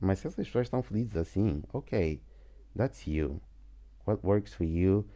Mas 0.00 0.18
se 0.20 0.26
essas 0.26 0.46
pessoas 0.46 0.66
estão 0.66 0.82
felizes 0.82 1.16
assim, 1.16 1.62
ok, 1.72 2.20
that's 2.76 3.06
you. 3.06 3.40
What 4.04 4.24
works 4.24 4.54
for 4.54 4.64
you 4.64 5.06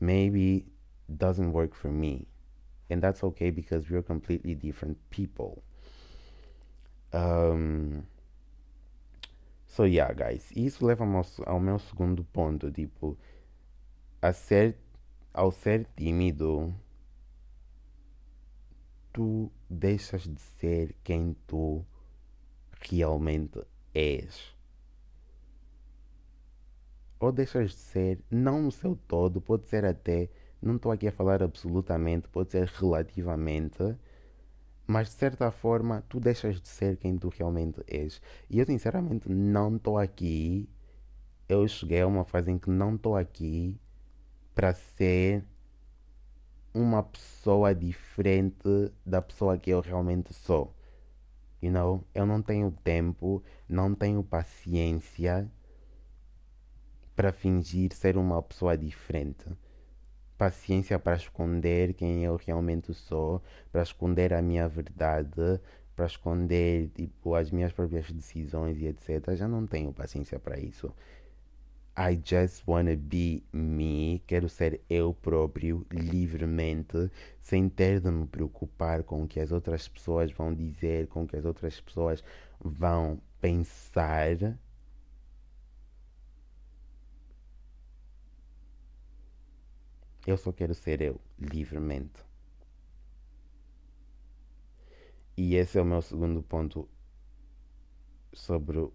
maybe 0.00 0.66
doesn't 1.08 1.52
work 1.52 1.74
for 1.74 1.90
me. 1.90 2.26
And 2.88 3.00
that's 3.00 3.22
okay 3.22 3.50
because 3.50 3.88
we're 3.88 4.02
completely 4.02 4.54
different 4.54 4.98
people. 5.10 5.62
Um, 7.12 8.06
so 9.66 9.84
yeah, 9.84 10.12
guys. 10.12 10.50
Isso 10.56 10.84
leva-me 10.84 11.16
ao, 11.16 11.26
ao, 11.46 11.60
meu 11.60 11.78
segundo 11.78 12.24
ponto. 12.24 12.70
Tipo, 12.70 13.16
a 14.20 14.32
ser, 14.32 14.76
ao 15.32 15.52
ser 15.52 15.86
tímido, 15.96 16.74
tu 19.12 19.50
deixas 19.68 20.22
de 20.22 20.40
ser 20.40 20.94
quem 21.04 21.36
tu 21.46 21.84
realmente 22.80 23.62
és. 23.94 24.54
Ou 27.18 27.30
deixas 27.30 27.70
de 27.70 27.76
ser, 27.76 28.20
não 28.30 28.62
no 28.62 28.72
seu 28.72 28.96
todo, 28.96 29.40
pode 29.40 29.68
ser 29.68 29.84
até, 29.84 30.30
não 30.60 30.76
estou 30.76 30.90
aqui 30.90 31.06
a 31.06 31.12
falar 31.12 31.42
absolutamente, 31.42 32.28
pode 32.28 32.50
ser 32.50 32.66
relativamente, 32.66 33.96
mas 34.86 35.08
de 35.08 35.14
certa 35.14 35.50
forma 35.50 36.02
tu 36.08 36.18
deixas 36.18 36.60
de 36.60 36.68
ser 36.68 36.96
quem 36.96 37.16
tu 37.18 37.28
realmente 37.28 37.82
és. 37.86 38.20
E 38.48 38.58
eu 38.58 38.66
sinceramente 38.66 39.28
não 39.28 39.76
estou 39.76 39.98
aqui, 39.98 40.68
eu 41.48 41.68
cheguei 41.68 42.00
a 42.00 42.06
uma 42.06 42.24
fase 42.24 42.50
em 42.50 42.58
que 42.58 42.70
não 42.70 42.96
estou 42.96 43.14
aqui 43.16 43.78
para 44.60 44.74
ser 44.74 45.42
uma 46.74 47.02
pessoa 47.02 47.74
diferente 47.74 48.92
da 49.06 49.22
pessoa 49.22 49.56
que 49.56 49.70
eu 49.70 49.80
realmente 49.80 50.34
sou. 50.34 50.76
You 51.62 51.72
know? 51.72 52.04
Eu 52.14 52.26
não 52.26 52.42
tenho 52.42 52.70
tempo, 52.70 53.42
não 53.66 53.94
tenho 53.94 54.22
paciência 54.22 55.50
para 57.16 57.32
fingir 57.32 57.94
ser 57.94 58.18
uma 58.18 58.42
pessoa 58.42 58.76
diferente. 58.76 59.46
Paciência 60.36 60.98
para 60.98 61.16
esconder 61.16 61.94
quem 61.94 62.22
eu 62.22 62.36
realmente 62.36 62.92
sou, 62.92 63.42
para 63.72 63.82
esconder 63.82 64.34
a 64.34 64.42
minha 64.42 64.68
verdade, 64.68 65.58
para 65.96 66.04
esconder 66.04 66.90
tipo, 66.90 67.34
as 67.34 67.50
minhas 67.50 67.72
próprias 67.72 68.10
decisões 68.10 68.76
e 68.76 68.88
etc. 68.88 69.34
Já 69.34 69.48
não 69.48 69.66
tenho 69.66 69.90
paciência 69.90 70.38
para 70.38 70.60
isso. 70.60 70.94
I 71.96 72.16
just 72.16 72.62
wanna 72.66 72.96
be 72.96 73.42
me, 73.52 74.22
quero 74.26 74.48
ser 74.48 74.80
eu 74.88 75.12
próprio 75.12 75.86
livremente, 75.90 77.10
sem 77.40 77.68
ter 77.68 78.00
de 78.00 78.10
me 78.10 78.26
preocupar 78.26 79.02
com 79.02 79.24
o 79.24 79.28
que 79.28 79.40
as 79.40 79.52
outras 79.52 79.88
pessoas 79.88 80.32
vão 80.32 80.54
dizer, 80.54 81.08
com 81.08 81.24
o 81.24 81.26
que 81.26 81.36
as 81.36 81.44
outras 81.44 81.80
pessoas 81.80 82.22
vão 82.60 83.20
pensar. 83.40 84.56
Eu 90.26 90.36
só 90.36 90.52
quero 90.52 90.74
ser 90.74 91.00
eu, 91.02 91.20
livremente. 91.38 92.24
E 95.36 95.54
esse 95.56 95.78
é 95.78 95.82
o 95.82 95.84
meu 95.84 96.02
segundo 96.02 96.42
ponto 96.42 96.88
sobre 98.32 98.88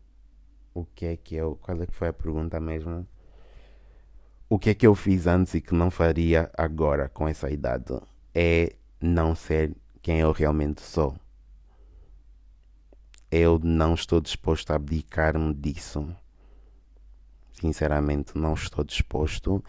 o 0.76 0.86
que 0.86 1.05
é 1.05 1.17
que 1.17 1.36
eu. 1.36 1.55
Qual 1.55 1.82
é 1.82 1.88
que 1.88 1.95
foi 1.95 2.09
a 2.09 2.13
pergunta 2.13 2.59
mesmo? 2.59 3.07
O 4.47 4.59
que 4.59 4.69
é 4.69 4.73
que 4.76 4.86
eu 4.86 4.93
fiz 4.93 5.26
antes 5.26 5.55
e 5.55 5.61
que 5.61 5.73
não 5.73 5.89
faria 5.89 6.51
agora 6.55 7.09
com 7.09 7.28
essa 7.28 7.49
idade? 7.49 7.99
É 8.34 8.76
não 9.01 9.34
ser 9.34 9.76
quem 10.01 10.19
eu 10.19 10.32
realmente 10.32 10.82
sou. 10.82 11.15
Eu 13.32 13.59
não 13.63 13.95
estou 13.95 14.21
disposto 14.21 14.71
a 14.71 14.76
abdicar-me 14.76 15.53
disso. 15.53 16.07
Sinceramente, 17.53 18.38
não 18.38 18.53
estou 18.53 18.84
disposto. 18.84 19.63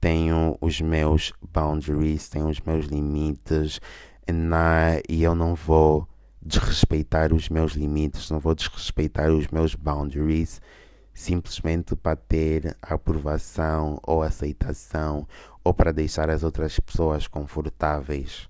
Tenho 0.00 0.56
os 0.60 0.80
meus 0.80 1.32
boundaries, 1.52 2.28
tenho 2.28 2.48
os 2.48 2.60
meus 2.60 2.86
limites 2.86 3.80
na, 4.32 5.00
e 5.08 5.22
eu 5.22 5.34
não 5.34 5.54
vou 5.54 6.08
desrespeitar 6.44 7.32
os 7.32 7.48
meus 7.48 7.72
limites, 7.72 8.30
não 8.30 8.40
vou 8.40 8.54
desrespeitar 8.54 9.30
os 9.30 9.46
meus 9.48 9.74
boundaries 9.74 10.60
simplesmente 11.14 11.94
para 11.94 12.16
ter 12.16 12.76
aprovação 12.80 14.00
ou 14.02 14.22
aceitação 14.22 15.26
ou 15.62 15.72
para 15.72 15.92
deixar 15.92 16.30
as 16.30 16.42
outras 16.42 16.78
pessoas 16.80 17.26
confortáveis. 17.26 18.48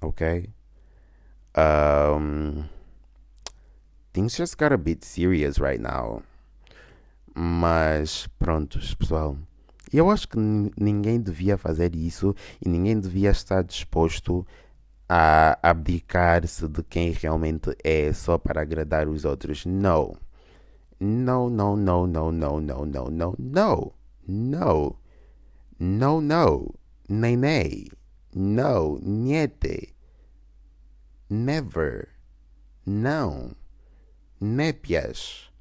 Ok? 0.00 0.50
Um, 1.54 2.64
things 4.12 4.34
just 4.34 4.56
got 4.56 4.72
a 4.72 4.78
bit 4.78 5.04
serious 5.04 5.58
right 5.58 5.80
now. 5.80 6.22
Mas 7.34 8.26
prontos, 8.38 8.94
pessoal. 8.94 9.36
Eu 9.92 10.10
acho 10.10 10.26
que 10.28 10.38
ninguém 10.38 11.20
devia 11.20 11.58
fazer 11.58 11.94
isso 11.94 12.34
e 12.64 12.68
ninguém 12.68 12.98
devia 12.98 13.30
estar 13.30 13.62
disposto 13.62 14.46
a 15.08 15.58
abdicar-se 15.62 16.66
de 16.66 16.82
quem 16.82 17.10
realmente 17.10 17.76
é 17.84 18.10
só 18.14 18.38
para 18.38 18.62
agradar 18.62 19.06
os 19.06 19.26
outros. 19.26 19.66
Não. 19.66 20.16
No, 20.98 21.50
no, 21.50 21.76
no, 21.76 22.06
no, 22.06 22.32
no, 22.32 22.60
no. 22.60 23.36
No. 24.26 24.96
No, 25.78 26.20
no. 26.20 26.74
Nem, 27.08 27.36
nem. 27.36 27.86
No. 28.34 28.98
Niete. 29.02 29.94
Never. 31.28 32.08
Não. 32.86 33.54
Népias. 34.40 35.51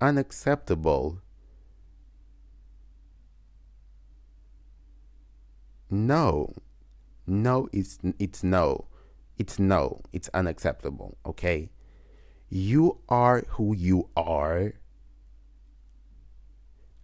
Unacceptable. 0.00 1.20
No. 5.90 6.54
No, 7.26 7.68
it's, 7.72 7.98
it's 8.18 8.42
no. 8.42 8.86
It's 9.38 9.58
no. 9.58 10.00
It's 10.12 10.30
unacceptable, 10.34 11.16
okay? 11.26 11.70
You 12.48 12.98
are 13.08 13.44
who 13.50 13.74
you 13.74 14.08
are. 14.16 14.74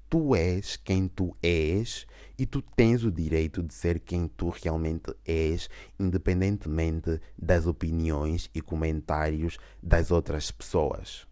Tu 0.09 0.35
és 0.37 0.77
quem 0.77 1.09
tu 1.09 1.37
és 1.43 2.07
e 2.39 2.47
tu 2.47 2.63
tens 2.63 3.03
o 3.03 3.11
direito 3.11 3.63
de 3.63 3.75
ser 3.75 3.99
quem 3.99 4.29
tu 4.29 4.51
realmente 4.51 5.13
és, 5.25 5.69
independentemente 5.99 7.21
das 7.37 7.67
opiniões 7.67 8.49
e 8.55 8.61
comentários 8.61 9.59
das 9.83 10.13
outras 10.13 10.51
pessoas. 10.51 11.27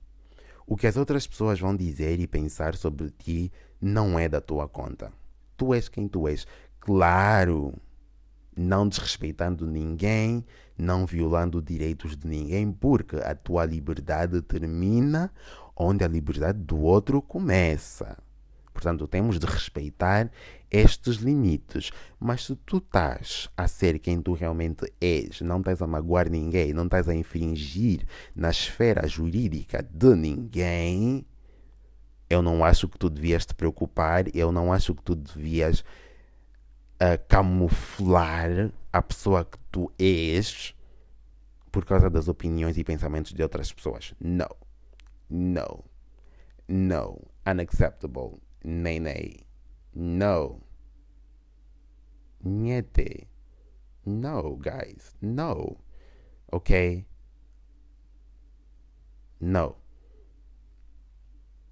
O 0.67 0.77
que 0.77 0.87
as 0.87 0.97
outras 0.97 1.27
pessoas 1.27 1.61
vão 1.61 1.77
dizer 1.77 2.19
e 2.19 2.27
pensar 2.27 2.75
sobre 2.75 3.11
ti 3.11 3.53
não 3.81 4.19
é 4.19 4.29
da 4.29 4.41
tua 4.41 4.69
conta. 4.69 5.13
Tu 5.57 5.75
és 5.75 5.89
quem 5.89 6.09
tu 6.09 6.27
és. 6.27 6.47
Claro, 6.81 7.75
não 8.57 8.89
desrespeitando 8.89 9.67
ninguém, 9.67 10.45
não 10.77 11.07
violando 11.07 11.61
direitos 11.61 12.17
de 12.17 12.27
ninguém, 12.27 12.73
porque 12.73 13.17
a 13.17 13.35
tua 13.35 13.65
liberdade 13.65 14.41
termina 14.43 15.31
onde 15.77 16.05
a 16.05 16.09
liberdade 16.09 16.59
do 16.59 16.81
outro 16.81 17.21
começa. 17.21 18.17
Portanto, 18.73 19.07
temos 19.07 19.39
de 19.39 19.47
respeitar 19.47 20.31
estes 20.75 21.17
limites. 21.17 21.91
Mas 22.19 22.47
se 22.47 22.57
tu 22.57 22.79
estás 22.79 23.49
a 23.57 23.69
ser 23.69 23.99
quem 24.01 24.21
tu 24.21 24.33
realmente 24.33 24.93
és, 25.01 25.41
não 25.41 25.59
estás 25.59 25.81
a 25.81 25.87
magoar 25.87 26.29
ninguém, 26.29 26.73
não 26.73 26.85
estás 26.85 27.09
a 27.09 27.15
infringir 27.15 28.05
na 28.35 28.51
esfera 28.51 29.07
jurídica 29.07 29.83
de 29.83 30.15
ninguém, 30.17 31.25
eu 32.29 32.43
não 32.43 32.65
acho 32.65 32.89
que 32.89 32.99
tu 32.99 33.09
devias 33.09 33.47
te 33.47 33.55
preocupar, 33.55 34.25
eu 34.35 34.51
não 34.51 34.73
acho 34.73 34.95
que 34.95 35.03
tu 35.03 35.15
devias 35.15 35.81
uh, 35.81 37.23
camuflar 37.29 38.73
a 38.93 39.03
pessoa 39.03 39.45
que 39.45 39.59
tu 39.71 39.93
és 39.99 40.75
por 41.71 41.85
causa 41.85 42.11
das 42.11 42.27
opiniões 42.27 42.79
e 42.79 42.85
pensamentos 42.85 43.33
de 43.33 43.43
outras 43.43 43.73
pessoas. 43.73 44.15
Não. 44.21 44.49
Não. 45.29 45.85
Não. 46.67 47.21
Unacceptable. 47.47 48.39
Nay, 48.65 48.99
nay. 48.99 49.44
No. 49.95 50.61
Niente. 52.43 53.29
No, 54.05 54.57
guys. 54.57 55.17
No. 55.21 55.77
Ok? 56.53 57.07
No. 59.41 59.77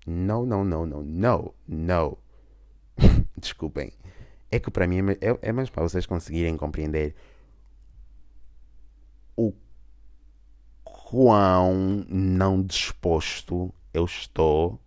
No, 0.06 0.46
no, 0.46 0.64
no, 0.64 0.86
no, 0.86 1.02
no, 1.02 1.54
no. 1.68 2.18
Desculpem. 3.36 3.92
É 4.50 4.58
que 4.58 4.70
para 4.70 4.86
mim 4.86 4.98
é, 5.20 5.38
é 5.40 5.52
mais 5.52 5.70
para 5.70 5.82
vocês 5.82 6.06
conseguirem 6.06 6.56
compreender 6.56 7.14
o 9.36 9.52
quão 10.84 12.04
não 12.08 12.62
disposto 12.62 13.72
eu 13.94 14.04
estou 14.04 14.81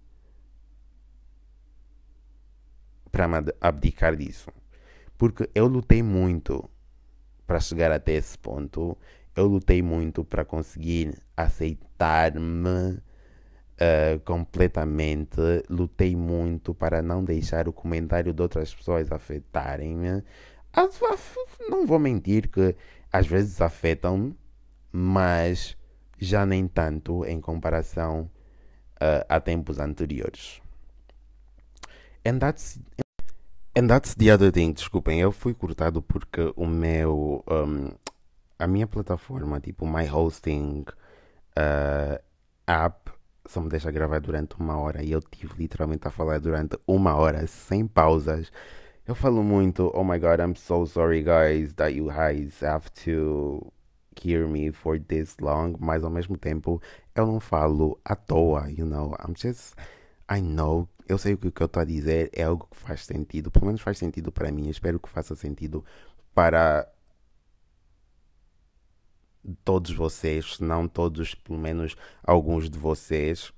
para 3.15 3.29
abdicar 3.61 4.13
disso. 4.13 4.51
Porque 5.17 5.49
eu 5.55 5.67
lutei 5.67 6.03
muito 6.03 6.69
para 7.47 7.61
chegar 7.61 7.89
até 7.89 8.11
esse 8.11 8.37
ponto. 8.37 8.97
Eu 9.33 9.47
lutei 9.47 9.81
muito 9.81 10.25
para 10.25 10.43
conseguir 10.43 11.17
aceitar-me 11.37 12.89
uh, 12.99 14.19
completamente. 14.25 15.39
Lutei 15.69 16.13
muito 16.13 16.73
para 16.73 17.01
não 17.01 17.23
deixar 17.23 17.69
o 17.69 17.73
comentário 17.73 18.33
de 18.33 18.41
outras 18.41 18.75
pessoas 18.75 19.09
afetarem-me. 19.09 20.21
Não 21.69 21.87
vou 21.87 21.99
mentir 21.99 22.49
que 22.49 22.75
às 23.13 23.25
vezes 23.25 23.61
afetam-me, 23.61 24.35
mas 24.91 25.77
já 26.19 26.45
nem 26.45 26.67
tanto 26.67 27.23
em 27.23 27.39
comparação 27.39 28.29
uh, 28.95 29.23
a 29.29 29.39
tempos 29.39 29.79
anteriores. 29.79 30.61
And 32.25 32.39
that's, 32.39 32.79
and 33.75 33.87
that's 33.87 34.15
the 34.15 34.31
other 34.31 34.51
thing. 34.51 34.73
Desculpem, 34.73 35.19
eu 35.19 35.31
fui 35.31 35.53
cortado 35.53 36.01
porque 36.01 36.53
o 36.55 36.65
meu. 36.65 37.43
Um, 37.47 37.91
a 38.57 38.67
minha 38.67 38.87
plataforma, 38.87 39.59
tipo, 39.59 39.85
my 39.85 40.07
hosting 40.07 40.85
uh, 41.57 42.17
app, 42.65 43.11
só 43.45 43.61
me 43.61 43.69
deixa 43.69 43.91
gravar 43.91 44.19
durante 44.19 44.55
uma 44.57 44.77
hora 44.77 45.03
e 45.03 45.11
eu 45.11 45.21
tive 45.21 45.53
literalmente 45.57 46.07
a 46.07 46.11
falar 46.11 46.39
durante 46.39 46.77
uma 46.87 47.15
hora 47.15 47.45
sem 47.47 47.85
pausas. 47.85 48.51
Eu 49.05 49.13
falo 49.13 49.43
muito, 49.43 49.91
oh 49.93 50.03
my 50.03 50.17
god, 50.17 50.39
I'm 50.39 50.55
so 50.55 50.85
sorry 50.85 51.21
guys 51.21 51.73
that 51.73 51.93
you 51.95 52.07
guys 52.07 52.63
have 52.63 52.89
to 53.03 53.71
hear 54.19 54.47
me 54.47 54.71
for 54.71 54.99
this 54.99 55.37
long, 55.39 55.75
mas 55.79 56.03
ao 56.03 56.09
mesmo 56.09 56.37
tempo 56.37 56.81
eu 57.13 57.27
não 57.27 57.39
falo 57.39 57.99
à 58.03 58.15
toa, 58.15 58.69
you 58.71 58.85
know. 58.85 59.13
I'm 59.19 59.35
just, 59.35 59.75
I 60.31 60.41
know, 60.41 60.89
eu 61.07 61.17
sei 61.17 61.37
que 61.37 61.47
o 61.47 61.51
que 61.51 61.61
eu 61.61 61.65
estou 61.65 61.81
a 61.81 61.85
dizer 61.85 62.29
é 62.33 62.43
algo 62.43 62.67
que 62.71 62.77
faz 62.77 63.05
sentido, 63.05 63.51
pelo 63.51 63.67
menos 63.67 63.81
faz 63.81 63.97
sentido 63.97 64.31
para 64.31 64.51
mim, 64.51 64.69
espero 64.69 64.99
que 64.99 65.09
faça 65.09 65.35
sentido 65.35 65.85
para 66.33 66.87
todos 69.63 69.91
vocês, 69.91 70.55
se 70.55 70.63
não 70.63 70.87
todos, 70.87 71.35
pelo 71.35 71.59
menos 71.59 71.95
alguns 72.23 72.69
de 72.69 72.79
vocês. 72.79 73.53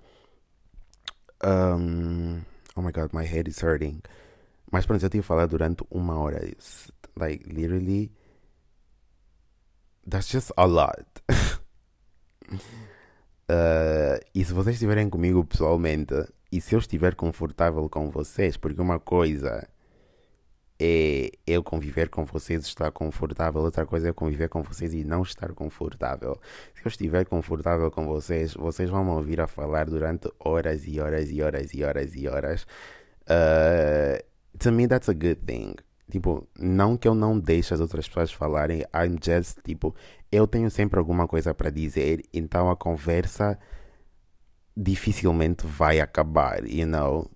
Um, 1.44 2.42
oh 2.76 2.82
my 2.82 2.92
god, 2.92 3.14
my 3.14 3.26
head 3.26 3.50
is 3.50 3.64
hurting. 3.64 4.02
Mas 4.72 4.86
pronto, 4.86 5.04
eu 5.04 5.10
tive 5.10 5.22
que 5.22 5.28
falar 5.28 5.48
durante 5.48 5.84
uma 5.90 6.20
hora. 6.20 6.42
Like, 7.16 7.46
literally, 7.48 8.12
that's 10.08 10.30
just 10.30 10.52
a 10.58 10.66
lot. 10.66 11.06
uh, 13.50 14.20
e 14.36 14.44
se 14.44 14.54
vocês 14.54 14.76
estiverem 14.76 15.10
comigo 15.10 15.46
pessoalmente, 15.46 16.14
e 16.52 16.62
se 16.62 16.76
eu 16.76 16.80
estiver 16.80 17.16
confortável 17.16 17.88
com 17.90 18.10
vocês, 18.10 18.58
porque 18.58 18.82
uma 18.82 19.00
coisa 19.00 19.68
é 20.80 21.32
eu 21.46 21.64
conviver 21.64 22.10
com 22.10 22.24
vocês 22.24 22.66
estar 22.66 22.92
confortável, 22.92 23.62
outra 23.62 23.86
coisa 23.86 24.10
é 24.10 24.14
conviver 24.14 24.48
com 24.48 24.62
vocês 24.62 24.94
e 24.94 25.04
não 25.04 25.24
estar 25.24 25.52
confortável. 25.54 26.40
Se 26.76 26.86
eu 26.86 26.90
estiver 26.90 27.26
confortável 27.26 27.90
com 27.90 28.06
vocês, 28.06 28.54
vocês 28.54 28.90
vão 28.90 29.04
me 29.04 29.12
ouvir 29.12 29.42
a 29.42 29.48
falar 29.48 29.86
durante 29.86 30.30
horas 30.40 30.88
e 30.88 31.00
horas 31.00 31.32
e 31.32 31.42
horas 31.42 31.74
e 31.74 31.84
horas 31.84 32.16
e 32.16 32.28
horas. 32.28 32.68
Uh, 33.24 34.24
to 34.60 34.72
me, 34.72 34.88
that's 34.88 35.10
a 35.10 35.14
good 35.14 35.38
thing. 35.46 35.74
Tipo, 36.10 36.48
não 36.58 36.96
que 36.96 37.08
eu 37.08 37.16
não 37.16 37.38
deixe 37.38 37.74
as 37.74 37.82
outras 37.82 38.08
pessoas 38.08 38.32
falarem, 38.32 38.86
I'm 38.96 39.18
just, 39.22 39.58
tipo, 39.64 39.94
eu 40.32 40.48
tenho 40.48 40.70
sempre 40.70 41.00
alguma 41.00 41.28
coisa 41.28 41.54
para 41.54 41.70
dizer, 41.70 42.24
então 42.34 42.70
a 42.70 42.76
conversa 42.78 43.60
dificilmente 44.78 45.66
vai 45.66 46.00
acabar, 46.00 46.64
you 46.66 46.86
know? 46.86 47.30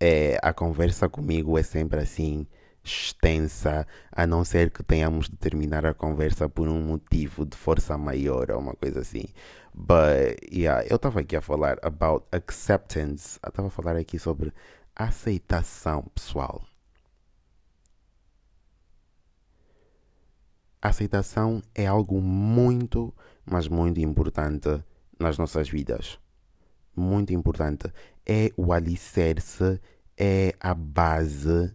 É, 0.00 0.38
a 0.42 0.52
conversa 0.52 1.08
comigo 1.08 1.58
é 1.58 1.62
sempre 1.62 2.00
assim, 2.00 2.46
extensa, 2.82 3.86
a 4.10 4.26
não 4.26 4.44
ser 4.44 4.70
que 4.70 4.82
tenhamos 4.82 5.28
de 5.28 5.36
terminar 5.36 5.84
a 5.84 5.92
conversa 5.92 6.48
por 6.48 6.68
um 6.68 6.80
motivo 6.80 7.44
de 7.44 7.56
força 7.56 7.98
maior 7.98 8.50
ou 8.50 8.60
uma 8.60 8.74
coisa 8.74 9.00
assim. 9.00 9.24
But, 9.74 10.38
yeah, 10.50 10.86
eu 10.88 10.96
estava 10.96 11.20
aqui 11.20 11.36
a 11.36 11.40
falar 11.42 11.78
about 11.82 12.26
acceptance, 12.32 13.38
eu 13.42 13.50
estava 13.50 13.68
a 13.68 13.70
falar 13.70 13.96
aqui 13.96 14.18
sobre 14.18 14.52
aceitação, 14.96 16.02
pessoal. 16.14 16.64
Aceitação 20.80 21.62
é 21.74 21.86
algo 21.86 22.20
muito, 22.20 23.12
mas 23.44 23.68
muito 23.68 24.00
importante 24.00 24.82
nas 25.18 25.38
nossas 25.38 25.68
vidas. 25.68 26.18
Muito 26.94 27.32
importante. 27.32 27.92
É 28.26 28.52
o 28.56 28.72
alicerce, 28.72 29.80
é 30.16 30.54
a 30.60 30.74
base 30.74 31.74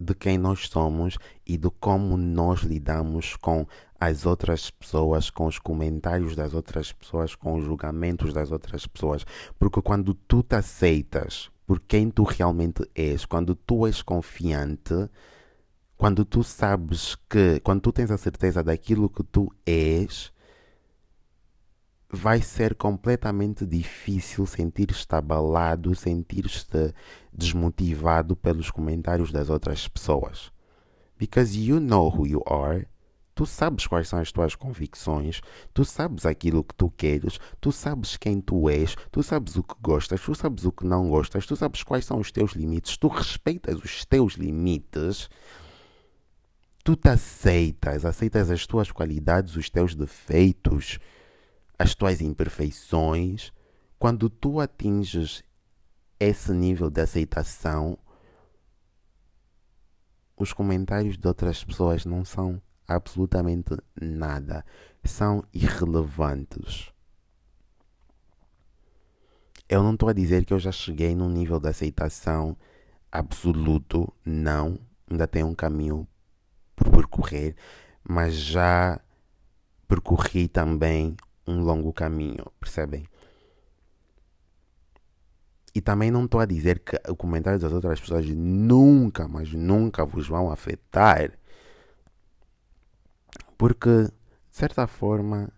de 0.00 0.14
quem 0.14 0.36
nós 0.36 0.68
somos 0.68 1.16
e 1.46 1.56
de 1.56 1.70
como 1.80 2.16
nós 2.16 2.60
lidamos 2.60 3.36
com 3.36 3.66
as 3.98 4.26
outras 4.26 4.70
pessoas, 4.70 5.30
com 5.30 5.46
os 5.46 5.58
comentários 5.58 6.36
das 6.36 6.52
outras 6.52 6.92
pessoas, 6.92 7.34
com 7.34 7.54
os 7.54 7.64
julgamentos 7.64 8.32
das 8.32 8.50
outras 8.50 8.86
pessoas. 8.86 9.24
Porque 9.58 9.80
quando 9.80 10.14
tu 10.14 10.42
te 10.42 10.56
aceitas 10.56 11.50
por 11.66 11.80
quem 11.80 12.10
tu 12.10 12.24
realmente 12.24 12.88
és, 12.94 13.24
quando 13.24 13.54
tu 13.54 13.86
és 13.86 14.02
confiante, 14.02 15.08
quando 15.96 16.24
tu 16.24 16.42
sabes 16.42 17.16
que, 17.28 17.60
quando 17.60 17.80
tu 17.80 17.92
tens 17.92 18.10
a 18.10 18.18
certeza 18.18 18.62
daquilo 18.62 19.08
que 19.08 19.22
tu 19.22 19.52
és, 19.66 20.32
vai 22.10 22.40
ser 22.40 22.74
completamente 22.74 23.66
difícil 23.66 24.46
sentir-te 24.46 25.14
abalado, 25.14 25.94
sentir-te 25.94 26.94
desmotivado 27.32 28.36
pelos 28.36 28.70
comentários 28.70 29.32
das 29.32 29.50
outras 29.50 29.88
pessoas. 29.88 30.52
Because 31.18 31.58
you 31.58 31.80
know 31.80 32.08
who 32.08 32.26
you 32.26 32.42
are, 32.46 32.86
Tu 33.34 33.44
sabes 33.46 33.88
quais 33.88 34.06
são 34.06 34.20
as 34.20 34.30
tuas 34.30 34.54
convicções, 34.54 35.40
tu 35.72 35.84
sabes 35.84 36.24
aquilo 36.24 36.62
que 36.62 36.74
tu 36.74 36.88
queres, 36.88 37.40
tu 37.60 37.72
sabes 37.72 38.16
quem 38.16 38.40
tu 38.40 38.70
és, 38.70 38.94
tu 39.10 39.24
sabes 39.24 39.56
o 39.56 39.62
que 39.64 39.74
gostas, 39.82 40.20
tu 40.20 40.32
sabes 40.36 40.64
o 40.64 40.70
que 40.70 40.86
não 40.86 41.08
gostas, 41.08 41.44
tu 41.44 41.56
sabes 41.56 41.82
quais 41.82 42.04
são 42.04 42.20
os 42.20 42.30
teus 42.30 42.52
limites, 42.52 42.96
tu 42.96 43.08
respeitas 43.08 43.82
os 43.82 44.04
teus 44.04 44.34
limites, 44.34 45.28
tu 46.84 46.94
te 46.94 47.08
aceitas, 47.08 48.04
aceitas 48.04 48.50
as 48.50 48.66
tuas 48.66 48.92
qualidades, 48.92 49.56
os 49.56 49.70
teus 49.70 49.94
defeitos, 49.94 50.98
as 51.78 51.94
tuas 51.94 52.20
imperfeições. 52.20 53.50
Quando 53.98 54.28
tu 54.28 54.60
atinges 54.60 55.42
esse 56.20 56.52
nível 56.52 56.90
de 56.90 57.00
aceitação, 57.00 57.98
os 60.36 60.52
comentários 60.52 61.16
de 61.16 61.26
outras 61.26 61.64
pessoas 61.64 62.04
não 62.04 62.22
são 62.22 62.60
absolutamente 62.86 63.74
nada. 63.98 64.62
São 65.02 65.42
irrelevantes. 65.54 66.92
Eu 69.66 69.82
não 69.82 69.94
estou 69.94 70.10
a 70.10 70.12
dizer 70.12 70.44
que 70.44 70.52
eu 70.52 70.58
já 70.58 70.70
cheguei 70.70 71.14
num 71.14 71.30
nível 71.30 71.58
de 71.58 71.68
aceitação 71.68 72.54
absoluto, 73.10 74.12
não. 74.24 74.78
Ainda 75.10 75.26
tenho 75.26 75.46
um 75.46 75.54
caminho 75.54 76.06
por 76.84 76.92
percorrer, 76.92 77.56
mas 78.06 78.34
já 78.34 79.00
percorri 79.88 80.46
também 80.46 81.16
um 81.46 81.60
longo 81.60 81.92
caminho, 81.92 82.44
percebem? 82.60 83.06
E 85.74 85.80
também 85.80 86.10
não 86.10 86.24
estou 86.24 86.40
a 86.40 86.46
dizer 86.46 86.78
que 86.78 86.96
o 87.10 87.16
comentário 87.16 87.58
das 87.58 87.72
outras 87.72 88.00
pessoas 88.00 88.26
nunca, 88.28 89.26
mas 89.26 89.52
nunca 89.52 90.04
vos 90.04 90.28
vão 90.28 90.50
afetar. 90.50 91.32
Porque, 93.58 94.04
de 94.04 94.12
certa 94.56 94.86
forma, 94.86 95.50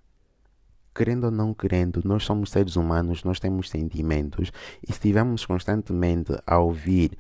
querendo 0.95 1.25
ou 1.25 1.31
não 1.31 1.53
querendo, 1.53 2.01
nós 2.03 2.25
somos 2.25 2.51
seres 2.51 2.77
humanos, 2.77 3.25
nós 3.25 3.39
temos 3.39 3.69
sentimentos 3.69 4.51
e 4.83 4.87
se 4.87 4.93
estivermos 4.93 5.45
constantemente 5.45 6.33
a 6.47 6.59
ouvir 6.59 7.19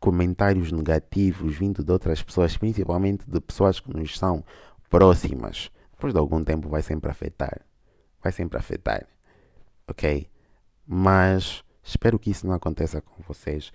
comentários 0.00 0.72
negativos 0.72 1.56
vindo 1.56 1.84
de 1.84 1.92
outras 1.92 2.22
pessoas, 2.22 2.56
principalmente 2.56 3.30
de 3.30 3.40
pessoas 3.40 3.78
que 3.78 3.94
nos 3.94 4.18
são 4.18 4.42
próximas, 4.88 5.70
depois 5.92 6.12
de 6.12 6.18
algum 6.18 6.42
tempo 6.42 6.68
vai 6.68 6.82
sempre 6.82 7.10
afetar. 7.10 7.60
Vai 8.22 8.32
sempre 8.32 8.58
afetar. 8.58 9.06
Ok? 9.86 10.28
Mas 10.86 11.62
espero 11.82 12.18
que 12.18 12.30
isso 12.30 12.46
não 12.46 12.54
aconteça 12.54 13.00
com 13.00 13.22
vocês 13.22 13.70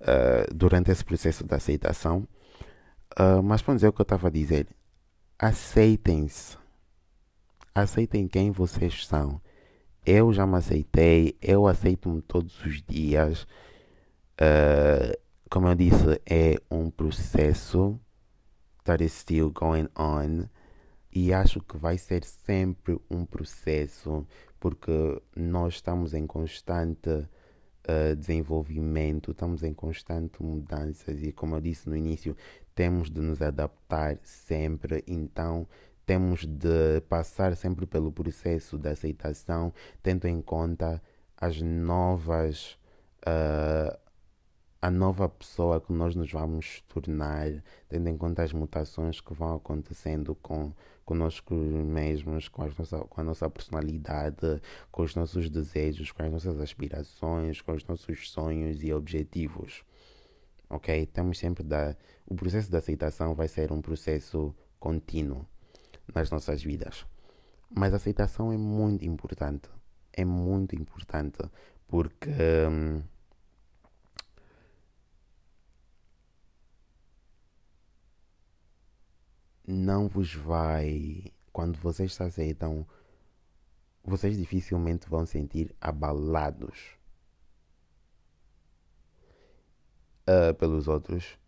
uh, 0.00 0.52
durante 0.54 0.90
esse 0.90 1.04
processo 1.04 1.44
de 1.44 1.54
aceitação. 1.54 2.26
Uh, 3.18 3.42
mas 3.42 3.62
vamos 3.62 3.80
dizer 3.80 3.88
o 3.88 3.92
que 3.92 4.00
eu 4.00 4.04
estava 4.04 4.28
a 4.28 4.30
dizer 4.30 4.66
aceitem-se. 5.38 6.58
Aceitem 7.74 8.28
quem 8.28 8.50
vocês 8.50 9.06
são. 9.06 9.40
Eu 10.04 10.32
já 10.32 10.46
me 10.46 10.56
aceitei, 10.56 11.36
eu 11.40 11.66
aceito-me 11.66 12.20
todos 12.20 12.62
os 12.64 12.82
dias. 12.82 13.44
Uh, 14.40 15.16
como 15.50 15.66
eu 15.66 15.74
disse, 15.74 16.22
é 16.24 16.54
um 16.70 16.88
processo 16.88 17.98
that 18.84 19.02
is 19.02 19.12
still 19.12 19.50
going 19.50 19.88
on. 19.98 20.48
E 21.12 21.32
acho 21.32 21.60
que 21.60 21.76
vai 21.76 21.98
ser 21.98 22.22
sempre 22.22 22.96
um 23.10 23.24
processo, 23.24 24.24
porque 24.60 25.20
nós 25.34 25.74
estamos 25.74 26.14
em 26.14 26.24
constante 26.24 27.10
uh, 27.10 28.14
desenvolvimento, 28.16 29.32
estamos 29.32 29.64
em 29.64 29.74
constante 29.74 30.40
mudanças. 30.40 31.20
E 31.20 31.32
como 31.32 31.56
eu 31.56 31.60
disse 31.60 31.88
no 31.88 31.96
início, 31.96 32.36
temos 32.72 33.10
de 33.10 33.20
nos 33.20 33.42
adaptar 33.42 34.20
sempre, 34.22 35.02
então 35.04 35.66
temos 36.06 36.46
de 36.46 37.00
passar 37.08 37.56
sempre 37.56 37.86
pelo 37.86 38.12
processo 38.12 38.78
de 38.78 38.88
aceitação, 38.88 39.72
tendo 40.00 40.28
em 40.28 40.40
conta 40.40 41.02
as 41.36 41.60
novas. 41.60 42.78
Uh, 43.26 44.09
a 44.82 44.90
nova 44.90 45.28
pessoa 45.28 45.80
que 45.80 45.92
nós 45.92 46.14
nos 46.14 46.32
vamos 46.32 46.82
tornar, 46.88 47.62
tendo 47.88 48.08
em 48.08 48.16
conta 48.16 48.42
as 48.42 48.52
mutações 48.52 49.20
que 49.20 49.34
vão 49.34 49.56
acontecendo 49.56 50.34
com 50.36 50.72
conosco 51.04 51.54
mesmos, 51.54 52.48
com, 52.48 52.64
nossa, 52.64 52.98
com 53.00 53.20
a 53.20 53.24
nossa 53.24 53.50
personalidade, 53.50 54.62
com 54.90 55.02
os 55.02 55.14
nossos 55.14 55.50
desejos, 55.50 56.12
com 56.12 56.22
as 56.22 56.30
nossas 56.30 56.60
aspirações, 56.60 57.60
com 57.60 57.72
os 57.72 57.84
nossos 57.84 58.30
sonhos 58.30 58.82
e 58.82 58.92
objetivos. 58.92 59.84
Ok? 60.68 61.04
Temos 61.06 61.38
sempre 61.38 61.64
da. 61.64 61.96
O 62.26 62.34
processo 62.34 62.70
de 62.70 62.76
aceitação 62.76 63.34
vai 63.34 63.48
ser 63.48 63.72
um 63.72 63.82
processo 63.82 64.54
contínuo 64.78 65.44
nas 66.14 66.30
nossas 66.30 66.62
vidas. 66.62 67.04
Mas 67.68 67.92
a 67.92 67.96
aceitação 67.96 68.52
é 68.52 68.56
muito 68.56 69.04
importante. 69.04 69.68
É 70.12 70.24
muito 70.24 70.74
importante 70.76 71.38
porque. 71.88 72.30
Hum, 72.70 73.02
não 79.66 80.08
vos 80.08 80.34
vai. 80.34 81.24
Quando 81.52 81.78
vocês 81.78 82.14
se 82.14 82.22
aceitam, 82.22 82.86
vocês 84.04 84.36
dificilmente 84.36 85.08
vão 85.08 85.26
sentir 85.26 85.74
abalados 85.80 86.96
uh, 90.28 90.54
pelos 90.54 90.88
outros 90.88 91.38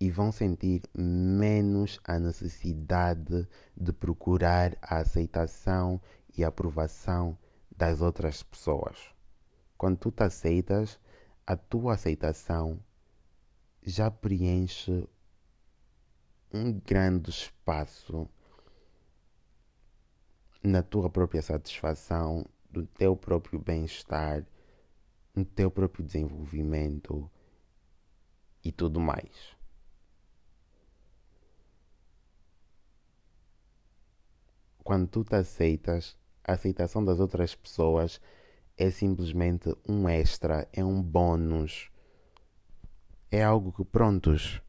e 0.00 0.10
vão 0.10 0.30
sentir 0.30 0.82
menos 0.94 1.98
a 2.04 2.18
necessidade 2.18 3.48
de 3.76 3.92
procurar 3.92 4.76
a 4.80 4.98
aceitação 4.98 6.00
e 6.36 6.44
a 6.44 6.48
aprovação 6.48 7.36
das 7.76 8.00
outras 8.00 8.42
pessoas. 8.42 8.96
Quando 9.76 9.96
tu 9.98 10.10
te 10.10 10.22
aceitas, 10.22 11.00
a 11.46 11.56
tua 11.56 11.94
aceitação 11.94 12.78
já 13.82 14.10
preenche 14.10 15.08
um 16.52 16.72
grande 16.80 17.30
espaço 17.30 18.28
na 20.62 20.82
tua 20.82 21.10
própria 21.10 21.42
satisfação, 21.42 22.44
do 22.70 22.86
teu 22.86 23.16
próprio 23.16 23.58
bem-estar, 23.58 24.44
no 25.34 25.44
teu 25.44 25.70
próprio 25.70 26.04
desenvolvimento 26.04 27.30
e 28.64 28.72
tudo 28.72 29.00
mais. 29.00 29.56
Quando 34.82 35.06
tu 35.06 35.22
te 35.22 35.34
aceitas, 35.34 36.16
a 36.42 36.52
aceitação 36.52 37.04
das 37.04 37.20
outras 37.20 37.54
pessoas 37.54 38.20
é 38.76 38.90
simplesmente 38.90 39.74
um 39.86 40.08
extra, 40.08 40.66
é 40.72 40.82
um 40.82 41.02
bônus, 41.02 41.90
é 43.30 43.42
algo 43.42 43.70
que 43.70 43.84
prontos 43.84 44.62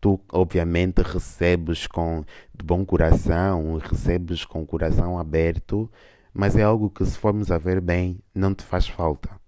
tu 0.00 0.18
obviamente 0.32 1.02
recebes 1.02 1.86
com 1.86 2.24
de 2.56 2.64
bom 2.64 2.84
coração, 2.84 3.76
recebes 3.76 4.44
com 4.44 4.62
o 4.62 4.66
coração 4.66 5.18
aberto, 5.18 5.90
mas 6.32 6.56
é 6.56 6.62
algo 6.62 6.90
que 6.90 7.04
se 7.04 7.18
formos 7.18 7.50
a 7.50 7.58
ver 7.58 7.80
bem, 7.80 8.18
não 8.34 8.54
te 8.54 8.64
faz 8.64 8.88
falta. 8.88 9.38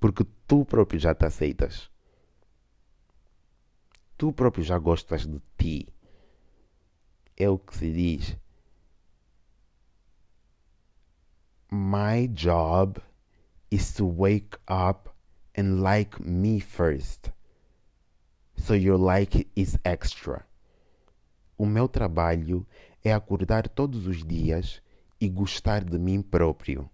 Porque 0.00 0.24
tu 0.46 0.64
próprio 0.64 0.98
já 0.98 1.14
te 1.14 1.26
aceitas. 1.26 1.90
Tu 4.16 4.32
próprio 4.32 4.64
já 4.64 4.78
gostas 4.78 5.26
de 5.26 5.42
ti. 5.58 5.88
É 7.36 7.48
o 7.50 7.58
que 7.58 7.76
se 7.76 7.92
diz. 7.92 8.36
My 11.70 12.26
job 12.28 13.00
is 13.70 13.92
to 13.94 14.06
wake 14.06 14.56
up 14.68 15.10
and 15.58 15.82
like 15.82 16.22
me 16.22 16.60
first 16.60 17.35
so 18.56 18.74
your 18.74 18.98
like 18.98 19.48
is 19.54 19.78
extra. 19.84 20.44
O 21.58 21.64
meu 21.64 21.88
trabalho 21.88 22.66
é 23.02 23.12
acordar 23.12 23.68
todos 23.68 24.06
os 24.06 24.24
dias 24.24 24.82
e 25.20 25.28
gostar 25.28 25.84
de 25.84 25.98
mim 25.98 26.20
próprio. 26.20 26.88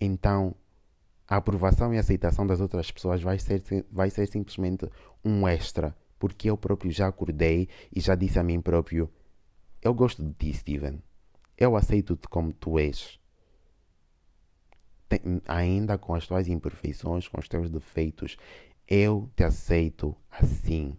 Então, 0.00 0.54
a 1.28 1.36
aprovação 1.36 1.92
e 1.92 1.98
aceitação 1.98 2.46
das 2.46 2.60
outras 2.60 2.90
pessoas 2.90 3.22
vai 3.22 3.38
ser, 3.38 3.62
vai 3.90 4.10
ser 4.10 4.26
simplesmente 4.26 4.88
um 5.24 5.46
extra, 5.46 5.96
porque 6.18 6.48
eu 6.50 6.56
próprio 6.56 6.90
já 6.90 7.08
acordei 7.08 7.68
e 7.94 8.00
já 8.00 8.14
disse 8.14 8.38
a 8.38 8.42
mim 8.42 8.60
próprio: 8.60 9.10
Eu 9.82 9.94
gosto 9.94 10.22
de 10.22 10.32
ti, 10.34 10.52
Steven. 10.52 11.02
Eu 11.58 11.76
aceito-te 11.76 12.28
como 12.28 12.52
tu 12.52 12.78
és. 12.78 13.18
Tem, 15.08 15.20
ainda 15.46 15.96
com 15.96 16.14
as 16.14 16.26
tuas 16.26 16.48
imperfeições, 16.48 17.28
com 17.28 17.40
os 17.40 17.48
teus 17.48 17.70
defeitos, 17.70 18.36
eu 18.88 19.30
te 19.34 19.44
aceito 19.44 20.16
assim. 20.30 20.96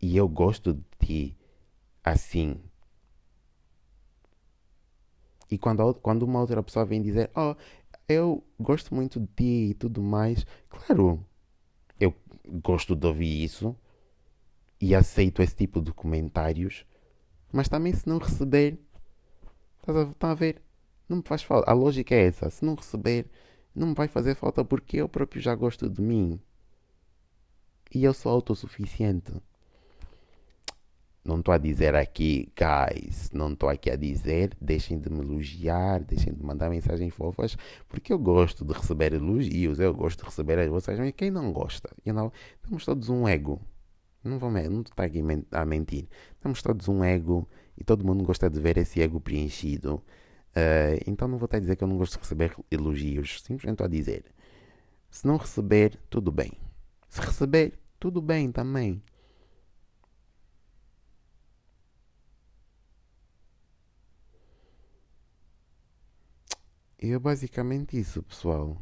E 0.00 0.16
eu 0.16 0.28
gosto 0.28 0.74
de 0.74 0.82
ti 0.98 1.36
assim. 2.02 2.60
E 5.50 5.58
quando, 5.58 5.94
quando 5.94 6.22
uma 6.22 6.40
outra 6.40 6.62
pessoa 6.62 6.84
vem 6.84 7.02
dizer, 7.02 7.30
oh, 7.36 7.54
eu 8.08 8.42
gosto 8.58 8.94
muito 8.94 9.20
de 9.20 9.26
ti 9.26 9.70
e 9.70 9.74
tudo 9.74 10.02
mais, 10.02 10.46
claro, 10.68 11.24
eu 12.00 12.14
gosto 12.62 12.96
de 12.96 13.06
ouvir 13.06 13.44
isso 13.44 13.76
e 14.80 14.94
aceito 14.94 15.42
esse 15.42 15.54
tipo 15.54 15.80
de 15.80 15.92
comentários, 15.92 16.84
mas 17.52 17.68
também 17.68 17.92
se 17.92 18.08
não 18.08 18.18
receber, 18.18 18.78
estás 19.78 19.96
a, 19.96 20.02
estás 20.10 20.32
a 20.32 20.34
ver? 20.34 20.62
Não 21.08 21.18
me 21.18 21.22
faz 21.22 21.42
falta. 21.42 21.70
A 21.70 21.74
lógica 21.74 22.14
é 22.14 22.26
essa. 22.26 22.48
Se 22.50 22.64
não 22.64 22.74
receber, 22.74 23.30
não 23.74 23.88
me 23.88 23.94
vai 23.94 24.08
fazer 24.08 24.34
falta 24.34 24.64
porque 24.64 24.98
eu 24.98 25.08
próprio 25.08 25.40
já 25.40 25.54
gosto 25.54 25.88
de 25.88 26.00
mim. 26.00 26.40
E 27.94 28.04
eu 28.04 28.14
sou 28.14 28.32
autossuficiente. 28.32 29.32
Não 31.24 31.38
estou 31.38 31.54
a 31.54 31.58
dizer 31.58 31.94
aqui, 31.94 32.52
guys, 32.56 33.30
não 33.32 33.52
estou 33.52 33.68
aqui 33.68 33.88
a 33.90 33.96
dizer, 33.96 34.56
deixem 34.60 34.98
de 34.98 35.08
me 35.08 35.20
elogiar, 35.20 36.02
deixem 36.02 36.34
de 36.34 36.42
mandar 36.42 36.68
mensagens 36.68 37.14
fofas, 37.14 37.56
porque 37.88 38.12
eu 38.12 38.18
gosto 38.18 38.64
de 38.64 38.72
receber 38.72 39.12
elogios, 39.12 39.78
eu 39.78 39.94
gosto 39.94 40.18
de 40.18 40.24
receber 40.24 40.58
as 40.58 40.68
vossas, 40.68 40.98
mas 40.98 41.12
quem 41.12 41.30
não 41.30 41.52
gosta? 41.52 41.88
You 42.04 42.12
know, 42.12 42.32
temos 42.60 42.84
todos 42.84 43.08
um 43.08 43.28
ego. 43.28 43.60
Não 44.24 44.38
vou 44.38 44.50
não 44.50 44.80
estou 44.80 45.04
aqui 45.04 45.20
a 45.52 45.64
mentir. 45.64 46.08
Temos 46.40 46.60
todos 46.60 46.88
um 46.88 47.04
ego 47.04 47.48
e 47.76 47.84
todo 47.84 48.04
mundo 48.04 48.24
gosta 48.24 48.50
de 48.50 48.60
ver 48.60 48.76
esse 48.78 49.00
ego 49.00 49.20
preenchido. 49.20 50.02
Uh, 50.54 51.00
então 51.06 51.26
não 51.26 51.38
vou 51.38 51.46
estar 51.46 51.56
a 51.56 51.60
dizer 51.60 51.76
que 51.76 51.84
eu 51.84 51.88
não 51.88 51.96
gosto 51.96 52.14
de 52.14 52.18
receber 52.20 52.54
elogios. 52.70 53.42
Simplesmente 53.42 53.74
estou 53.74 53.86
a 53.86 53.88
dizer. 53.88 54.24
Se 55.10 55.26
não 55.26 55.36
receber, 55.36 55.98
tudo 56.10 56.30
bem. 56.30 56.52
Se 57.08 57.20
receber, 57.20 57.78
tudo 57.98 58.20
bem 58.20 58.52
também. 58.52 59.02
E 67.02 67.10
é 67.12 67.18
basicamente 67.18 67.98
isso, 67.98 68.22
pessoal. 68.22 68.80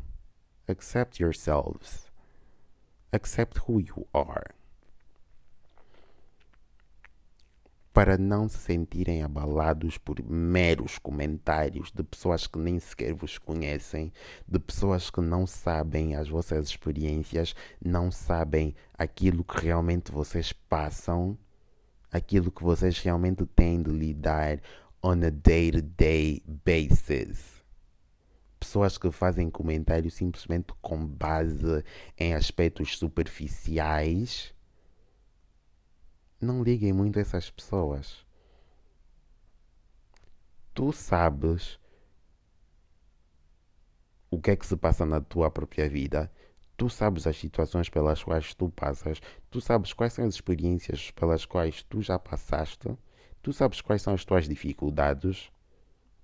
Accept 0.69 1.23
yourselves. 1.23 2.11
Accept 3.13 3.59
who 3.67 3.81
you 3.81 4.07
are. 4.13 4.60
Para 8.01 8.17
não 8.17 8.49
se 8.49 8.57
sentirem 8.57 9.23
abalados 9.23 9.99
por 9.99 10.25
meros 10.25 10.97
comentários 10.97 11.93
de 11.93 12.03
pessoas 12.03 12.47
que 12.47 12.59
nem 12.59 12.79
sequer 12.79 13.13
vos 13.13 13.37
conhecem, 13.37 14.11
de 14.49 14.59
pessoas 14.59 15.11
que 15.11 15.21
não 15.21 15.47
sabem 15.47 16.17
as 16.17 16.27
vossas 16.27 16.71
experiências, 16.71 17.55
não 17.85 18.11
sabem 18.11 18.75
aquilo 18.97 19.45
que 19.45 19.67
realmente 19.67 20.11
vocês 20.11 20.51
passam, 20.51 21.37
aquilo 22.11 22.51
que 22.51 22.65
vocês 22.65 22.99
realmente 23.01 23.45
têm 23.45 23.83
de 23.83 23.91
lidar 23.91 24.63
on 25.03 25.21
a 25.23 25.29
day-to-day 25.29 26.43
-day 26.49 26.89
basis. 26.89 27.63
Pessoas 28.59 28.97
que 28.97 29.11
fazem 29.11 29.51
comentários 29.51 30.15
simplesmente 30.15 30.73
com 30.81 31.05
base 31.05 31.85
em 32.17 32.33
aspectos 32.33 32.97
superficiais 32.97 34.55
não 36.41 36.63
liguem 36.63 36.93
muito 36.93 37.19
a 37.19 37.23
essas 37.23 37.51
pessoas. 37.51 38.25
Tu 40.73 40.93
sabes 40.93 41.79
o 44.31 44.41
que 44.41 44.53
é 44.53 44.57
que 44.57 44.67
se 44.67 44.77
passa 44.77 45.05
na 45.05 45.21
tua 45.21 45.51
própria 45.51 45.89
vida. 45.89 46.31
Tu 46.77 46.89
sabes 46.89 47.27
as 47.27 47.37
situações 47.37 47.91
pelas 47.91 48.25
quais 48.25 48.55
tu 48.55 48.71
passas. 48.71 49.21
Tu 49.51 49.61
sabes 49.61 49.93
quais 49.93 50.13
são 50.15 50.25
as 50.25 50.35
experiências 50.35 51.11
pelas 51.11 51.45
quais 51.45 51.83
tu 51.83 52.01
já 52.01 52.19
passaste. 52.19 52.97
Tu 53.43 53.53
sabes 53.53 53.81
quais 53.81 54.01
são 54.01 54.15
as 54.15 54.25
tuas 54.25 54.49
dificuldades. 54.49 55.51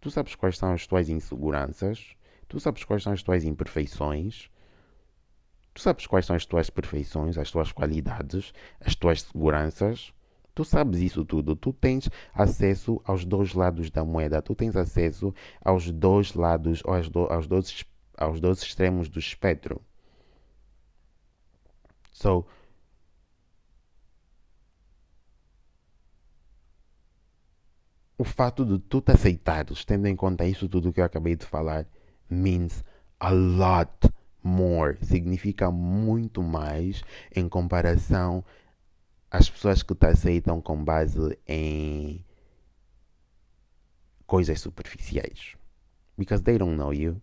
Tu 0.01 0.11
sabes 0.11 0.35
quais 0.35 0.57
são 0.57 0.73
as 0.73 0.87
tuas 0.87 1.09
inseguranças. 1.09 2.17
Tu 2.49 2.61
sabes 2.61 2.85
quais 2.85 3.03
são 3.03 3.13
as 3.13 3.23
tuas 3.23 3.45
imperfeições. 3.45 4.49
Tu 5.77 5.83
sabes 5.83 6.07
quais 6.07 6.25
são 6.25 6.35
as 6.35 6.47
tuas 6.47 6.71
perfeições, 6.71 7.37
as 7.37 7.51
tuas 7.51 7.71
qualidades, 7.71 8.55
as 8.81 8.95
tuas 8.95 9.21
seguranças. 9.21 10.11
Tu 10.55 10.65
sabes 10.65 11.01
isso 11.01 11.23
tudo. 11.23 11.55
Tu 11.55 11.71
tens 11.71 12.09
acesso 12.33 12.99
aos 13.05 13.27
dois 13.27 13.53
lados 13.53 13.91
da 13.91 14.03
moeda. 14.03 14.41
Tu 14.41 14.55
tens 14.55 14.75
acesso 14.75 15.35
aos 15.63 15.91
dois 15.91 16.33
lados, 16.33 16.83
aos, 16.83 17.11
do, 17.11 17.31
aos, 17.31 17.47
dois, 17.47 17.85
aos 18.17 18.41
dois 18.41 18.63
extremos 18.63 19.11
do 19.11 19.19
espectro. 19.19 19.83
So, 22.11 22.47
o 28.17 28.25
fato 28.25 28.65
de 28.65 28.79
tu 28.79 29.03
te 29.03 29.13
aceitares, 29.13 29.85
tendo 29.85 30.07
em 30.07 30.17
conta 30.17 30.47
isso 30.47 30.71
tudo 30.71 30.91
que 30.91 31.03
eu 31.03 31.05
acabei 31.05 31.37
de 31.37 31.45
falar, 31.45 31.87
means 32.31 32.83
a 33.21 33.29
lot 33.29 34.16
more. 34.47 34.97
Significa 35.03 35.71
muito 35.71 36.43
mais 36.43 37.03
em 37.35 37.49
comparação 37.49 38.45
às 39.31 39.51
pessoas 39.51 39.83
que 39.83 39.95
te 39.95 40.07
aceitam 40.07 40.61
com 40.61 40.83
base 40.83 41.39
em 41.47 42.25
coisas 44.27 44.61
superficiais. 44.61 45.57
Because 46.17 46.43
they 46.43 46.57
don't 46.57 46.77
know 46.77 46.95
you. 46.95 47.21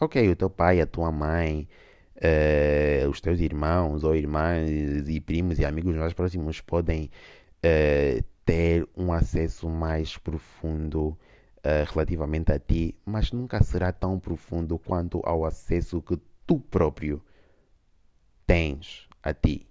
Ok, 0.00 0.28
o 0.28 0.36
teu 0.36 0.50
pai, 0.50 0.80
a 0.80 0.86
tua 0.86 1.12
mãe, 1.12 1.68
uh, 2.16 3.08
os 3.08 3.20
teus 3.20 3.40
irmãos 3.40 4.04
ou 4.04 4.14
irmãs 4.14 5.08
e 5.08 5.20
primos 5.20 5.58
e 5.58 5.64
amigos 5.64 5.94
mais 5.94 6.12
próximos 6.12 6.60
podem 6.60 7.10
uh, 7.64 8.24
ter 8.44 8.88
um 8.96 9.12
acesso 9.12 9.68
mais 9.68 10.16
profundo 10.16 11.16
uh, 11.64 11.90
relativamente 11.90 12.52
a 12.52 12.58
ti, 12.58 12.96
mas 13.04 13.32
nunca 13.32 13.62
será 13.62 13.92
tão 13.92 14.20
profundo 14.20 14.78
quanto 14.78 15.20
ao 15.24 15.44
acesso 15.44 16.02
que 16.02 16.20
tu 16.46 16.60
próprio 16.60 17.22
tens 18.46 19.08
a 19.22 19.32
ti. 19.32 19.66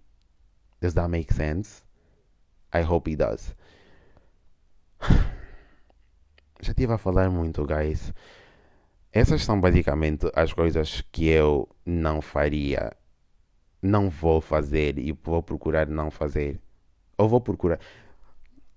Does 0.81 0.93
that 0.95 1.09
make 1.09 1.33
sense? 1.33 1.83
I 2.73 2.81
hope 2.81 3.09
it 3.09 3.17
does. 3.17 3.55
Já 6.61 6.71
estive 6.71 6.93
a 6.93 6.97
falar 6.97 7.29
muito, 7.29 7.65
guys. 7.65 8.13
Essas 9.11 9.43
são 9.43 9.61
basicamente 9.61 10.29
as 10.33 10.51
coisas 10.53 11.01
que 11.11 11.27
eu 11.27 11.69
não 11.85 12.19
faria, 12.21 12.91
não 13.81 14.09
vou 14.09 14.41
fazer 14.41 14.97
e 14.97 15.11
vou 15.11 15.43
procurar 15.43 15.87
não 15.87 16.09
fazer. 16.09 16.59
Ou 17.17 17.29
vou 17.29 17.39
procurar 17.39 17.79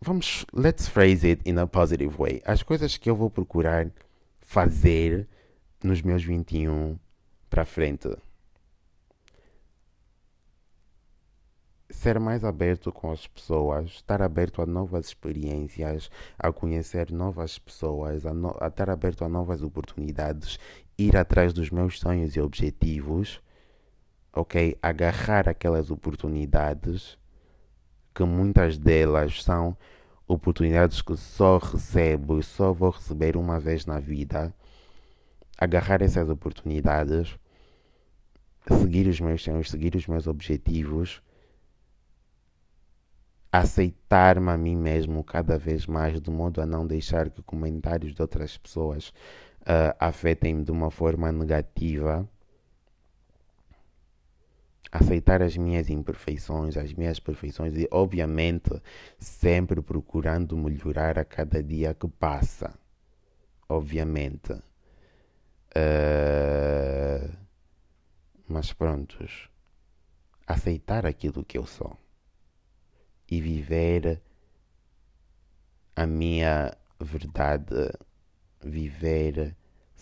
vamos, 0.06 0.46
let's 0.52 0.88
phrase 0.88 1.26
it 1.26 1.42
in 1.44 1.58
a 1.58 1.66
positive 1.66 2.16
way. 2.16 2.40
As 2.44 2.62
coisas 2.62 2.96
que 2.96 3.10
eu 3.10 3.16
vou 3.16 3.28
procurar 3.28 3.90
fazer 4.38 5.28
nos 5.82 6.00
meus 6.00 6.22
21 6.22 6.96
para 7.50 7.64
frente. 7.64 8.16
Ser 11.90 12.20
mais 12.20 12.44
aberto 12.44 12.92
com 12.92 13.10
as 13.10 13.26
pessoas, 13.26 13.90
estar 13.90 14.22
aberto 14.22 14.62
a 14.62 14.66
novas 14.66 15.06
experiências, 15.06 16.08
a 16.38 16.52
conhecer 16.52 17.10
novas 17.10 17.58
pessoas, 17.58 18.24
a, 18.24 18.32
no, 18.32 18.56
a 18.60 18.68
estar 18.68 18.88
aberto 18.88 19.24
a 19.24 19.28
novas 19.28 19.60
oportunidades, 19.62 20.58
ir 20.96 21.16
atrás 21.16 21.52
dos 21.52 21.70
meus 21.70 21.98
sonhos 21.98 22.36
e 22.36 22.40
objetivos, 22.40 23.40
ok? 24.32 24.78
Agarrar 24.80 25.48
aquelas 25.48 25.90
oportunidades 25.90 27.18
que 28.14 28.24
muitas 28.24 28.78
delas 28.78 29.42
são 29.42 29.76
oportunidades 30.26 31.02
que 31.02 31.16
só 31.16 31.58
recebo 31.58 32.38
e 32.38 32.42
só 32.42 32.72
vou 32.72 32.90
receber 32.90 33.36
uma 33.36 33.60
vez 33.60 33.86
na 33.86 33.98
vida. 33.98 34.54
Agarrar 35.58 36.02
essas 36.02 36.28
oportunidades, 36.28 37.38
seguir 38.68 39.06
os 39.06 39.20
meus 39.20 39.42
sonhos, 39.42 39.70
seguir 39.70 39.94
os 39.94 40.06
meus 40.06 40.26
objetivos, 40.26 41.22
aceitar-me 43.50 44.50
a 44.50 44.56
mim 44.56 44.76
mesmo 44.76 45.24
cada 45.24 45.56
vez 45.56 45.86
mais, 45.86 46.20
de 46.20 46.30
modo 46.30 46.60
a 46.60 46.66
não 46.66 46.86
deixar 46.86 47.30
que 47.30 47.42
comentários 47.42 48.14
de 48.14 48.20
outras 48.20 48.58
pessoas 48.58 49.08
uh, 49.62 49.96
afetem-me 49.98 50.62
de 50.62 50.70
uma 50.70 50.90
forma 50.90 51.32
negativa 51.32 52.28
aceitar 54.90 55.42
as 55.42 55.56
minhas 55.56 55.90
imperfeições, 55.90 56.76
as 56.76 56.92
minhas 56.92 57.18
perfeições 57.20 57.76
e, 57.76 57.88
obviamente, 57.90 58.70
sempre 59.18 59.80
procurando 59.82 60.56
melhorar 60.56 61.18
a 61.18 61.24
cada 61.24 61.62
dia 61.62 61.94
que 61.94 62.08
passa. 62.08 62.78
Obviamente. 63.68 64.52
Uh, 65.74 67.36
mas 68.48 68.72
prontos. 68.72 69.50
Aceitar 70.46 71.04
aquilo 71.04 71.44
que 71.44 71.58
eu 71.58 71.66
sou 71.66 71.98
e 73.28 73.40
viver 73.40 74.22
a 75.96 76.06
minha 76.06 76.76
verdade, 77.00 77.90
viver 78.62 79.56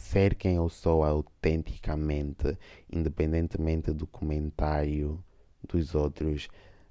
ser 0.05 0.35
quem 0.35 0.57
eu 0.57 0.69
sou 0.69 1.03
autenticamente, 1.03 2.59
independentemente 2.93 3.91
do 3.93 4.07
comentário 4.07 5.25
dos 5.67 5.95
outros, 5.95 6.49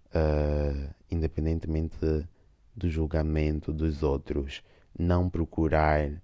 uh, 0.10 0.94
independentemente 1.12 2.28
do 2.76 2.90
julgamento 2.90 3.72
dos 3.72 4.02
outros, 4.02 4.64
não 4.98 5.30
procurar 5.30 6.10
uh, 6.10 6.22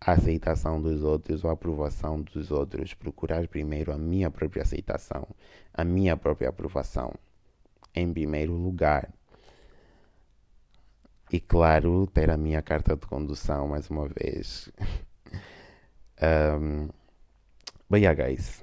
a 0.00 0.12
aceitação 0.12 0.80
dos 0.80 1.02
outros 1.02 1.42
ou 1.42 1.50
a 1.50 1.54
aprovação 1.54 2.22
dos 2.22 2.52
outros, 2.52 2.94
procurar 2.94 3.48
primeiro 3.48 3.92
a 3.92 3.98
minha 3.98 4.30
própria 4.30 4.62
aceitação, 4.62 5.26
a 5.74 5.84
minha 5.84 6.16
própria 6.16 6.50
aprovação, 6.50 7.12
em 7.92 8.12
primeiro 8.12 8.52
lugar. 8.52 9.12
E 11.30 11.40
claro, 11.40 12.06
ter 12.06 12.30
a 12.30 12.36
minha 12.36 12.62
carta 12.62 12.94
de 12.94 13.04
condução 13.06 13.66
mais 13.68 13.90
uma 13.90 14.08
vez. 14.08 14.70
um, 16.22 16.88
but 17.90 18.00
yeah, 18.00 18.14
guys. 18.14 18.62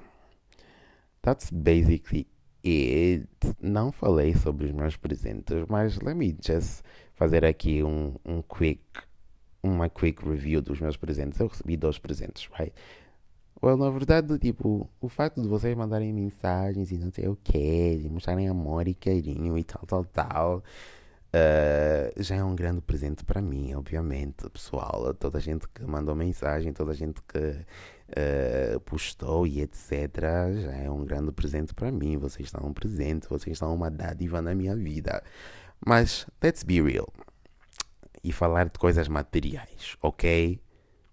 That's 1.22 1.52
basically 1.52 2.28
it. 2.64 3.28
Não 3.62 3.92
falei 3.92 4.34
sobre 4.34 4.66
os 4.66 4.72
meus 4.72 4.96
presentes, 4.96 5.66
mas 5.68 6.00
let 6.00 6.16
me 6.16 6.38
just 6.42 6.84
fazer 7.16 7.44
aqui 7.44 7.84
um, 7.84 8.16
um 8.26 8.42
quick, 8.42 8.82
uma 9.62 9.90
quick 9.90 10.24
review 10.26 10.62
dos 10.62 10.80
meus 10.80 10.96
presentes. 10.96 11.42
Eu 11.42 11.48
recebi 11.48 11.76
dois 11.76 12.00
presentes, 12.00 12.50
right? 12.58 12.74
Well, 13.62 13.78
na 13.78 13.90
verdade, 13.90 14.38
tipo, 14.40 14.90
o 15.02 15.10
facto 15.10 15.42
de 15.42 15.48
vocês 15.50 15.76
mandarem 15.76 16.14
mensagens 16.14 16.92
e 16.92 16.98
não 16.98 17.12
sei 17.12 17.28
o 17.28 17.38
que, 17.42 18.08
mostrarem 18.10 18.48
amor 18.48 18.88
e 18.88 18.94
carinho 18.94 19.58
e 19.58 19.64
tal, 19.64 19.86
tal, 19.86 20.06
tal 20.06 20.64
Uh, 21.36 22.22
já 22.22 22.36
é 22.36 22.44
um 22.44 22.56
grande 22.56 22.80
presente 22.80 23.26
para 23.26 23.42
mim, 23.42 23.74
obviamente, 23.74 24.48
pessoal. 24.52 25.12
Toda 25.16 25.40
a 25.40 25.42
gente 25.42 25.68
que 25.68 25.84
mandou 25.84 26.14
mensagem, 26.14 26.72
toda 26.72 26.92
a 26.92 26.96
gente 26.96 27.24
que 27.24 27.40
uh, 27.40 28.80
postou 28.82 29.48
e 29.48 29.62
etc. 29.62 29.92
Já 30.62 30.76
é 30.76 30.92
um 30.92 31.04
grande 31.04 31.32
presente 31.32 31.74
para 31.74 31.92
mim. 31.92 32.18
Vocês 32.18 32.50
estão 32.50 32.68
um 32.68 32.74
presente, 32.74 33.28
vocês 33.28 33.56
estão 33.56 33.74
uma 33.74 33.90
dádiva 33.90 34.44
na 34.44 34.54
minha 34.54 34.76
vida. 34.76 35.24
Mas, 35.84 36.28
let's 36.42 36.62
be 36.62 36.80
real. 36.80 37.12
E 38.24 38.32
falar 38.32 38.66
de 38.66 38.78
coisas 38.78 39.08
materiais, 39.08 39.98
ok? 40.04 40.62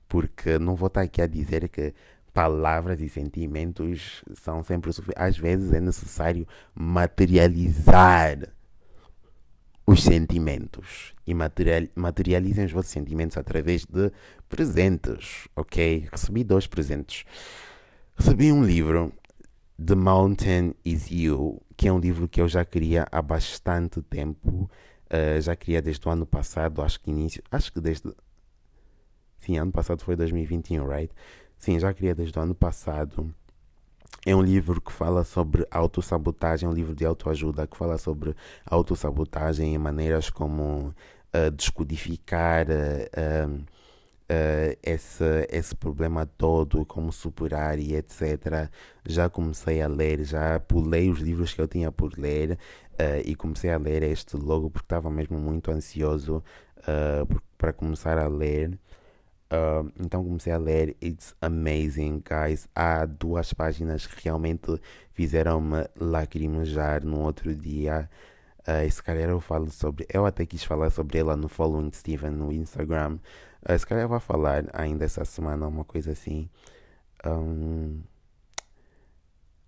Porque 0.07 0.59
não 0.59 0.77
vou 0.77 0.89
estar 0.89 1.01
aqui 1.01 1.23
a 1.23 1.27
dizer 1.27 1.67
que 1.71 1.95
palavras 2.35 3.01
e 3.01 3.09
sentimentos 3.09 4.23
são 4.35 4.63
sempre 4.63 4.93
suficientes. 4.93 5.29
Às 5.29 5.39
vezes 5.39 5.73
é 5.73 5.81
necessário 5.81 6.47
materializar 6.75 8.60
os 9.91 10.05
sentimentos 10.05 11.13
e 11.27 11.35
materializem 11.35 12.65
os 12.65 12.71
vossos 12.71 12.93
sentimentos 12.93 13.37
através 13.37 13.85
de 13.85 14.13
presentes, 14.49 15.49
ok? 15.57 16.07
Recebi 16.13 16.45
dois 16.45 16.69
presentes. 16.69 17.25
Recebi 18.15 18.53
um 18.53 18.63
livro, 18.63 19.13
The 19.85 19.97
Mountain 19.97 20.75
Is 20.85 21.11
You, 21.11 21.61
que 21.77 21.89
é 21.89 21.93
um 21.93 21.99
livro 21.99 22.29
que 22.29 22.41
eu 22.41 22.47
já 22.47 22.65
queria 22.65 23.05
há 23.11 23.21
bastante 23.21 24.01
tempo. 24.01 24.71
Uh, 25.07 25.41
já 25.41 25.57
queria 25.57 25.83
desde 25.83 26.07
o 26.07 26.11
ano 26.13 26.25
passado, 26.25 26.83
acho 26.83 27.01
que 27.01 27.11
início, 27.11 27.43
acho 27.51 27.73
que 27.73 27.81
desde. 27.81 28.15
Sim, 29.39 29.59
ano 29.59 29.73
passado 29.73 30.05
foi 30.05 30.15
2021, 30.15 30.87
right? 30.87 31.13
Sim, 31.59 31.81
já 31.81 31.93
queria 31.93 32.15
desde 32.15 32.39
o 32.39 32.43
ano 32.43 32.55
passado. 32.55 33.35
É 34.27 34.37
um 34.37 34.43
livro 34.43 34.81
que 34.81 34.93
fala 34.93 35.25
sobre 35.25 35.67
autossabotagem, 35.71 36.67
é 36.67 36.71
um 36.71 36.75
livro 36.75 36.95
de 36.95 37.07
autoajuda 37.07 37.67
que 37.67 37.77
fala 37.77 37.97
sobre 37.97 38.37
autossabotagem 38.67 39.75
e 39.75 39.79
maneiras 39.79 40.29
como 40.29 40.95
uh, 41.35 41.51
descodificar 41.51 42.67
uh, 42.69 43.55
uh, 43.55 44.79
esse, 44.83 45.25
esse 45.51 45.75
problema 45.75 46.27
todo, 46.27 46.85
como 46.85 47.11
superar 47.11 47.79
e 47.79 47.95
etc. 47.97 48.69
Já 49.07 49.31
comecei 49.31 49.81
a 49.81 49.89
ler, 49.89 50.23
já 50.23 50.61
pulei 50.61 51.09
os 51.11 51.21
livros 51.21 51.55
que 51.55 51.61
eu 51.63 51.69
tinha 51.69 51.91
por 51.91 52.13
ler 52.19 52.59
e 53.25 53.35
comecei 53.35 53.71
a 53.71 53.79
ler 53.79 54.03
este 54.03 54.37
logo 54.37 54.69
porque 54.69 54.85
estava 54.85 55.11
mesmo 55.11 55.39
muito 55.39 55.71
ansioso 55.71 56.45
para 57.57 57.73
começar 57.73 58.19
a 58.19 58.29
ler. 58.29 58.79
Uh, 59.53 59.91
então 59.99 60.23
comecei 60.23 60.53
a 60.53 60.59
ler, 60.59 60.97
it's 61.03 61.35
amazing, 61.41 62.23
guys. 62.25 62.69
Há 62.75 63.05
duas 63.05 63.53
páginas 63.53 64.07
que 64.07 64.25
realmente 64.25 64.81
fizeram-me 65.13 65.89
lacrimejar 65.99 67.05
no 67.05 67.21
outro 67.21 67.55
dia. 67.55 68.09
Uh, 68.61 68.91
se 68.91 69.03
calhar 69.03 69.29
eu 69.29 69.41
falo 69.41 69.71
sobre. 69.71 70.07
Eu 70.13 70.25
até 70.25 70.47
quis 70.47 70.63
falar 70.63 70.91
sobre 70.91 71.19
ela 71.19 71.37
no 71.37 71.49
Following 71.49 71.91
Steven 71.93 72.31
no 72.31 72.53
Instagram. 72.53 73.19
Uh, 73.69 73.79
se 73.79 73.87
calhar 73.87 74.05
eu 74.05 74.09
vou 74.09 74.21
falar 74.21 74.65
ainda 74.73 75.05
essa 75.05 75.25
semana, 75.25 75.67
uma 75.67 75.85
coisa 75.85 76.13
assim. 76.13 76.49
Um, 77.27 78.01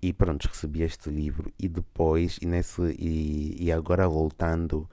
e 0.01 0.13
pronto, 0.13 0.49
recebi 0.49 0.83
este 0.83 1.11
livro. 1.11 1.53
E 1.59 1.69
depois, 1.69 2.39
e, 2.43 2.47
nesse, 2.47 2.83
e, 2.99 3.65
e 3.65 3.73
agora 3.73 4.09
voltando 4.09 4.89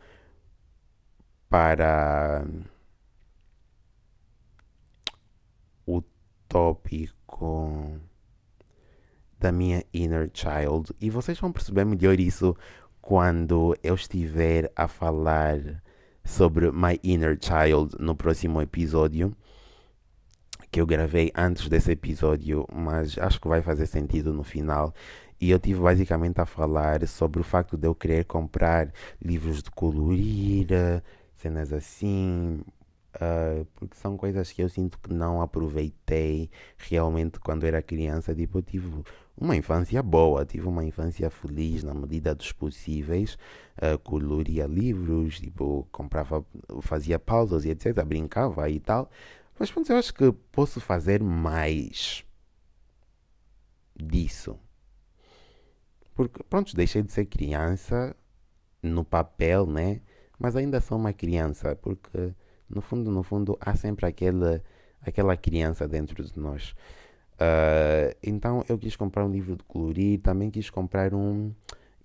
para 1.50 2.46
o 5.86 6.04
tópico 6.50 8.00
da 9.40 9.52
minha 9.52 9.84
inner 9.94 10.30
child. 10.34 10.94
E 11.00 11.10
vocês 11.10 11.40
vão 11.40 11.52
perceber 11.52 11.86
melhor 11.86 12.20
isso 12.20 12.56
quando 13.02 13.78
eu 13.82 13.96
estiver 13.96 14.72
a 14.76 14.88
falar 14.88 15.82
sobre 16.26 16.72
My 16.72 17.00
Inner 17.02 17.38
Child 17.42 17.96
no 18.00 18.16
próximo 18.16 18.62
episódio 18.62 19.36
que 20.72 20.80
eu 20.80 20.86
gravei 20.86 21.32
antes 21.36 21.68
desse 21.68 21.92
episódio, 21.92 22.66
mas 22.72 23.18
acho 23.18 23.42
que 23.42 23.48
vai 23.48 23.62
fazer 23.62 23.86
sentido 23.88 24.34
no 24.34 24.44
final. 24.44 24.94
E 25.42 25.50
eu 25.50 25.60
tive 25.60 25.80
basicamente 25.80 26.40
a 26.40 26.46
falar 26.46 27.06
sobre 27.08 27.42
o 27.42 27.44
facto 27.44 27.78
de 27.78 27.88
eu 27.88 27.96
querer 27.96 28.26
comprar 28.26 28.92
livros 29.22 29.64
de 29.64 29.72
colorir, 29.72 30.68
cenas 31.36 31.74
assim, 31.74 32.62
uh, 33.16 33.66
porque 33.76 33.96
são 33.96 34.18
coisas 34.18 34.52
que 34.52 34.62
eu 34.62 34.70
sinto 34.70 35.00
que 35.00 35.14
não 35.14 35.42
aproveitei 35.42 36.50
realmente 36.78 37.40
quando 37.40 37.66
era 37.66 37.82
criança. 37.82 38.34
Tipo, 38.36 38.60
eu 38.60 38.62
tive 38.64 39.04
uma 39.38 39.56
infância 39.56 40.02
boa, 40.04 40.46
tive 40.46 40.68
uma 40.68 40.84
infância 40.84 41.30
feliz 41.30 41.84
na 41.84 41.94
medida 41.94 42.36
dos 42.36 42.52
possíveis. 42.52 43.38
Uh, 43.78 43.98
coloria 44.00 44.66
livros, 44.66 45.40
tipo, 45.40 45.88
comprava, 45.92 46.46
fazia 46.82 47.18
pausas 47.18 47.66
e 47.66 47.70
etc. 47.70 48.04
Brincava 48.04 48.70
e 48.70 48.80
tal. 48.80 49.10
Mas 49.58 49.72
pronto, 49.72 49.92
eu 49.92 49.98
acho 49.98 50.14
que 50.14 50.32
posso 50.52 50.80
fazer 50.80 51.22
mais 51.22 52.24
disso. 53.96 54.58
Porque, 56.16 56.44
pronto, 56.44 56.76
deixei 56.76 57.02
de 57.02 57.12
ser 57.12 57.26
criança 57.26 58.16
no 58.82 59.04
papel, 59.04 59.66
né? 59.66 60.02
Mas 60.38 60.56
ainda 60.56 60.80
sou 60.80 60.98
uma 60.98 61.12
criança, 61.12 61.76
porque 61.76 62.34
no 62.70 62.82
fundo, 62.82 63.12
no 63.12 63.24
fundo, 63.24 63.58
há 63.60 63.76
sempre 63.76 64.06
aquela, 64.06 64.62
aquela 65.02 65.36
criança 65.36 65.88
dentro 65.88 66.24
de 66.24 66.40
nós. 66.40 66.76
Uh, 67.36 68.16
então 68.22 68.64
eu 68.68 68.78
quis 68.78 68.96
comprar 68.96 69.26
um 69.26 69.32
livro 69.32 69.56
de 69.56 69.64
colorir, 69.64 70.20
também 70.20 70.52
quis 70.52 70.70
comprar 70.70 71.14
um. 71.14 71.54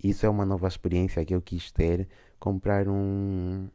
Isso 0.03 0.25
é 0.25 0.29
uma 0.29 0.45
nova 0.45 0.67
experiência 0.67 1.23
que 1.25 1.35
eu 1.35 1.41
quis 1.41 1.71
ter. 1.71 2.07
Comprar 2.39 2.87
um, 2.87 3.67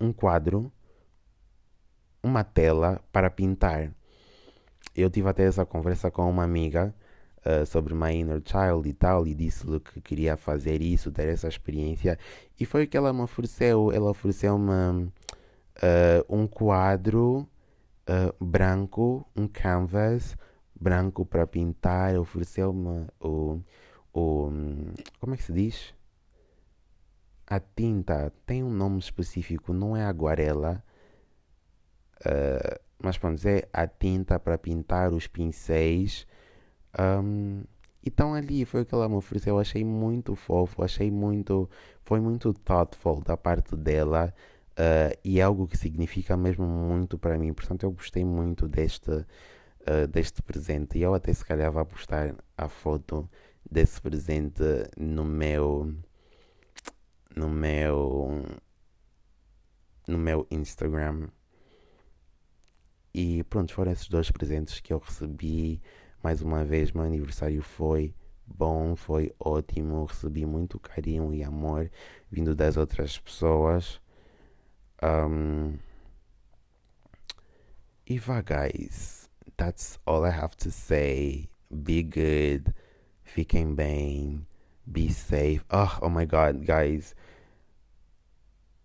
um 0.00 0.12
quadro 0.12 0.72
uma 2.24 2.42
tela 2.42 3.00
para 3.12 3.30
pintar. 3.30 3.92
Eu 4.96 5.10
tive 5.10 5.28
até 5.28 5.44
essa 5.44 5.64
conversa 5.66 6.10
com 6.10 6.28
uma 6.28 6.42
amiga 6.42 6.94
uh, 7.44 7.66
sobre 7.66 7.94
My 7.94 8.14
Inner 8.14 8.42
Child 8.44 8.88
e 8.88 8.92
tal, 8.94 9.26
e 9.26 9.34
disse-lhe 9.34 9.78
que 9.78 10.00
queria 10.00 10.36
fazer 10.36 10.80
isso, 10.80 11.12
ter 11.12 11.28
essa 11.28 11.48
experiência, 11.48 12.18
e 12.58 12.64
foi 12.64 12.84
o 12.84 12.88
que 12.88 12.96
ela 12.96 13.12
me 13.12 13.20
ofereceu. 13.20 13.92
Ela 13.92 14.10
ofereceu-me 14.10 15.12
uh, 15.78 16.24
um 16.28 16.46
quadro 16.46 17.48
uh, 18.08 18.44
branco, 18.44 19.26
um 19.36 19.48
canvas 19.48 20.36
branco 20.78 21.24
para 21.24 21.46
pintar, 21.46 22.16
ofereceu-me 22.16 23.06
o, 23.20 23.60
o. 24.12 24.50
Como 25.20 25.34
é 25.34 25.36
que 25.36 25.42
se 25.42 25.52
diz? 25.52 25.94
A 27.46 27.60
tinta 27.60 28.32
tem 28.46 28.62
um 28.62 28.70
nome 28.70 28.98
específico, 28.98 29.72
não 29.72 29.96
é 29.96 30.04
aguarela 30.04 30.82
Uh, 32.24 32.80
mas 32.98 33.18
pronto, 33.18 33.46
é 33.46 33.68
a 33.72 33.86
tinta 33.86 34.38
para 34.38 34.56
pintar, 34.56 35.12
os 35.12 35.26
pincéis. 35.26 36.26
Um, 36.98 37.62
e 38.02 38.08
estão 38.08 38.34
ali, 38.34 38.64
foi 38.64 38.82
o 38.82 38.86
que 38.86 38.94
ela 38.94 39.08
me 39.08 39.14
ofereceu. 39.16 39.54
Eu 39.56 39.60
achei 39.60 39.84
muito 39.84 40.34
fofo, 40.34 40.82
achei 40.82 41.10
muito. 41.10 41.68
Foi 42.02 42.20
muito 42.20 42.52
thoughtful 42.52 43.20
da 43.22 43.36
parte 43.36 43.76
dela. 43.76 44.34
Uh, 44.74 45.16
e 45.22 45.38
é 45.38 45.42
algo 45.42 45.68
que 45.68 45.78
significa 45.78 46.36
mesmo 46.36 46.66
muito 46.66 47.16
para 47.16 47.38
mim. 47.38 47.52
Portanto, 47.52 47.84
eu 47.84 47.92
gostei 47.92 48.24
muito 48.24 48.66
deste, 48.68 49.10
uh, 49.10 50.06
deste 50.10 50.42
presente. 50.42 50.98
E 50.98 51.02
eu 51.02 51.14
até 51.14 51.32
se 51.32 51.44
calhar 51.44 51.70
vou 51.70 51.84
postar 51.86 52.34
a 52.56 52.68
foto 52.68 53.28
desse 53.70 54.00
presente 54.00 54.62
no 54.98 55.24
meu. 55.24 55.94
No 57.36 57.48
meu. 57.48 58.42
No 60.08 60.18
meu 60.18 60.46
Instagram. 60.50 61.28
E 63.14 63.44
pronto, 63.44 63.72
foram 63.72 63.92
esses 63.92 64.08
dois 64.08 64.30
presentes 64.30 64.80
que 64.80 64.92
eu 64.92 64.98
recebi. 64.98 65.80
Mais 66.20 66.42
uma 66.42 66.64
vez, 66.64 66.90
meu 66.90 67.04
aniversário 67.04 67.62
foi 67.62 68.12
bom, 68.44 68.96
foi 68.96 69.32
ótimo. 69.38 70.04
Recebi 70.04 70.44
muito 70.44 70.80
carinho 70.80 71.32
e 71.32 71.44
amor 71.44 71.88
vindo 72.28 72.56
das 72.56 72.76
outras 72.76 73.18
pessoas. 73.18 74.02
Um, 75.04 75.78
e 78.06 78.18
vá, 78.18 78.40
guys. 78.40 79.28
That's 79.58 79.98
all 80.06 80.24
I 80.24 80.30
have 80.30 80.56
to 80.58 80.70
say. 80.70 81.50
Be 81.70 82.02
good. 82.02 82.72
Fiquem 83.22 83.74
bem. 83.74 84.46
Be 84.90 85.10
safe. 85.10 85.62
Oh, 85.70 85.98
oh 86.00 86.08
my 86.08 86.24
god, 86.24 86.64
guys. 86.64 87.14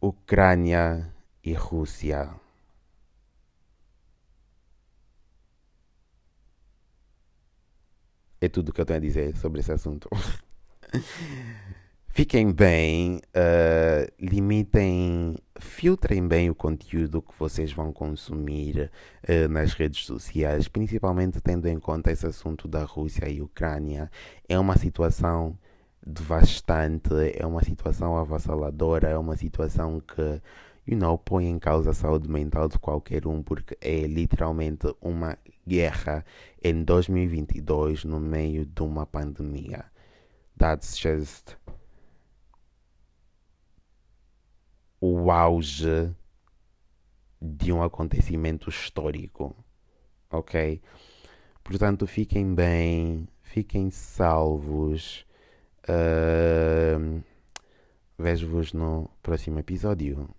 Ucrânia 0.01 1.13
e 1.41 1.53
Rússia. 1.53 2.29
É 8.41 8.49
tudo 8.49 8.69
o 8.69 8.73
que 8.73 8.81
eu 8.81 8.85
tenho 8.85 8.97
a 8.97 9.01
dizer 9.01 9.37
sobre 9.37 9.61
esse 9.61 9.71
assunto. 9.71 10.09
Fiquem 12.09 12.51
bem, 12.51 13.21
uh, 13.35 14.11
limitem, 14.19 15.35
filtrem 15.59 16.27
bem 16.27 16.49
o 16.49 16.55
conteúdo 16.55 17.21
que 17.21 17.33
vocês 17.37 17.71
vão 17.71 17.91
consumir 17.91 18.91
uh, 19.23 19.47
nas 19.49 19.73
redes 19.73 20.05
sociais, 20.05 20.67
principalmente 20.67 21.41
tendo 21.41 21.67
em 21.67 21.79
conta 21.79 22.11
esse 22.11 22.25
assunto 22.25 22.67
da 22.67 22.83
Rússia 22.83 23.29
e 23.29 23.41
Ucrânia. 23.41 24.09
É 24.47 24.57
uma 24.57 24.77
situação 24.77 25.57
devastante, 26.05 27.09
é 27.35 27.45
uma 27.45 27.63
situação 27.63 28.17
avassaladora, 28.17 29.09
é 29.09 29.17
uma 29.17 29.35
situação 29.35 29.99
que 29.99 30.41
you 30.89 30.97
know, 30.97 31.19
põe 31.19 31.47
em 31.47 31.59
causa 31.59 31.91
a 31.91 31.93
saúde 31.93 32.27
mental 32.27 32.67
de 32.67 32.79
qualquer 32.79 33.27
um, 33.27 33.43
porque 33.43 33.77
é 33.79 34.07
literalmente 34.07 34.87
uma 34.99 35.37
guerra 35.67 36.25
em 36.63 36.83
2022 36.83 38.05
no 38.05 38.19
meio 38.19 38.65
de 38.65 38.81
uma 38.81 39.05
pandemia. 39.05 39.85
That's 40.57 40.97
just 40.97 41.55
o 44.99 45.31
auge 45.31 46.13
de 47.41 47.71
um 47.71 47.81
acontecimento 47.81 48.69
histórico, 48.69 49.55
ok? 50.29 50.81
Portanto, 51.63 52.05
fiquem 52.05 52.53
bem, 52.53 53.27
fiquem 53.41 53.89
salvos. 53.89 55.25
Uh, 55.87 57.21
Vejo-vos 58.17 58.73
no 58.73 59.09
próximo 59.23 59.59
episódio. 59.59 60.29